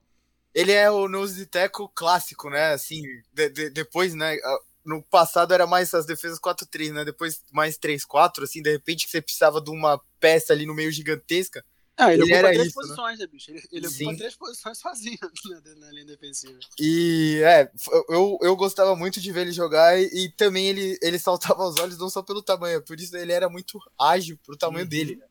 [0.55, 2.73] Ele é o nose tackle clássico, né?
[2.73, 4.37] Assim, de, de, depois, né?
[4.85, 7.05] No passado era mais as defesas 4-3, né?
[7.05, 10.91] Depois mais 3-4, assim, de repente que você precisava de uma peça ali no meio
[10.91, 11.65] gigantesca.
[12.07, 12.83] Ah, ele, ele era três isso, né?
[12.83, 13.51] posições, né, bicho?
[13.51, 16.59] Ele, ele ocupa três posições sozinho na, na, linha defensiva.
[16.79, 17.71] E é,
[18.09, 21.79] eu, eu gostava muito de ver ele jogar e, e, também ele, ele saltava os
[21.79, 24.91] olhos não só pelo tamanho, por isso ele era muito ágil pro tamanho uhum.
[24.91, 25.17] dele.
[25.17, 25.27] Né?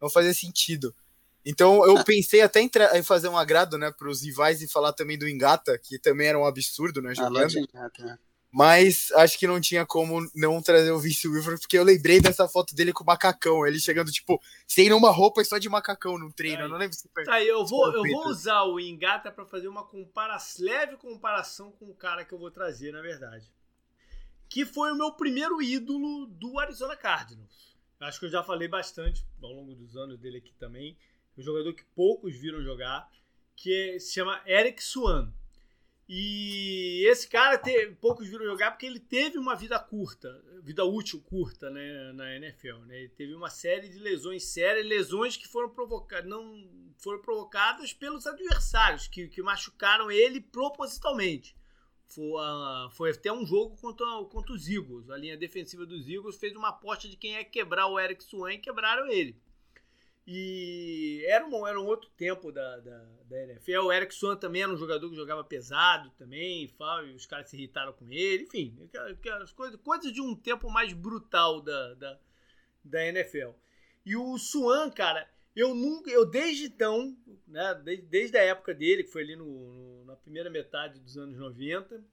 [0.00, 0.94] Não fazia sentido.
[1.44, 5.16] Então eu pensei até em, em, fazer um agrado, né, pros rivais e falar também
[5.16, 7.68] do Engata, que também era um absurdo, né, ah, jogando.
[7.74, 8.18] Ah, né?
[8.56, 12.48] Mas acho que não tinha como não trazer o Vince Wilford, porque eu lembrei dessa
[12.48, 13.66] foto dele com o macacão.
[13.66, 16.62] Ele chegando, tipo, sem nenhuma roupa e só de macacão no treino.
[16.62, 17.24] Eu não lembro se foi.
[17.24, 21.84] Tá, eu vou, eu vou usar o Engata para fazer uma comparação, leve comparação com
[21.90, 23.52] o cara que eu vou trazer, na verdade.
[24.48, 27.76] Que foi o meu primeiro ídolo do Arizona Cardinals.
[28.00, 30.96] Acho que eu já falei bastante ao longo dos anos dele aqui também.
[31.36, 33.06] Um jogador que poucos viram jogar,
[33.54, 35.30] que se chama Eric Swan.
[36.08, 41.20] E esse cara, teve, poucos viram jogar porque ele teve uma vida curta, vida útil
[41.22, 42.78] curta né, na NFL.
[42.86, 43.00] Né?
[43.00, 46.64] Ele teve uma série de lesões sérias, lesões que foram provocadas, não
[46.98, 51.56] foram provocadas pelos adversários, que, que machucaram ele propositalmente.
[52.08, 55.10] Foi, uh, foi até um jogo contra, contra os Eagles.
[55.10, 58.52] A linha defensiva dos Eagles fez uma aposta de quem ia quebrar o Eric Swan
[58.52, 59.36] e quebraram ele.
[60.26, 63.82] E era um, era um outro tempo da, da, da NFL.
[63.84, 67.56] O Eric Swan também era um jogador que jogava pesado também, e os caras se
[67.56, 68.42] irritaram com ele.
[68.42, 68.76] Enfim,
[69.12, 72.18] aquelas coisas, coisas de um tempo mais brutal da, da,
[72.84, 73.50] da NFL.
[74.04, 77.16] E o Swan, cara, eu nunca, eu desde então,
[77.46, 81.16] né, desde, desde a época dele, que foi ali no, no, na primeira metade dos
[81.16, 82.04] anos 90,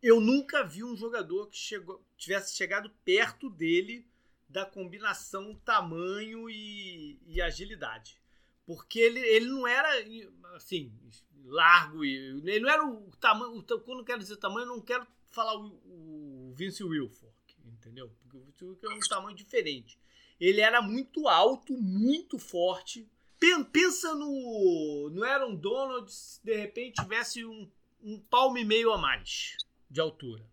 [0.00, 4.06] eu nunca vi um jogador que chegou, tivesse chegado perto dele
[4.52, 8.20] da combinação tamanho e, e agilidade.
[8.66, 9.88] Porque ele, ele não era,
[10.54, 10.92] assim,
[11.44, 12.04] largo.
[12.04, 13.62] Ele não era o tamanho.
[13.62, 18.10] Quando eu quero dizer tamanho, eu não quero falar o, o Vince Wilfork, entendeu?
[18.20, 19.98] Porque o Vince Wilfork é um tamanho diferente.
[20.38, 23.08] Ele era muito alto, muito forte.
[23.72, 27.68] Pensa no, no Aaron Donald se de repente tivesse um,
[28.00, 29.56] um palmo e meio a mais
[29.90, 30.48] de altura.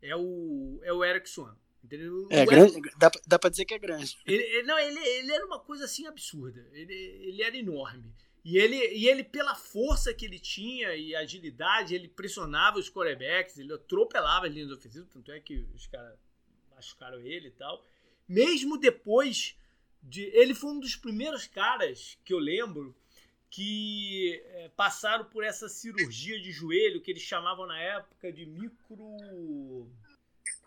[0.00, 1.56] É o, é o Eric Swan.
[1.86, 2.26] Entendeu?
[2.30, 4.18] É, grande, dá, dá pra dizer que é grande.
[4.26, 6.68] Ele, ele, não, ele, ele era uma coisa assim absurda.
[6.72, 8.12] Ele, ele era enorme.
[8.44, 13.58] E ele, e ele, pela força que ele tinha e agilidade, ele pressionava os quarterbacks,
[13.58, 16.18] ele atropelava as linhas ofensivas, tanto é que os caras
[16.74, 17.84] machucaram ele e tal.
[18.28, 19.56] Mesmo depois
[20.02, 20.22] de.
[20.34, 22.94] Ele foi um dos primeiros caras que eu lembro
[23.48, 28.98] que é, passaram por essa cirurgia de joelho que eles chamavam na época de micro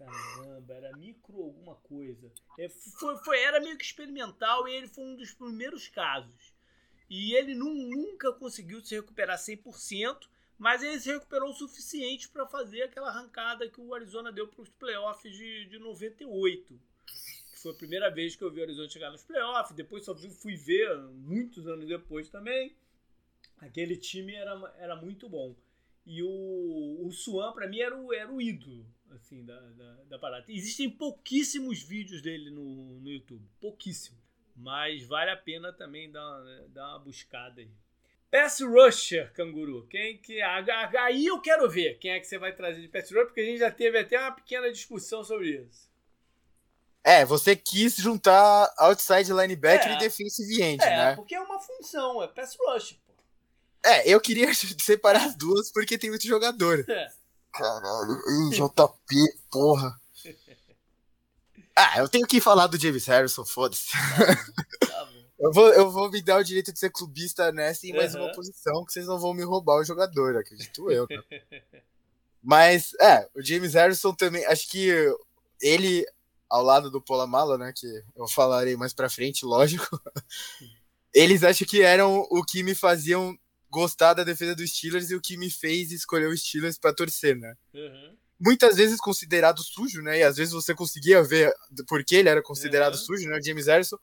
[0.09, 2.31] Caramba, era micro alguma coisa.
[2.57, 6.53] É, foi, foi, era meio que experimental e ele foi um dos primeiros casos.
[7.09, 12.45] E ele não, nunca conseguiu se recuperar 100%, mas ele se recuperou o suficiente para
[12.45, 16.79] fazer aquela arrancada que o Arizona deu para os playoffs de, de 98.
[17.55, 19.75] Foi a primeira vez que eu vi o Arizona chegar nos playoffs.
[19.75, 22.75] Depois só fui ver, muitos anos depois também.
[23.57, 25.55] Aquele time era, era muito bom.
[26.05, 30.19] E o, o Swan, para mim, era o, era o ídolo assim, da, da, da,
[30.19, 30.45] parada.
[30.49, 33.45] Existem pouquíssimos vídeos dele no, no YouTube.
[33.59, 34.19] Pouquíssimos.
[34.55, 37.71] Mas vale a pena também dar, dar uma buscada aí.
[38.31, 39.87] Pass rusher, canguru.
[39.87, 40.39] Quem que.
[40.41, 43.45] Aí eu quero ver quem é que você vai trazer de pass rusher, porque a
[43.45, 45.89] gente já teve até uma pequena discussão sobre isso.
[47.03, 49.95] É, você quis juntar outside linebacker é.
[49.95, 51.15] e defensive end, é, né?
[51.15, 53.13] porque é uma função, é pass rush, pô.
[53.83, 56.85] É, eu queria separar as duas porque tem muito jogador.
[56.87, 57.11] É.
[57.59, 59.15] Caralho, JP,
[59.51, 59.99] porra.
[61.75, 63.91] Ah, eu tenho que falar do James Harrison, foda-se.
[63.91, 67.93] Tá tá eu, vou, eu vou me dar o direito de ser clubista nessa em
[67.93, 68.23] mais uhum.
[68.23, 71.07] uma posição, que vocês não vão me roubar o jogador, acredito eu.
[71.09, 71.21] Né?
[72.41, 74.89] Mas, é, o James Harrison também, acho que
[75.61, 76.05] ele,
[76.49, 80.01] ao lado do Polamala, né, que eu falarei mais pra frente, lógico,
[81.13, 83.37] eles acho que eram o que me faziam
[83.69, 87.35] gostar da defesa dos Steelers e o que me fez escolher os Steelers para torcer,
[87.35, 87.53] né?
[87.73, 88.17] Uhum.
[88.39, 90.19] Muitas vezes considerado sujo, né?
[90.19, 91.53] E às vezes você conseguia ver
[91.87, 92.99] por que ele era considerado uhum.
[92.99, 93.39] sujo, né?
[93.43, 93.97] James Harrison.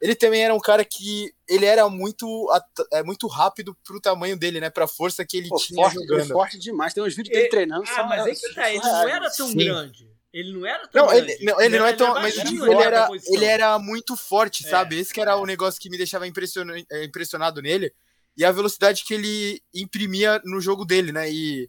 [0.00, 2.48] Ele também era um cara que ele era muito
[2.92, 4.70] é muito rápido pro tamanho dele, né?
[4.70, 6.28] Pra força que ele Pô, tinha forte, jogando.
[6.28, 6.94] forte demais.
[6.94, 7.84] Tem uns vídeos dele treinando.
[7.88, 9.56] Ah, mas é que tá, ele não era tão Sim.
[9.56, 10.08] grande.
[10.32, 11.32] Ele não era tão não, grande.
[11.32, 12.14] Ele, não, ele, ele não é tão.
[12.14, 14.98] Mas ele, ele, era, ele era muito forte, é, sabe?
[15.00, 15.34] Esse que era é.
[15.34, 17.92] o negócio que me deixava é, impressionado nele
[18.38, 21.28] e a velocidade que ele imprimia no jogo dele, né?
[21.28, 21.68] E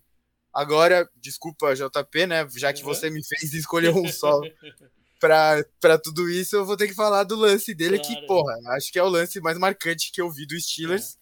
[0.53, 2.47] agora, desculpa, JP, né?
[2.55, 2.87] Já que uhum.
[2.89, 4.39] você me fez escolher um só
[5.19, 8.21] para tudo isso, eu vou ter que falar do lance dele, claro.
[8.21, 11.15] que, porra, acho que é o lance mais marcante que eu vi do Steelers.
[11.15, 11.19] É.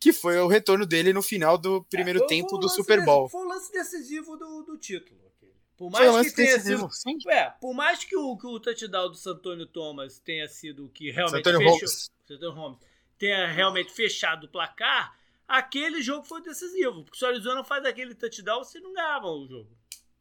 [0.00, 3.28] Que foi o retorno dele no final do primeiro é, tempo do Super Bowl.
[3.28, 5.20] Foi o lance decisivo do, do título.
[5.76, 6.88] Por mais que tenha sido.
[7.28, 11.10] É, por mais que o, que o touchdown do Santônio Thomas tenha sido o que
[11.10, 11.74] realmente Santônio fechou.
[11.74, 12.10] Holmes.
[12.26, 12.78] Santônio Holmes
[13.20, 15.14] tenha realmente fechado o placar,
[15.46, 17.04] aquele jogo foi decisivo.
[17.04, 19.68] Porque se o Arizona faz aquele touchdown, você não ganhava o jogo.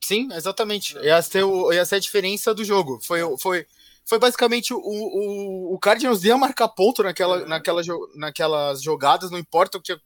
[0.03, 0.97] Sim, exatamente.
[0.97, 1.05] É.
[1.05, 2.99] Ia ser, o, ia ser a diferença do jogo.
[3.01, 3.65] Foi, foi,
[4.05, 7.45] foi basicamente o, o, o Cardinals ia marcar ponto naquela, é.
[7.45, 7.81] naquela,
[8.15, 9.97] naquelas jogadas, não importa o que,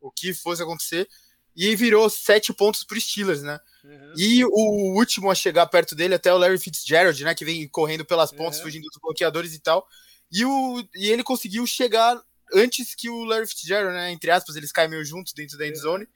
[0.00, 1.08] o que fosse acontecer.
[1.56, 3.58] E virou sete pontos para Steelers, né?
[3.84, 4.14] Uhum.
[4.16, 7.34] E o último a chegar perto dele até o Larry Fitzgerald, né?
[7.34, 8.64] Que vem correndo pelas pontas, uhum.
[8.64, 9.86] fugindo dos bloqueadores e tal.
[10.30, 12.18] E, o, e ele conseguiu chegar
[12.54, 14.12] antes que o Larry Fitzgerald, né?
[14.12, 16.06] Entre aspas, eles caem meio juntos dentro da endzone.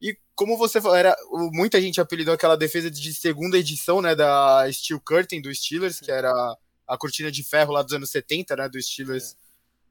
[0.00, 1.16] E como você falou, era,
[1.52, 4.14] muita gente apelidou aquela defesa de segunda edição, né?
[4.14, 6.32] Da Steel Curtain do Steelers, que era
[6.86, 8.68] a cortina de ferro lá dos anos 70, né?
[8.68, 9.36] Do Steelers, é.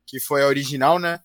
[0.06, 1.22] que foi a original, né?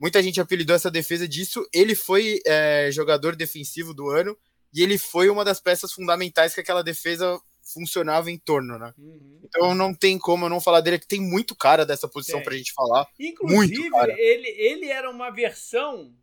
[0.00, 1.64] Muita gente apelidou essa defesa disso.
[1.72, 4.36] Ele foi é, jogador defensivo do ano
[4.74, 8.92] e ele foi uma das peças fundamentais que aquela defesa funcionava em torno, né?
[8.98, 9.40] Uhum.
[9.44, 12.44] Então não tem como eu não falar dele, que tem muito cara dessa posição tem.
[12.44, 13.08] pra gente falar.
[13.18, 13.90] Inclusive.
[14.18, 16.14] Ele, ele era uma versão,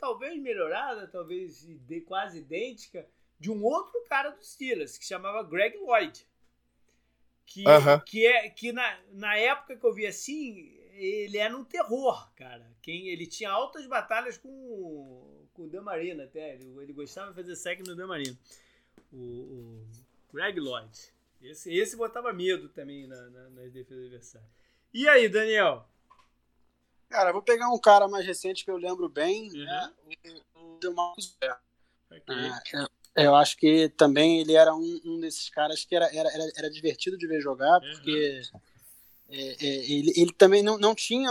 [0.00, 1.66] talvez melhorada, talvez
[2.06, 3.06] quase idêntica,
[3.38, 6.26] de um outro cara dos Steelers, que chamava Greg Lloyd.
[7.44, 8.00] Que, uhum.
[8.06, 12.70] que, é, que na, na época que eu vi assim, ele era um terror, cara.
[12.80, 16.54] Quem, ele tinha altas batalhas com, com o Damarino até.
[16.54, 18.38] Ele, ele gostava de fazer sec no Damarino.
[19.12, 19.86] O, o,
[20.32, 21.12] Greg Lloyd.
[21.42, 24.50] Esse, esse botava medo também na, na, nas defesas adversárias.
[24.94, 25.86] E aí, Daniel?
[27.08, 29.64] Cara, vou pegar um cara mais recente que eu lembro bem, uhum.
[29.64, 29.92] né?
[30.54, 31.36] O, Demarcus
[32.10, 32.80] okay.
[33.14, 36.70] é, eu acho que também ele era um, um desses caras que era, era, era,
[36.70, 37.90] divertido de ver jogar, uhum.
[37.92, 38.42] porque
[39.28, 41.28] é, é, ele, ele também não, não tinha.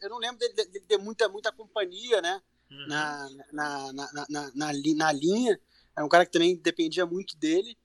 [0.00, 2.42] Eu não lembro dele, dele ter muita, muita companhia, né?
[2.70, 2.86] Uhum.
[2.88, 5.60] Na, na, na, na, na, na, na linha.
[5.96, 7.76] É um cara que também dependia muito dele.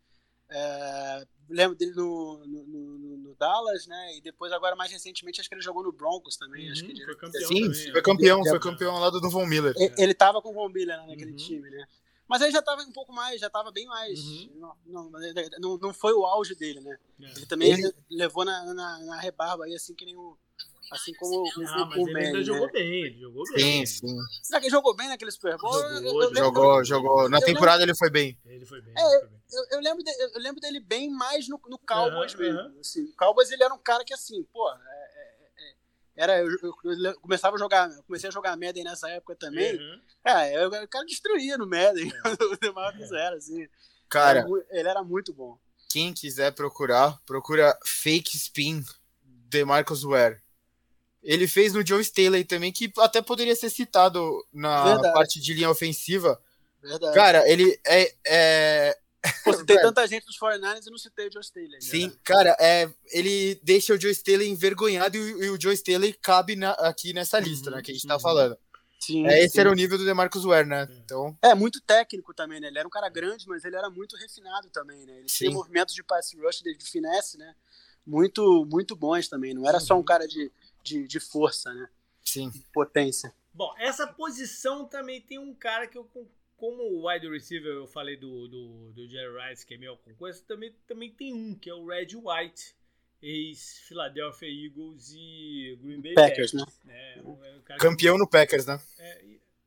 [0.52, 4.18] É, lembro dele no, no, no, no, Dallas, né?
[4.18, 6.66] E depois, agora mais recentemente, acho que ele jogou no Broncos também.
[6.66, 7.47] Uhum, acho que ele, foi campeão.
[7.47, 9.74] Sim, também, foi campeão, foi campeão ao lado do Von Miller.
[9.78, 11.38] Ele, ele tava com o Von Miller né, naquele uhum.
[11.38, 11.86] time, né?
[12.28, 14.20] Mas aí já tava um pouco mais, já tava bem mais.
[14.20, 14.50] Uhum.
[14.56, 15.12] Não, não,
[15.60, 16.97] não, não, foi o auge dele, né?
[17.22, 17.32] É.
[17.38, 17.91] Ele também ele...
[18.10, 20.38] levou na, na, na rebarba aí, assim que nem o
[20.92, 22.44] Assim como o, ah, o, o ele ainda né?
[22.44, 23.86] jogou bem, ele jogou bem.
[23.86, 24.18] Sim, sim.
[24.42, 25.74] Será que ele jogou bem naquele Super Bowl?
[25.74, 27.30] Jogou, eu, eu jogou, jogou.
[27.30, 27.92] Na temporada lembro...
[27.92, 28.38] ele foi bem.
[28.46, 28.94] Ele foi bem.
[28.98, 29.40] É, foi bem.
[29.52, 32.62] Eu, eu, lembro de, eu lembro dele bem mais no, no Cowboys uhum, mesmo.
[32.62, 32.80] Uhum.
[32.80, 35.74] Assim, o Cowboys ele era um cara que assim, pô, é, é, é
[36.16, 39.78] era, eu, eu, começava a jogar, comecei a jogar Madden nessa época também.
[39.78, 40.02] Uhum.
[40.26, 42.12] É, o cara destruía no Madden,
[42.52, 43.68] o Demarcus era, assim.
[44.10, 45.58] Cara, era, ele era muito bom.
[45.90, 48.84] Quem quiser procurar, procura Fake Spin
[49.24, 50.42] Demarcus Ware.
[51.22, 55.13] Ele fez no Joe Staley também, que até poderia ser citado na Verdade.
[55.13, 56.39] parte de linha ofensiva.
[56.82, 57.13] Verdade.
[57.13, 58.15] Cara, ele é.
[58.26, 58.97] é...
[59.43, 61.70] Pô, tem tanta gente dos 49ers e não citei o Joe Staley.
[61.70, 61.82] Né?
[61.82, 66.55] Sim, cara, é, ele deixa o Joe Staley envergonhado e, e o Joe Staley cabe
[66.55, 68.22] na, aqui nessa lista, uhum, né, que a gente tá uhum.
[68.22, 68.57] falando.
[68.97, 69.59] Sim, é, esse sim.
[69.59, 70.88] era o nível do DeMarcus Ware, né?
[71.03, 71.38] Então...
[71.41, 72.67] É, muito técnico também, né?
[72.67, 75.20] Ele era um cara grande, mas ele era muito refinado também, né?
[75.20, 75.38] Ele sim.
[75.38, 77.55] tinha movimentos de pass rush, de finesse, né?
[78.05, 79.53] Muito, muito bons também.
[79.53, 80.51] Não era só um cara de
[80.84, 81.89] de, de força, né?
[82.23, 82.51] Sim.
[82.73, 83.34] potência.
[83.53, 86.09] Bom, essa posição também tem um cara que eu,
[86.55, 90.75] como wide receiver, eu falei do, do, do Jerry Rice, que é meu concorrente, também,
[90.86, 92.75] também tem um, que é o Red White,
[93.21, 96.51] ex-Philadelphia Eagles e Green Bay Packers.
[96.51, 97.15] Packers né?
[97.15, 98.80] É, Campeão que, no Packers, né?
[98.99, 99.25] É,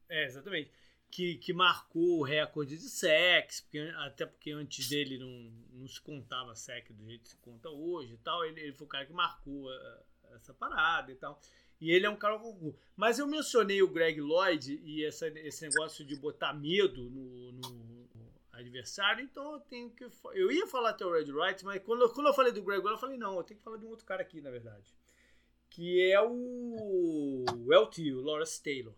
[0.09, 0.71] é, exatamente.
[1.11, 6.01] Que, que marcou o recorde de sex, porque, até porque antes dele não, não se
[6.01, 8.43] contava sec do jeito que se conta hoje e tal.
[8.45, 10.03] Ele, ele foi o cara que marcou a,
[10.37, 11.41] essa parada e tal.
[11.81, 12.75] E ele é um cara com.
[12.97, 18.09] Mas eu mencionei o Greg Lloyd e essa, esse negócio de botar medo no, no,
[18.53, 20.07] adversário, então eu tenho que.
[20.35, 22.95] Eu ia falar até o Red Wright, mas quando, quando eu falei do Greg Lloyd,
[22.95, 24.95] eu falei, não, eu tenho que falar de um outro cara aqui, na verdade.
[25.71, 27.45] Que é o.
[27.67, 28.95] O LT, o Lawrence Taylor.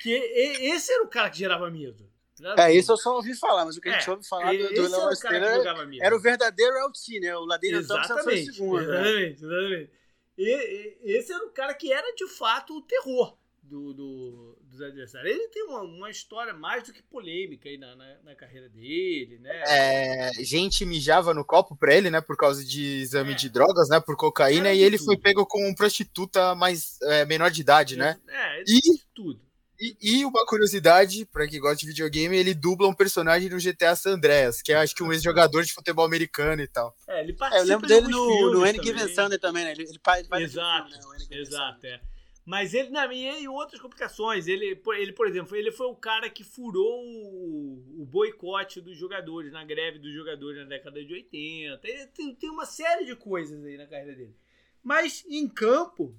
[0.00, 2.12] Que esse era o cara que gerava medo.
[2.58, 4.68] É, isso eu só ouvi falar, mas o que a gente é, ouve falar do,
[4.68, 5.64] do Lawrence Taylor
[6.02, 7.36] era o verdadeiro LT, né?
[7.36, 8.82] O Ladeira Thompson foi o segundo.
[8.82, 8.82] Né?
[8.82, 9.56] Exatamente, né?
[9.56, 10.03] exatamente.
[10.36, 14.80] E, e, esse era o cara que era de fato o terror do, do, dos
[14.80, 15.34] adversários.
[15.34, 19.38] Ele tem uma, uma história mais do que polêmica aí na, na, na, carreira dele,
[19.38, 19.62] né?
[19.66, 22.20] É, gente mijava no copo pra ele, né?
[22.20, 23.36] Por causa de exame é.
[23.36, 24.00] de drogas, né?
[24.00, 25.06] Por cocaína, e ele tudo.
[25.06, 28.18] foi pego com prostituta mais é, menor de idade, né?
[28.28, 28.80] É, e
[29.14, 29.40] tudo.
[29.84, 33.94] E, e, uma curiosidade, para quem gosta de videogame, ele dubla um personagem no GTA
[33.94, 36.96] San Andreas, que é acho que um ex-jogador de futebol americano e tal.
[37.06, 39.72] É, ele participa é, eu lembro dele no, no Given Sunday também, né?
[39.72, 41.36] Ele, ele faz, Exato, filme, né?
[41.36, 42.00] exato, é.
[42.46, 46.30] Mas ele, na minha e outras complicações, ele, ele, por exemplo, ele foi o cara
[46.30, 51.86] que furou o, o boicote dos jogadores, na greve dos jogadores na década de 80.
[51.86, 54.34] Ele tem, tem uma série de coisas aí na carreira dele.
[54.82, 56.14] Mas em campo,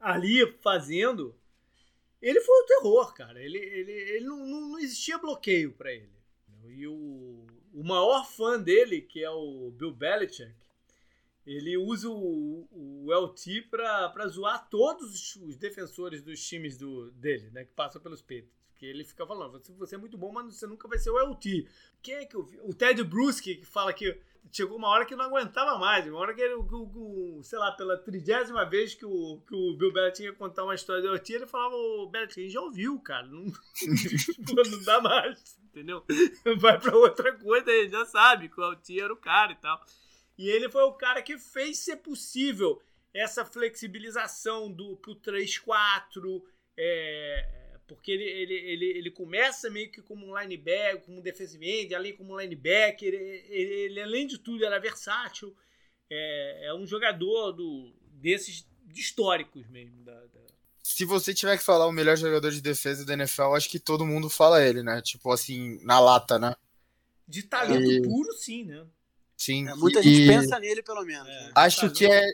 [0.00, 1.36] ali fazendo,
[2.20, 3.42] ele foi o terror, cara.
[3.42, 6.10] Ele, ele, ele não, não, existia bloqueio para ele.
[6.64, 10.54] E o, o maior fã dele, que é o Bill Belichick,
[11.46, 17.64] ele usa o, o LT para zoar todos os defensores dos times do, dele, né?
[17.64, 18.52] Que passam pelos peitos.
[18.76, 21.18] Que ele fica falando, você, você é muito bom, mas você nunca vai ser o
[21.18, 21.66] LT.
[22.02, 22.58] Quem é que eu vi?
[22.62, 24.18] O Ted Bruschi, que fala que
[24.52, 26.06] chegou uma hora que não aguentava mais.
[26.06, 26.54] Uma hora que ele,
[27.42, 31.02] sei lá, pela trigésima vez que o, que o Bill Belichick ia contar uma história
[31.02, 33.26] do LT, ele falava, o Belichick, já ouviu, cara.
[33.26, 33.44] Não,
[34.70, 36.04] não dá mais, entendeu?
[36.58, 39.80] Vai pra outra coisa, ele já sabe que o LT era o cara e tal.
[40.38, 42.80] E ele foi o cara que fez ser possível
[43.12, 46.42] essa flexibilização do pro 3-4,
[46.78, 47.59] é,
[47.90, 51.92] porque ele, ele, ele, ele começa meio que como um linebacker, como um defensive end,
[51.92, 55.52] além como um linebacker, ele, ele, além de tudo era versátil,
[56.08, 58.64] é, é um jogador do, desses
[58.94, 60.04] históricos mesmo.
[60.04, 60.40] Da, da...
[60.84, 64.06] Se você tiver que falar o melhor jogador de defesa da NFL, acho que todo
[64.06, 65.02] mundo fala ele, né?
[65.02, 66.54] Tipo assim, na lata, né?
[67.26, 68.02] De talento e...
[68.02, 68.86] puro, sim, né?
[69.36, 69.68] Sim.
[69.68, 71.28] É, muita e, gente pensa nele, pelo menos.
[71.28, 71.52] É, né?
[71.56, 72.24] Acho que é.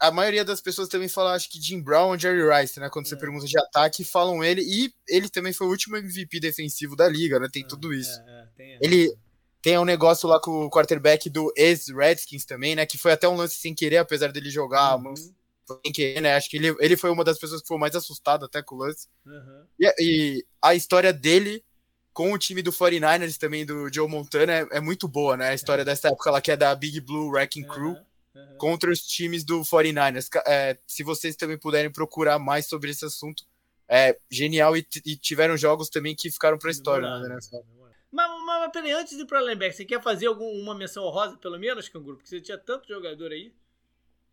[0.00, 2.88] A maioria das pessoas também fala, acho que Jim Brown ou Jerry Rice, né?
[2.88, 3.08] Quando é.
[3.08, 4.62] você pergunta de ataque, falam ele.
[4.62, 7.48] E ele também foi o último MVP defensivo da liga, né?
[7.52, 8.20] Tem é, tudo isso.
[8.20, 9.12] É, tem ele
[9.60, 12.86] tem um negócio lá com o quarterback do ex-Redskins também, né?
[12.86, 14.96] Que foi até um lance sem querer, apesar dele jogar.
[14.96, 15.14] Uhum.
[15.16, 16.36] Sem querer, né?
[16.36, 18.78] Acho que ele, ele foi uma das pessoas que foi mais assustado até com o
[18.78, 19.08] lance.
[19.26, 19.64] Uhum.
[19.80, 21.64] E, e a história dele
[22.12, 25.50] com o time do 49ers também, do Joe Montana, é, é muito boa, né?
[25.50, 27.96] A história dessa época lá que é da Big Blue Wrecking Crew
[28.38, 30.28] uhum, contra os times do 49ers.
[30.46, 33.44] É, se vocês também puderem procurar mais sobre esse assunto,
[33.88, 37.28] é genial e, e tiveram jogos também que ficaram pra história, né?
[37.30, 37.50] Mas,
[38.10, 41.58] mas, mas peraí, antes de ir pra linebacker, você quer fazer alguma menção honrosa, pelo
[41.58, 42.16] menos, Canguru?
[42.16, 43.52] Porque você tinha tanto jogador aí.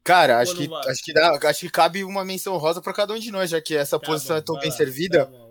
[0.03, 3.19] Cara, acho que, acho que, dá, acho que cabe uma menção rosa para cada um
[3.19, 5.25] de nós, já que essa tá posição bom, é tão bem lá, servida.
[5.25, 5.45] Tá bom,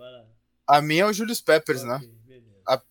[0.67, 1.93] a minha é o Julius Peppers, okay.
[1.93, 2.14] né?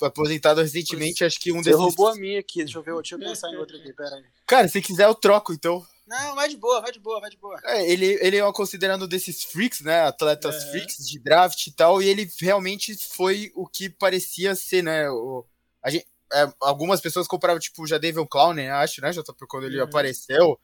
[0.01, 1.77] Aposentado recentemente, pois, acho que um você desses.
[1.77, 4.15] Você roubou a minha aqui, deixa eu ver, deixa eu pensar em outra aqui, pera
[4.15, 4.23] aí.
[4.45, 5.85] Cara, se quiser eu troco, então.
[6.05, 7.59] Não, vai de boa, vai de boa, vai de boa.
[7.63, 10.01] É, ele, ele é considerado desses freaks, né?
[10.01, 15.09] Atletas freaks de draft e tal, e ele realmente foi o que parecia ser, né?
[15.09, 15.45] O,
[15.81, 18.71] a gente, é, algumas pessoas compravam, tipo, já David Clown, né?
[18.71, 19.83] Acho, né, JP, quando ele uhum.
[19.83, 20.59] apareceu,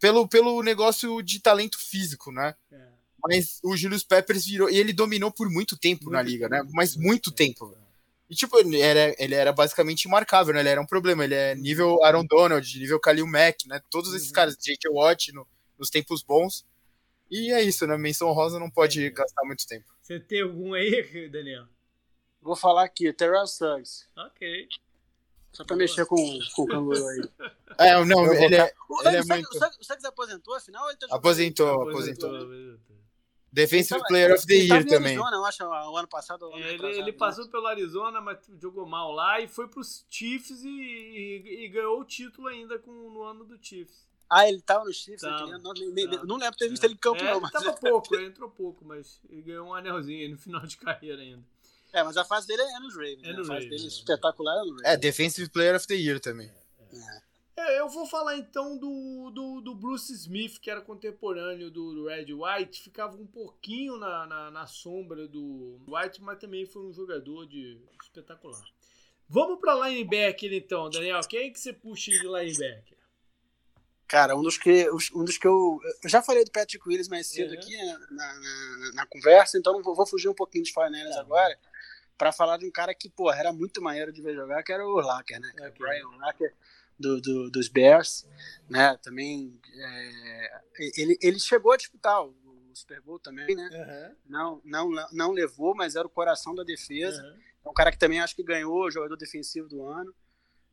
[0.00, 2.54] pelo, pelo negócio de talento físico, né?
[2.72, 2.88] É.
[3.22, 4.70] Mas o Julius Peppers virou.
[4.70, 6.70] E ele dominou por muito tempo muito na liga, tempo, né?
[6.72, 7.87] Mas muito tempo, velho.
[8.30, 10.60] E, tipo, ele era, ele era basicamente imarcável, né?
[10.60, 11.24] Ele era um problema.
[11.24, 13.80] Ele é nível Aaron Donald, nível Khalil Mack, né?
[13.90, 14.34] Todos esses uhum.
[14.34, 14.90] caras, J.J.
[14.90, 15.46] Watt no,
[15.78, 16.66] nos tempos bons.
[17.30, 17.96] E é isso, né?
[17.96, 19.10] Menção rosa não pode é.
[19.10, 19.86] gastar muito tempo.
[20.02, 21.64] Você tem algum aí, Daniel?
[22.40, 24.06] Vou falar aqui, Terrell Suggs.
[24.16, 24.68] Ok.
[25.52, 26.16] Só pra mexer com,
[26.54, 27.28] com o canguru aí.
[27.80, 29.48] É, não, ele é, o, ele é muito...
[29.50, 30.88] O Suggs aposentou, afinal?
[30.88, 32.34] Ele tá aposentou, aposentou.
[32.34, 32.97] aposentou.
[33.50, 35.16] Defensive Player of the Year também.
[35.16, 36.50] Arizona, eu acho, o ano passado.
[36.54, 37.12] É, ele, ele, né?
[37.12, 42.00] passou pelo Arizona, mas jogou mal lá e foi pros Chiefs e, e, e ganhou
[42.00, 44.06] o título ainda com, no ano do Chiefs.
[44.30, 45.22] Ah, ele tava no Chiefs?
[45.22, 46.26] Tava, não, tava.
[46.26, 47.40] não lembro de ter visto ele em campo, É, não.
[47.40, 47.50] Mas...
[47.50, 51.22] Tava pouco, ele entrou pouco, mas ele ganhou um anelzinho aí no final de carreira
[51.22, 51.42] ainda.
[51.90, 53.24] É, mas a fase dele é nos Ravens.
[53.24, 53.32] É né?
[53.32, 53.86] no a fase Ravens, dele é.
[53.86, 54.82] espetacular é no Ravens.
[54.84, 56.52] É, Defensive Player of the Year também.
[56.92, 57.22] É,
[57.60, 62.26] eu vou falar então do, do, do Bruce Smith, que era contemporâneo do, do Red
[62.32, 67.46] White, ficava um pouquinho na, na, na sombra do White, mas também foi um jogador
[67.46, 68.62] de espetacular.
[69.28, 71.20] Vamos para linebacker então, Daniel.
[71.28, 72.96] Quem é que você puxa de linebacker?
[74.06, 75.78] Cara, um dos que, um dos que eu.
[76.02, 77.58] Eu já falei do Patrick Willis mais cedo Uhum.
[77.58, 81.20] aqui né, na, na, na conversa, então vou, vou fugir um pouquinho dos 49ers Tá.
[81.20, 81.58] agora,
[82.16, 84.82] pra falar de um cara que, pô, era muito maneiro de ver jogar, que era
[84.86, 85.52] o Lacker, né?
[85.54, 85.68] cara?
[85.70, 85.78] Ok.
[85.86, 86.54] Brian Lacker
[86.98, 88.26] do, do, dos Bears,
[88.68, 88.96] né?
[89.02, 89.58] Também.
[89.74, 90.60] é,
[90.96, 92.34] ele, ele chegou a disputar o,
[92.70, 94.14] o Super Bowl também, né?
[94.26, 97.22] Não, não, não levou, mas era o coração da defesa.
[97.22, 97.38] Uhum.
[97.66, 100.14] É um cara que também acho que ganhou o jogador defensivo do ano.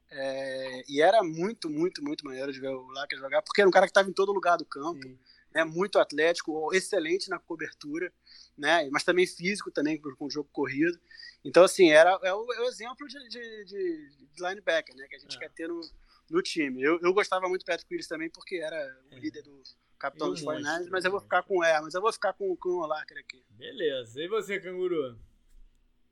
[0.10, 3.72] É, e era muito, muito, muito maneiro de ver o Lacker jogar, porque era um
[3.72, 5.18] cara que estava em todo lugar do campo, Sim.
[5.54, 8.14] né, muito atlético, excelente na cobertura,
[8.56, 10.98] né, mas também físico também com o jogo corrido.
[11.44, 15.16] Então, assim, era, é, o, é o exemplo de, de, de, de linebacker né, que
[15.16, 15.40] a gente É.
[15.40, 15.82] quer ter no,
[16.30, 16.82] no time.
[16.82, 18.76] Eu, eu gostava muito do Patrick Willis também, porque era
[19.12, 19.20] o É.
[19.20, 19.62] líder do
[20.00, 22.56] capitão dos 49ers, monstro, mas eu vou ficar com é, mas eu vou ficar com,
[22.56, 23.44] com o Lacker aqui.
[23.52, 24.22] Beleza.
[24.22, 25.18] E você, canguru?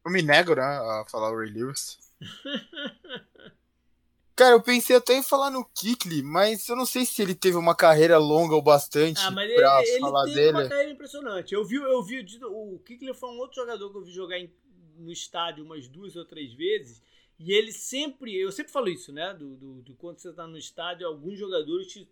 [0.06, 1.98] Eu me nego, né, a falar o Ray Lewis.
[4.36, 7.56] Cara, eu pensei até em falar no Kikli, mas eu não sei se ele teve
[7.56, 10.52] uma carreira longa o bastante Ah, mas ele, pra ele falar teve dele.
[10.58, 11.54] uma carreira impressionante.
[11.54, 14.52] Eu vi, eu vi o Kikler foi um outro jogador que eu vi jogar em-
[14.98, 17.00] no estádio umas duas ou três vezes.
[17.44, 19.34] E ele sempre, eu sempre falo isso, né?
[19.34, 22.08] Do, do, do quando você tá no estádio, alguns jogadores te,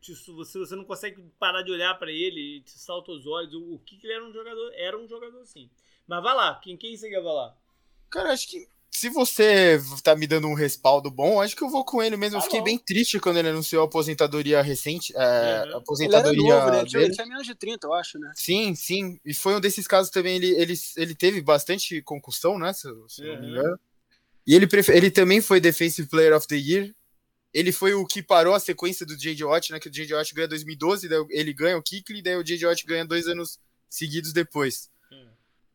[0.00, 3.52] te- você, você não consegue parar de olhar pra ele, te salta os olhos.
[3.54, 5.68] O, o Kikler era um jogador, era um jogador assim.
[6.06, 7.54] Mas vai lá, quem, quem você quer falar?
[8.10, 11.84] Cara, acho que se você tá me dando um respaldo bom, acho que eu vou
[11.84, 12.38] com ele mesmo.
[12.38, 12.64] Eu Tá fiquei bom.
[12.64, 15.12] bem triste quando ele anunciou a aposentadoria recente.
[15.14, 15.74] É, Uhum.
[15.74, 16.78] a Ele era aposentadoria novo, né?
[16.80, 17.12] Ele tinha, dele.
[17.12, 18.32] ele tinha menos de 30, eu acho, né?
[18.34, 19.20] Sim, sim.
[19.24, 20.36] E foi um desses casos também.
[20.36, 22.72] Ele, ele, ele teve bastante concussão, né?
[22.72, 23.50] Se, eu- se não me Uhum.
[23.50, 23.80] engano.
[24.48, 26.94] E ele, ele também foi Defensive Player of the Year.
[27.52, 29.44] Ele foi o que parou a sequência do J.J.
[29.44, 29.78] Watt, né?
[29.78, 30.14] Que o J.J.
[30.14, 32.66] Watt ganha 2012, daí ele ganha o Kikli, daí o J.J.
[32.66, 33.58] Watt ganha dois anos
[33.90, 34.88] seguidos depois.
[35.12, 35.28] Hum.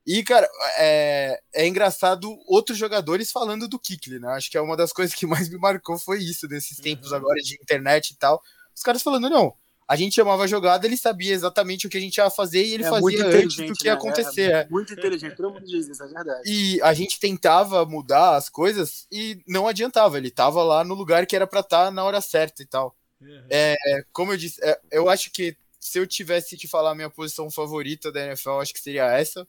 [0.08, 0.50] E, cara,
[0.80, 4.30] é, é engraçado outros jogadores falando do Kikli, né?
[4.30, 7.18] Acho que é uma das coisas que mais me marcou foi isso, nesses tempos Uhum.
[7.18, 8.42] agora de internet e tal.
[8.76, 9.54] Os caras falando, não,
[9.94, 12.74] a gente chamava a jogada, ele sabia exatamente o que a gente ia fazer e
[12.74, 13.98] ele É fazia antes do que ia né?
[14.00, 14.52] acontecer.
[14.52, 14.68] É, é.
[14.68, 16.42] muito inteligente, todo mundo diz isso, é verdade.
[16.48, 21.28] E a gente tentava mudar as coisas e não adiantava, ele tava lá no lugar
[21.28, 22.98] que era pra estar na hora certa e tal.
[23.22, 23.46] Uhum.
[23.52, 23.76] É,
[24.12, 27.52] como eu disse, é, eu acho que se eu tivesse que falar a minha posição
[27.52, 29.48] favorita da NFL, acho que seria essa.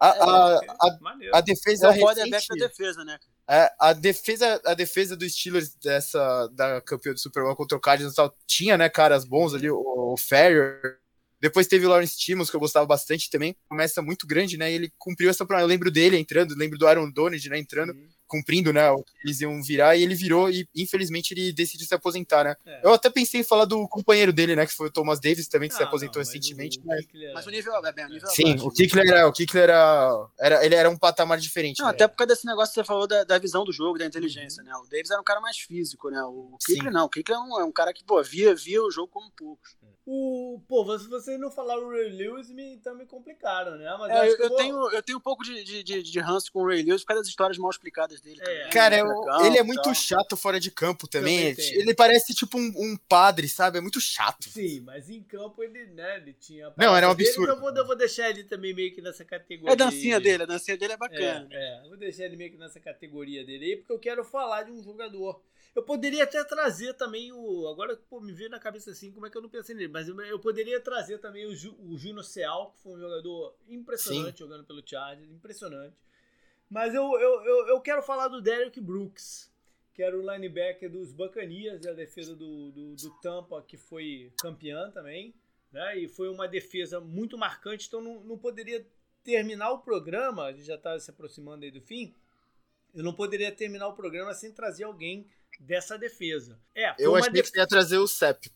[0.00, 1.36] A, a, a, Maneiro.
[1.36, 3.18] a defesa É o quarterback recente, da defesa, né?
[3.48, 7.80] É, a defesa a defesa dos Steelers dessa da campeã do Super Bowl contra o
[7.80, 9.80] Cardinals tal, tinha, né, caras bons ali, o,
[10.12, 10.98] o Ferrier.
[11.40, 13.54] Depois teve o Lawrence Timmons, que eu gostava bastante também.
[13.68, 14.70] Começa muito grande, né?
[14.70, 15.64] E ele cumpriu essa promessa.
[15.64, 18.08] Eu lembro dele entrando, lembro do Aaron Donald, né, entrando Uhum.
[18.26, 18.82] cumprindo, né,
[19.24, 22.56] eles iam virar, e ele virou, e infelizmente ele decidiu se aposentar, né.
[22.66, 22.80] É.
[22.84, 25.68] Eu até pensei em falar do companheiro dele, né, que foi o Thomas Davis também,
[25.68, 26.80] que se Ah, aposentou não, mas recentemente.
[26.80, 28.72] o mas- o era- nível é bem, o nível Sim, abaixo, o?
[28.72, 31.78] Kikler era, o Kikler era, era, ele era um patamar diferente.
[31.78, 31.92] Não, né.
[31.92, 34.60] até por causa desse negócio que você falou da, da visão do jogo, da inteligência,
[34.64, 34.74] né?
[34.74, 36.20] O Davis era um cara mais físico, né?
[36.24, 36.74] O Sim.
[36.74, 39.08] Kikler não, o Kikler é um, é um cara que, pô, via, via o jogo
[39.08, 39.76] como poucos.
[40.08, 43.92] O, pô, se vocês não falaram o Ray Lewis, me, então me complicaram, né?
[43.98, 46.52] Mas É, eu, eu vou- tenho, eu tenho um pouco de, de, de, de ranço
[46.52, 48.40] com o Ray Lewis por causa das histórias mal explicadas dele.
[48.40, 48.68] É.
[48.68, 49.94] Cara, né, eu- campo ele é muito tal.
[49.94, 51.52] chato fora de campo também.
[51.52, 51.80] Também tem.
[51.80, 53.78] Ele parece tipo um, um padre, sabe?
[53.78, 54.48] É muito chato.
[54.48, 56.72] Sim, mas em campo ele, né, ele tinha.
[56.76, 57.42] Não, era um parada dele, absurdo.
[57.52, 59.70] então Eu vou, eu vou deixar ele também meio que nessa categoria.
[59.70, 61.48] É a dancinha dele, a dancinha dele é bacana.
[61.50, 64.62] É, é, vou deixar ele meio que nessa categoria dele aí, porque eu quero falar
[64.62, 65.42] de um jogador.
[65.74, 67.68] Eu poderia até trazer também o.
[67.68, 69.88] Agora, pô, me veio na cabeça assim, como é que eu não pensei nele?
[69.96, 74.40] Mas eu, poderia trazer também o, Ju, o Juno Seal, que foi um jogador impressionante
[74.40, 75.96] jogando pelo Chargers, impressionante.
[76.68, 79.50] Mas eu, eu, eu, eu quero falar do Derek Brooks,
[79.94, 84.90] que era o linebacker dos Bacanias, a defesa do, do, do Tampa, que foi campeã
[84.90, 85.34] também.
[85.72, 86.00] Né?
[86.00, 88.86] E foi uma defesa muito marcante, então não, não poderia
[89.24, 92.14] terminar o programa, a gente já está se aproximando aí do fim,
[92.94, 95.26] eu não poderia terminar o programa sem trazer alguém
[95.58, 96.60] dessa defesa.
[96.74, 98.52] É, Eu achei def- que ia trazer o CEP.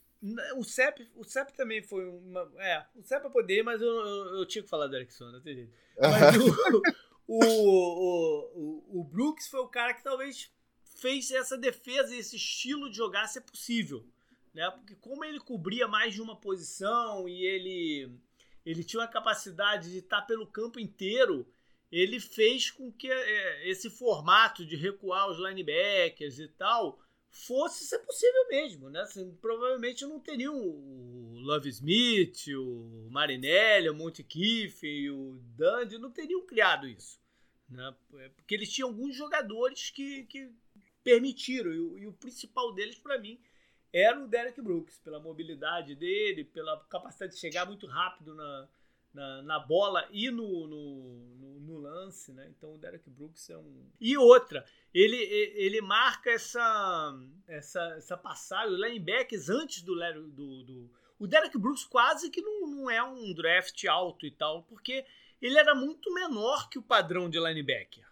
[0.56, 2.50] O CEP, o CEP também foi uma.
[2.58, 5.40] É, o CEP eu poderia, mas eu, eu, eu tinha que falar do Erickson, não
[5.40, 5.72] tem jeito.
[5.98, 6.36] Mas
[7.26, 10.52] o, o, o, o, Brooks foi o cara que talvez
[10.96, 14.06] fez essa defesa, esse estilo de jogar ser possível.
[14.52, 14.70] Né?
[14.70, 18.12] Porque como ele cobria mais de uma posição e ele,
[18.66, 21.46] ele tinha uma capacidade de estar pelo campo inteiro,
[21.90, 27.00] ele fez com que é, esse formato de recuar os linebackers e tal
[27.30, 29.00] fosse ser possível mesmo, né?
[29.00, 36.10] Assim, provavelmente não teriam o Love Smith, o Marinelli, o Monte Kiff, o Dandy, não
[36.10, 37.20] teriam criado isso,
[37.68, 37.94] né?
[38.36, 40.50] Porque eles tinham alguns jogadores que, que
[41.04, 43.40] permitiram, e o, e o principal deles, para mim,
[43.92, 48.68] era o Derek Brooks, pela mobilidade dele, pela capacidade de chegar muito rápido na,
[49.12, 52.48] na, na bola e no, no, no, no, lance, né?
[52.56, 53.90] Então o Derek Brooks é um.
[54.00, 59.94] E outra, ele, ele marca essa, essa, essa passagem, os linebackers antes do,
[60.30, 60.90] do, do.
[61.18, 65.04] O Derek Brooks quase que não, não é um draft alto e tal, porque
[65.42, 68.08] ele era muito menor que o padrão de linebacker.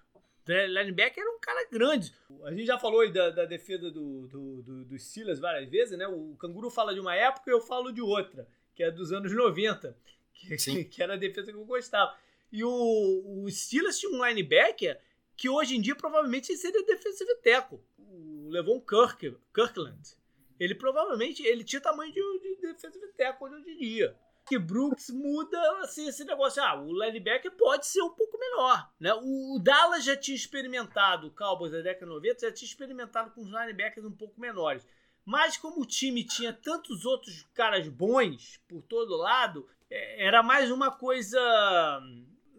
[0.47, 2.15] Linebacker era um cara grande.
[2.45, 6.09] A gente já falou da, da defesa do, do, do, dos Steelers várias vezes, né?
[6.09, 9.31] O Canguru fala de uma época e eu falo de outra, que é dos anos
[9.31, 9.95] 90
[10.39, 12.17] que, que, era a defesa que eu gostava.
[12.51, 14.99] E o, o Steelers tinha um linebacker
[15.37, 17.81] que hoje em dia provavelmente seria defensive tackle.
[17.99, 20.17] O Levon Kirk, Kirkland.
[20.59, 24.17] Ele provavelmente ele tinha tamanho de, de defensive tackle, eu diria.
[24.47, 26.63] Que Brooks muda assim, esse negócio.
[26.63, 28.91] Ah, o linebacker pode ser um pouco menor.
[28.99, 29.13] Né?
[29.15, 33.43] O Dallas já tinha experimentado, o Cowboys da década de 90 já tinha experimentado com
[33.43, 34.87] os linebackers um pouco menores.
[35.29, 40.71] Mas como o time tinha tantos outros caras bons por todo lado, é, era mais
[40.71, 41.39] uma coisa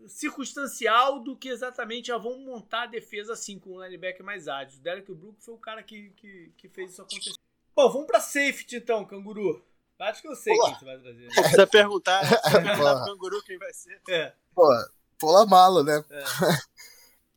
[0.05, 4.47] circunstancial do que exatamente a ah, vamos montar a defesa assim com um linebacker mais
[4.47, 4.78] ágil.
[4.78, 7.34] O Derek Brook foi o cara que, que, que, fez isso acontecer.
[7.76, 9.65] Bom, vamos para safety então, canguru.
[9.97, 10.70] Acho que eu sei Olá.
[10.70, 11.22] quem você vai trazer.
[11.22, 11.34] Né?
[11.34, 12.38] Precisa perguntar, né?
[12.51, 13.99] perguntar canguru quem vai ser.
[14.07, 14.32] É.
[14.53, 14.70] Pô,
[15.17, 16.05] pula malo, né?
[16.11, 16.24] É.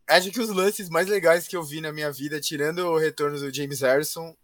[0.14, 3.39] Acho que os lances mais legais que eu vi na minha vida, tirando o retorno
[3.39, 4.37] do James Harrison,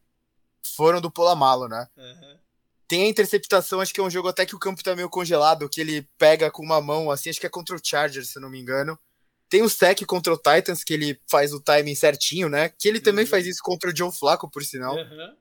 [0.74, 1.86] foram do Polamalo, né?
[1.96, 2.38] Uhum.
[2.88, 5.68] Tem a interceptação, acho que é um jogo até que o campo tá meio congelado,
[5.68, 8.42] que ele pega com uma mão, assim, acho que é contra o Chargers, se eu
[8.42, 8.98] não me engano.
[9.48, 12.70] Tem o sec contra o Titans, que ele faz o timing certinho, né?
[12.70, 13.30] Que ele também uhum.
[13.30, 14.94] faz isso contra o Joe Flacco, por sinal.
[14.94, 15.36] Uhum.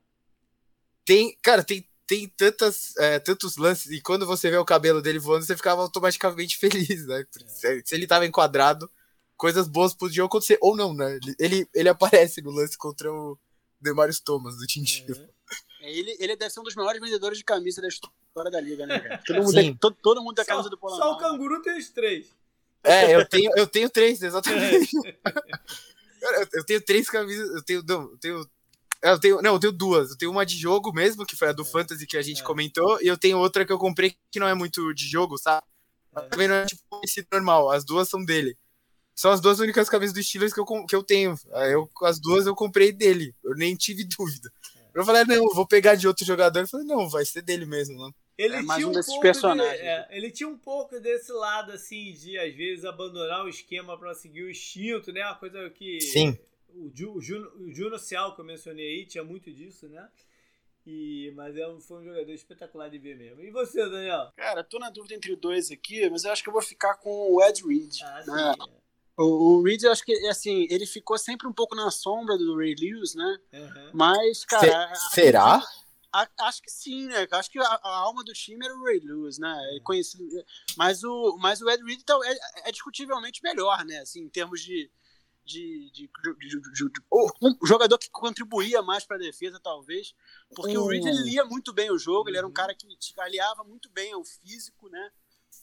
[1.06, 5.20] Tem, cara, tem, tem tantas, é, tantos lances, e quando você vê o cabelo dele
[5.20, 7.26] voando, você ficava automaticamente feliz, né?
[7.64, 7.82] É.
[7.86, 8.90] Se ele tava enquadrado,
[9.38, 11.18] coisas boas podiam acontecer, ou não, né?
[11.40, 13.38] Ele, ele aparece no lance contra o
[13.80, 15.16] Demarius Thomas, do Tintinho.
[15.16, 15.28] Uhum.
[15.82, 19.00] Ele, ele deve ser um dos maiores vendedores de camisa da história da liga, né,
[19.00, 19.22] cara?
[19.26, 21.08] Todo mundo, tem, todo, todo mundo tem a camisa do Polamar.
[21.08, 22.36] Só o canguru tem os três.
[22.84, 24.92] É, eu tenho, eu tenho três, exatamente.
[26.22, 27.50] eu, eu tenho três camisas.
[27.50, 27.84] Eu tenho.
[27.88, 28.50] Não, eu tenho
[29.02, 30.12] eu tenho, não, eu tenho duas.
[30.12, 31.66] Eu tenho uma de jogo mesmo, que foi a do é.
[31.66, 32.44] Fantasy que a gente é.
[32.44, 35.66] comentou, e eu tenho outra que eu comprei que não é muito de jogo, sabe?
[36.16, 36.22] É.
[36.22, 38.58] Também não é tipo esse normal, as duas são dele.
[39.18, 41.34] São as duas únicas camisas do Steelers que eu, que eu tenho.
[41.72, 44.54] Eu, as duas eu comprei dele, eu nem tive dúvida.
[44.94, 46.60] Eu falei, não, vou pegar de outro jogador.
[46.60, 48.14] Eu falei, não, vai ser dele mesmo, não.
[48.38, 49.80] Ele é mais tinha um, um desses personagens.
[49.80, 53.98] De, é, ele tinha um pouco desse lado, assim, de às vezes abandonar o esquema
[53.98, 55.26] para seguir o instinto, né?
[55.26, 56.00] Uma coisa que.
[56.00, 56.38] Sim.
[56.70, 60.08] O, Ju, o, Juno, o Juno Cial, que eu mencionei aí, tinha muito disso, né?
[60.86, 63.42] E, mas é um, foi um jogador espetacular de ver mesmo.
[63.42, 64.32] E você, Daniel?
[64.36, 67.34] Cara, tô na dúvida entre dois aqui, mas eu acho que eu vou ficar com
[67.34, 67.96] o Ed Reed.
[68.04, 68.54] Ah, né?
[68.54, 68.78] sim.
[69.18, 72.56] O, o Reed, eu acho que, assim, ele ficou sempre um pouco na sombra do
[72.56, 73.40] Ray Lewis, né?
[73.52, 73.90] Uhum.
[73.92, 74.94] Mas, cara...
[74.94, 75.60] Se, será?
[76.14, 77.28] A, acho que sim, né?
[77.32, 79.52] Acho que a, a, alma do time era o Ray Lewis, né?
[79.74, 79.84] Uhum.
[79.84, 80.24] Conhecido,
[80.78, 84.00] mas, o, mas o Ed Reed então, é, é, discutivelmente melhor, né?
[84.00, 84.90] Assim, em termos de...
[85.44, 86.84] De, de, de, de,
[87.42, 90.14] um jogador que contribuía mais para a defesa, talvez,
[90.54, 90.84] porque uhum.
[90.84, 92.54] o Reed ele lia muito bem o jogo, ele era um uhum.
[92.54, 92.86] cara que
[93.18, 95.10] aliava muito bem ao físico, né?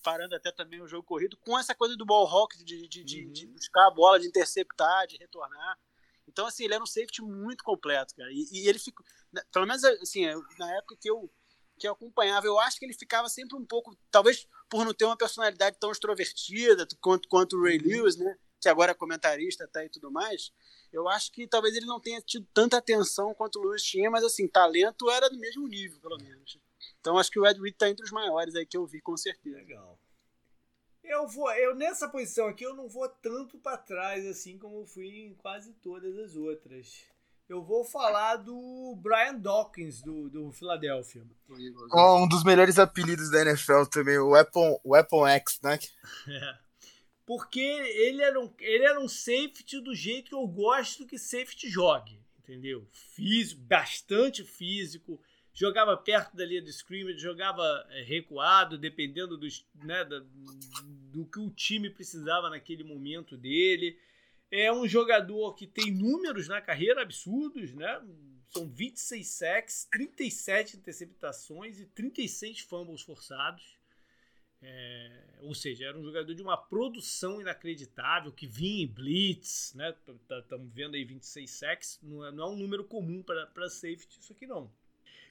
[0.04, 3.24] Parando até também o jogo corrido, com essa coisa do ball rock, de, de, de,
[3.24, 3.32] uhum.
[3.32, 5.78] de, buscar a bola, de interceptar, de retornar.
[6.28, 8.30] Então, assim, ele era um safety muito completo, cara.
[8.30, 10.26] E, e ele ficou, né, pelo menos assim,
[10.58, 11.32] na época que eu,
[11.78, 15.06] que eu acompanhava, eu acho que ele ficava sempre um pouco, talvez por não ter
[15.06, 17.86] uma personalidade tão extrovertida quanto, quanto o Ray uhum.
[17.86, 18.36] Lewis, né?
[18.60, 20.52] Que agora é comentarista até e tudo mais.
[20.92, 24.22] Eu acho que talvez ele não tenha tido tanta atenção quanto o Lewis tinha, mas
[24.22, 26.58] assim, talento era do mesmo nível, pelo menos.
[27.04, 29.14] Então acho que o Ed Reed tá entre os maiores aí que eu vi, com
[29.14, 29.58] certeza.
[29.58, 30.00] Legal.
[31.02, 34.86] Eu vou, eu nessa posição aqui eu não vou tanto para trás assim como eu
[34.86, 37.04] fui em quase todas as outras.
[37.46, 41.26] Eu vou falar do Brian Dawkins do, do Philadelphia.
[41.92, 45.78] Oh, um dos melhores apelidos da NFL também, o Weapon, Weapon X, né?
[46.26, 46.58] É.
[47.26, 51.68] Porque ele era, um, ele era um safety do jeito que eu gosto que safety
[51.68, 52.86] jogue, entendeu?
[52.90, 55.20] Físico, bastante físico
[55.54, 60.20] jogava perto da linha do scrimmage, jogava é, recuado, dependendo dos, né, da,
[61.12, 63.96] do que o time precisava naquele momento dele.
[64.50, 68.02] É um jogador que tem números na carreira absurdos, né?
[68.50, 73.76] São 26 sacks, 37 interceptações e 36 fumbles forçados.
[74.62, 79.94] É, ou seja, era um jogador de uma produção inacreditável, que vinha em blitz, né?
[80.40, 84.32] Estamos vendo aí 26 sacks, não é, não é um número comum para safety isso
[84.32, 84.72] aqui não.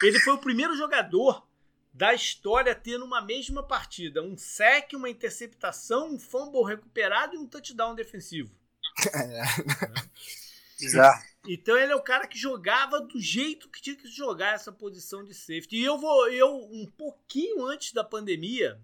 [0.03, 1.47] Ele foi o primeiro jogador
[1.93, 7.37] da história a ter numa mesma partida um sack, uma interceptação, um fumble recuperado e
[7.37, 8.55] um touchdown defensivo.
[10.79, 11.23] Bizarro.
[11.47, 15.23] Então ele é o cara que jogava do jeito que tinha que jogar essa posição
[15.23, 15.77] de safety.
[15.77, 18.81] E eu vou, eu um pouquinho antes da pandemia,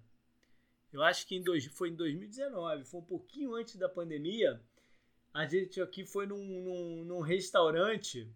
[0.91, 4.61] eu acho que em dois, foi em 2019, foi um pouquinho antes da pandemia,
[5.33, 8.29] a gente aqui foi num, num, num restaurante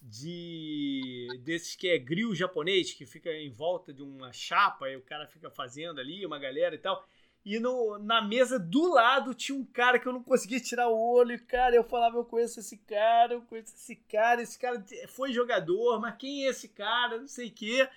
[0.00, 5.02] de desses que é grill japonês, que fica em volta de uma chapa e o
[5.02, 7.06] cara fica fazendo ali, uma galera e tal.
[7.44, 11.14] E no, na mesa do lado tinha um cara que eu não conseguia tirar o
[11.14, 11.44] olho.
[11.46, 14.42] Cara, eu falava, eu conheço esse cara, eu conheço esse cara.
[14.42, 17.18] Esse cara foi jogador, mas quem é esse cara?
[17.18, 17.90] Não sei o.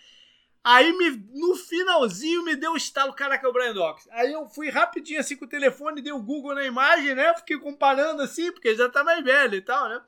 [0.63, 4.07] Aí me, no finalzinho me deu o estalo, caraca, é o Brian Dox.
[4.09, 7.35] Aí eu fui rapidinho assim com o telefone, dei o Google na imagem, né?
[7.35, 10.01] Fiquei comparando assim, porque já tá mais velho e tal, né?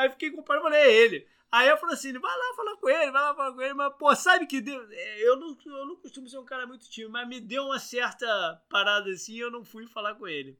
[0.00, 1.26] Aí fiquei comparando, falei, é ele.
[1.52, 3.92] Aí eu falei assim, vai lá falar com ele, vai lá falar com ele, mas,
[3.98, 7.12] pô, sabe que deu, é, eu, não, eu não costumo ser um cara muito tímido,
[7.12, 10.56] mas me deu uma certa parada assim e eu não fui falar com ele.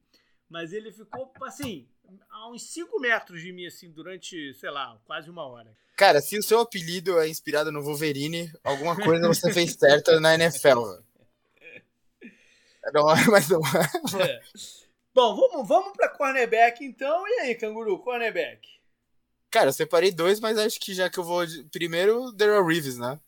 [0.48, 1.88] Mas ele ficou, assim,
[2.28, 5.74] a uns 5 metros de mim, assim, durante, sei lá, quase uma hora.
[5.96, 10.34] Cara, se o seu apelido é inspirado no Wolverine, alguma coisa você fez certa na
[10.34, 10.80] NFL.
[12.92, 14.24] Não é, mas não é.
[14.24, 14.40] é.
[15.14, 17.26] Bom, vamos, vamos pra cornerback então.
[17.28, 18.79] E aí, canguru, cornerback?
[19.50, 21.44] Cara, eu separei dois, mas acho que já que eu vou.
[21.72, 23.18] Primeiro, Daryl Reeves, né?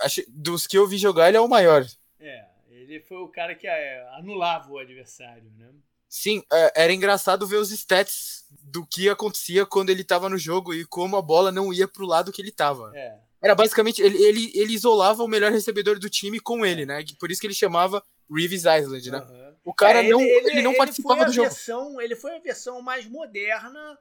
[0.00, 1.84] Acho, dos que eu vi jogar, ele é o maior.
[2.18, 5.68] É, ele foi o cara que é, anulava o adversário, né?
[6.08, 10.72] Sim, é, era engraçado ver os stats do que acontecia quando ele tava no jogo
[10.72, 12.92] e como a bola não ia pro lado que ele tava.
[12.94, 13.18] É.
[13.42, 17.04] Era basicamente, ele, ele, ele isolava o melhor recebedor do time com ele, né?
[17.20, 19.18] Por isso que ele chamava Reeves Island, né?
[19.18, 19.54] Uhum.
[19.64, 21.48] O cara é, não, ele, ele, não participava do jogo.
[21.48, 23.98] Versão, ele foi a versão mais moderna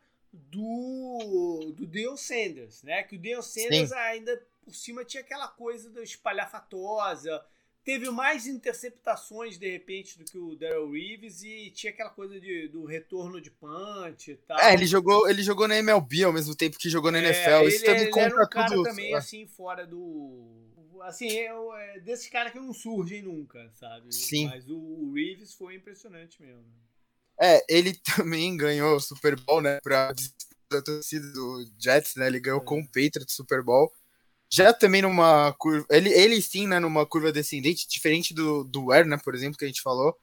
[0.50, 3.04] do, do Deion Sanders, né?
[3.04, 3.96] Que o Deion Sanders Sim.
[3.96, 7.44] ainda por cima tinha aquela coisa do espalhafatosa,
[7.84, 12.68] teve mais interceptações de repente do que o Daryl Reeves e tinha aquela coisa de,
[12.68, 14.60] do retorno de punch e tal.
[14.60, 17.68] É, ele jogou, ele jogou na MLB ao mesmo tempo que jogou na é, NFL.
[17.68, 18.84] Isso ele, também ele era um cara tudo.
[18.84, 20.66] também assim fora do
[21.04, 24.14] assim, é, é desses caras que não surgem nunca, sabe?
[24.14, 24.48] Sim.
[24.48, 26.66] Mas o, o Reeves foi impressionante mesmo.
[27.40, 30.14] É, ele também ganhou o Super Bowl, né, pra
[30.72, 32.64] da torcida do Jets, né, ele ganhou é.
[32.64, 33.92] com o Patriots Super Bowl.
[34.50, 39.08] Já também numa curva, ele, ele sim, né, numa curva descendente, diferente do, do Ware,
[39.08, 40.16] né, por exemplo, que a gente falou.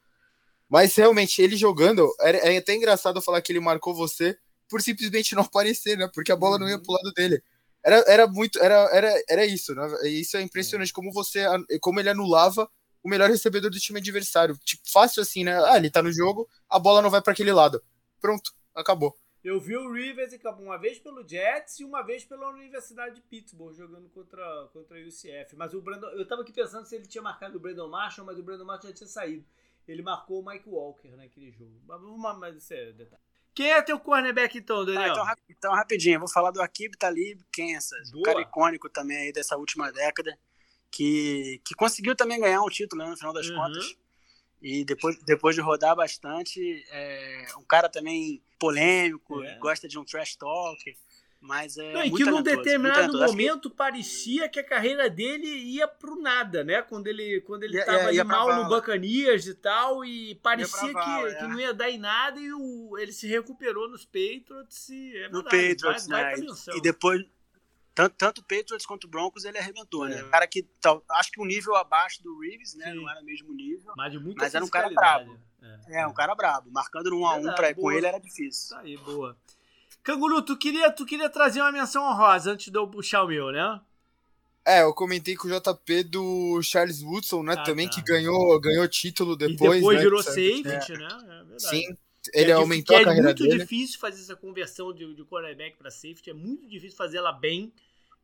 [0.69, 4.37] Mas realmente, ele jogando, é, é até engraçado falar que ele marcou você
[4.67, 6.61] por simplesmente não aparecer, né, porque a bola uhum.
[6.61, 6.83] não ia uhum.
[6.83, 7.43] pro lado dele.
[7.83, 10.93] Era, era muito, era, era, era isso, né, isso é impressionante, é.
[10.93, 11.45] como você,
[11.81, 12.69] como ele anulava
[13.03, 14.57] o melhor recebedor do time adversário.
[14.63, 15.61] Tipo, fácil assim, né?
[15.65, 17.83] Ah, ele tá no jogo, a bola não vai para aquele lado.
[18.21, 19.13] Pronto, acabou.
[19.43, 23.15] Eu vi o Rivers em campo uma vez pelo Jets e uma vez pela Universidade
[23.15, 25.57] de Pittsburgh, jogando contra, contra a UCF.
[25.57, 28.39] Mas o Brandon, eu tava aqui pensando se ele tinha marcado o Brandon Marshall, mas
[28.39, 29.45] o Brandon Marshall já tinha saído.
[29.85, 31.77] Ele marcou o Mike Walker naquele jogo.
[31.85, 33.21] Mas, mas isso é detalhe.
[33.53, 35.01] Quem é teu cornerback então, Daniel?
[35.01, 38.21] Ah, então, então, rapidinho, eu vou falar do Akib Talib Kansas, Boa.
[38.21, 40.39] um cara icônico também aí dessa última década
[40.93, 43.55] que, que conseguiu também ganhar um título né, no final das uhum.
[43.55, 43.97] contas.
[44.61, 49.57] E depois, depois de rodar bastante, é um cara também polêmico, é.
[49.57, 50.95] gosta de um trash talk,
[51.41, 51.91] mas é.
[51.91, 53.75] Não, e que num determinado momento que...
[53.75, 56.81] parecia que a carreira dele ia pro nada, né?
[56.81, 61.09] Quando ele, quando ele ia, tava ia, mal no Bacanias e tal, e parecia que,
[61.27, 61.33] é.
[61.39, 65.29] que não ia dar em nada, e o, ele se recuperou nos Patriots e é
[65.29, 66.45] No Patriots, vai, né?
[66.47, 67.25] Vai e depois,
[67.95, 70.13] tanto, tanto o Patriots quanto o Broncos ele arrebentou, né?
[70.13, 70.21] é.
[70.21, 70.23] né?
[70.23, 72.91] Um cara que tal, acho que um nível abaixo do Reeves, né?
[72.91, 72.95] Sim.
[72.95, 73.93] Não era o mesmo nível.
[73.95, 75.39] Mas, mas era um cara brabo.
[75.87, 76.71] É, é, um cara brabo.
[76.71, 78.75] Marcando no 1 a 1 pra ir com ele era difícil.
[78.75, 79.37] Tá aí, boa.
[80.03, 83.51] Canguru, tu queria, tu queria trazer uma menção honrosa antes de eu puxar o meu,
[83.51, 83.79] né?
[84.65, 87.55] É, eu comentei com o JP do Charles Woodson, né?
[87.57, 87.95] Ah, também tá.
[87.95, 89.77] que ganhou, ganhou título depois.
[89.77, 91.07] E depois né, virou safety, né?
[91.55, 91.97] É Sim,
[92.33, 93.49] ele é aumentou a carreira dele.
[93.49, 97.17] É muito difícil fazer essa conversão de, de quarterback para safety, é muito difícil fazer
[97.17, 97.73] ela bem.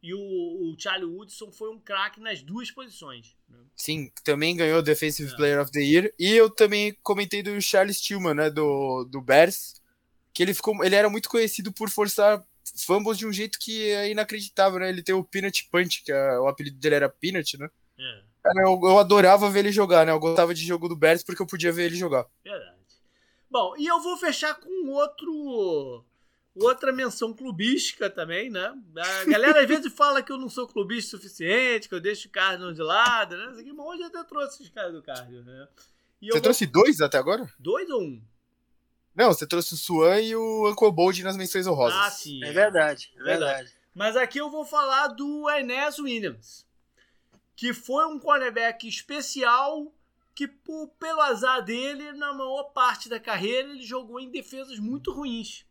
[0.02, 3.36] E o, o Charlie Woodson foi um craque nas duas posições.
[3.50, 3.58] Né?
[3.76, 5.36] Sim, também ganhou Defensive é.
[5.36, 6.14] Player of the Year.
[6.18, 9.82] E eu também comentei do Charles Tillman, né, do, do Bears,
[10.34, 12.42] que ele ficou, ele era muito conhecido por forçar
[12.78, 14.90] fumbles de um jeito que é inacreditável, né?
[14.90, 17.70] Ele tem o Peanut Punch, que é, o apelido dele era Peanut, né?
[17.98, 18.22] É.
[18.64, 20.14] Eu, eu adorava ver ele jogar, né?
[20.14, 22.26] Eu gostava de jogo do Bears porque eu podia ver ele jogar.
[22.44, 22.79] Verdade.
[23.50, 26.06] Bom, e eu vou fechar com outro
[26.56, 28.74] outra menção clubística também, né?
[28.98, 32.28] A galera às vezes fala que eu não sou clubista o suficiente, que eu deixo
[32.28, 33.46] o Cardinal de lado, né?
[33.48, 35.68] Mas hoje eu até trouxe os caras do Cardinal, né?
[36.22, 36.42] você vou...
[36.42, 37.52] trouxe dois até agora?
[37.58, 38.22] Dois ou um?
[39.16, 41.98] Não, você trouxe o Swan e o Uncle Bold nas menções honrosas.
[41.98, 42.44] Ah, sim.
[42.44, 43.74] É verdade, é verdade.
[43.94, 46.66] Mas aqui eu vou falar do Enes Williams,
[47.56, 49.94] que foi um cornerback especial
[50.40, 55.12] que, por, pelo azar dele, na maior parte da carreira, ele jogou em defesas muito
[55.12, 55.66] ruins.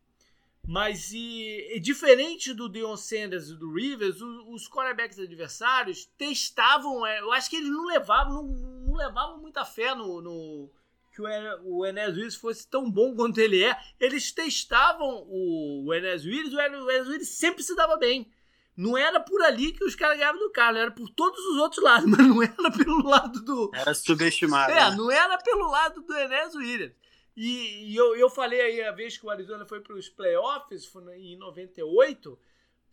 [0.63, 7.21] Mas e, e diferente do Deion Sanders e do Rivers, os, quarterbacks adversários testavam, é,
[7.21, 10.71] eu acho que eles não levavam, não, não levavam muita fé no, no
[11.15, 13.75] que o Enes Willis fosse tão bom quanto ele é.
[13.99, 18.31] Eles testavam o, o Enes Willis, o Enes Willis sempre se dava bem.
[18.79, 21.83] Não era por ali que os caras ganhavam do Carlos, era por todos os outros
[21.83, 23.73] lados, mas não era pelo lado do.
[23.75, 24.71] Era subestimado.
[24.71, 24.97] É, né?
[24.97, 26.95] não era pelo lado do Enes Williams.
[27.37, 30.87] E, e, eu, eu falei aí a vez que o Arizona foi para os playoffs,
[30.87, 32.39] foi em 98.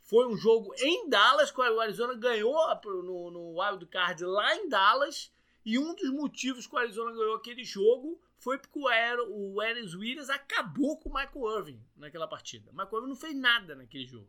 [0.02, 4.68] Foi um jogo em Dallas, que o Arizona ganhou no, no Wild Card lá em
[4.68, 5.32] Dallas.
[5.64, 9.94] E um dos motivos que o Arizona ganhou aquele jogo foi porque o, o Enes
[9.94, 12.72] Williams acabou com o Michael Irving naquela partida.
[12.72, 14.28] O Michael Irving não fez nada naquele jogo.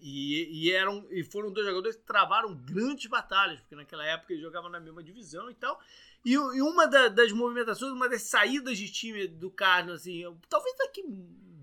[0.00, 4.42] E, e, eram, e foram dois jogadores que travaram grandes batalhas, porque naquela época eles
[4.42, 5.80] jogavam na mesma divisão e tal.
[6.24, 10.78] E, e uma da, das movimentações, uma das saídas de time do Cardinals, assim, talvez
[10.80, 11.02] a que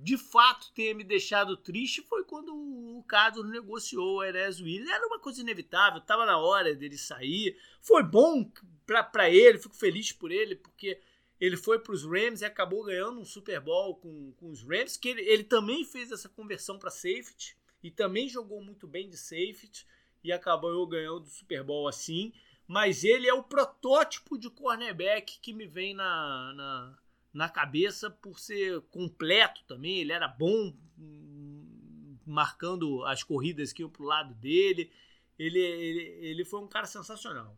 [0.03, 4.91] de fato tenha me deixado triste foi quando o Cardinals negociou o Enes Williams.
[4.91, 7.57] Era uma coisa inevitável, estava na hora dele sair.
[7.81, 8.49] Foi bom
[8.85, 10.99] para ele, fico feliz por ele, porque
[11.39, 14.95] ele foi para os Rams e acabou ganhando um Super Bowl com, com os Rams,
[14.95, 19.15] que ele, ele também fez essa conversão para safety e também jogou muito bem de
[19.15, 19.85] safety
[20.23, 22.33] e acabou ganhando o Super Bowl assim.
[22.67, 26.97] Mas ele é o protótipo de cornerback que me vem na, na,
[27.31, 29.99] na cabeça por ser completo também.
[29.99, 34.91] Ele era bom hum, marcando as corridas que iam para o lado dele.
[35.37, 37.55] Ele, ele, ele foi um cara sensacional.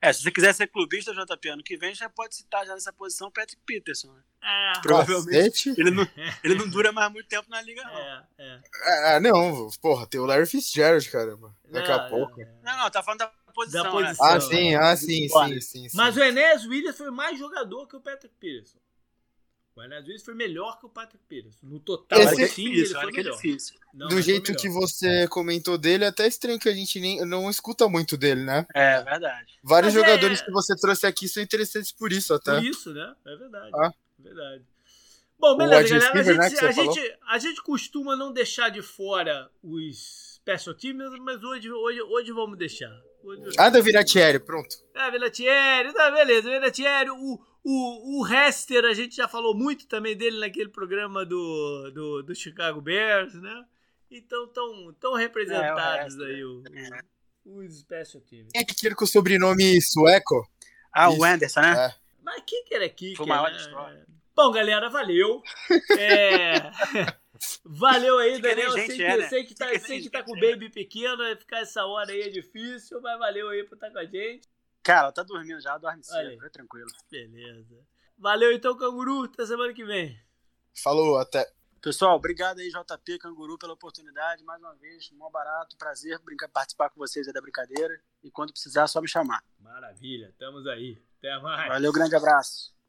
[0.00, 2.92] É, se você quiser ser clubista, JP, ano que vem já pode citar já nessa
[2.92, 4.12] posição o Patrick Peterson.
[4.12, 4.22] Né?
[4.42, 4.80] É.
[4.80, 5.74] Provavelmente.
[5.76, 6.06] Ele não,
[6.44, 7.96] ele não dura mais muito tempo na liga, não.
[7.96, 9.16] É, é.
[9.16, 11.54] é não, porra, tem o Larry Fitzgerald, caramba.
[11.68, 12.40] Daqui a é, pouco.
[12.40, 12.48] É.
[12.62, 13.82] Não, não, tá falando da posição.
[13.82, 14.36] Da posição né?
[14.36, 15.96] Ah, sim, ah, sim, sim, sim, sim.
[15.96, 18.78] Mas o Enéas Williams foi mais jogador que o Patrick Peterson.
[19.78, 21.64] O Enéas Williams foi melhor que o Patrick Peterson.
[21.64, 23.36] No total, Esse, é difícil, ele foi melhor.
[23.36, 23.76] difícil.
[23.94, 27.48] Não, Do jeito que você comentou dele, é até estranho que a gente nem, não
[27.48, 28.66] escuta muito dele, né?
[28.74, 29.58] É, verdade.
[29.62, 30.44] Vários Mas jogadores é...
[30.44, 32.56] que você trouxe aqui são interessantes por isso, até.
[32.56, 33.14] Por isso, né?
[33.24, 33.70] É verdade.
[33.72, 33.92] Ah.
[34.18, 34.64] É verdade.
[35.38, 36.44] Bom, beleza, galera.
[36.44, 41.40] A gente, a, gente, a gente costuma não deixar de fora os special teams, mas
[41.44, 42.90] hoje, hoje, hoje vamos deixar.
[43.22, 43.54] Hoje...
[43.56, 44.76] Ah, da Viratieri, pronto.
[44.94, 46.50] É, Viratieri, tá, beleza.
[46.50, 51.90] Viratieri, o, o, o Hester, a gente já falou muito também dele naquele programa do,
[51.90, 53.66] do, do Chicago Bears, né?
[54.10, 57.00] Então estão tão representados é, aí o, é.
[57.44, 58.50] os special teams.
[58.52, 60.48] Quem é que com o sobrenome sueco?
[60.90, 61.20] Ah, Isso.
[61.20, 61.86] o Anderson, né?
[61.88, 61.94] É.
[62.22, 63.16] Mas Kicker é Kicker.
[63.18, 64.04] Foi o maior né?
[64.34, 65.42] Bom, galera, valeu.
[65.98, 66.70] É...
[67.66, 68.70] valeu aí, Daniel.
[68.72, 69.28] Sei que, é, né?
[69.28, 70.70] sei que, tá, sei que tá com o baby é.
[70.70, 74.48] pequeno, ficar essa hora aí é difícil, mas valeu aí por estar com a gente.
[74.88, 76.88] Cara, tá dormindo já, dorme cedo, fica tranquilo.
[77.10, 77.76] Beleza.
[78.16, 79.24] Valeu então, Canguru.
[79.24, 80.18] Até semana que vem.
[80.82, 81.46] Falou, até.
[81.82, 84.42] Pessoal, obrigado aí, JP, Canguru, pela oportunidade.
[84.44, 88.00] Mais uma vez, mó barato, prazer brincar, participar com vocês aí da brincadeira.
[88.24, 89.44] E quando precisar, é só me chamar.
[89.60, 91.04] Maravilha, estamos aí.
[91.18, 91.68] Até mais.
[91.68, 92.74] Valeu, grande abraço.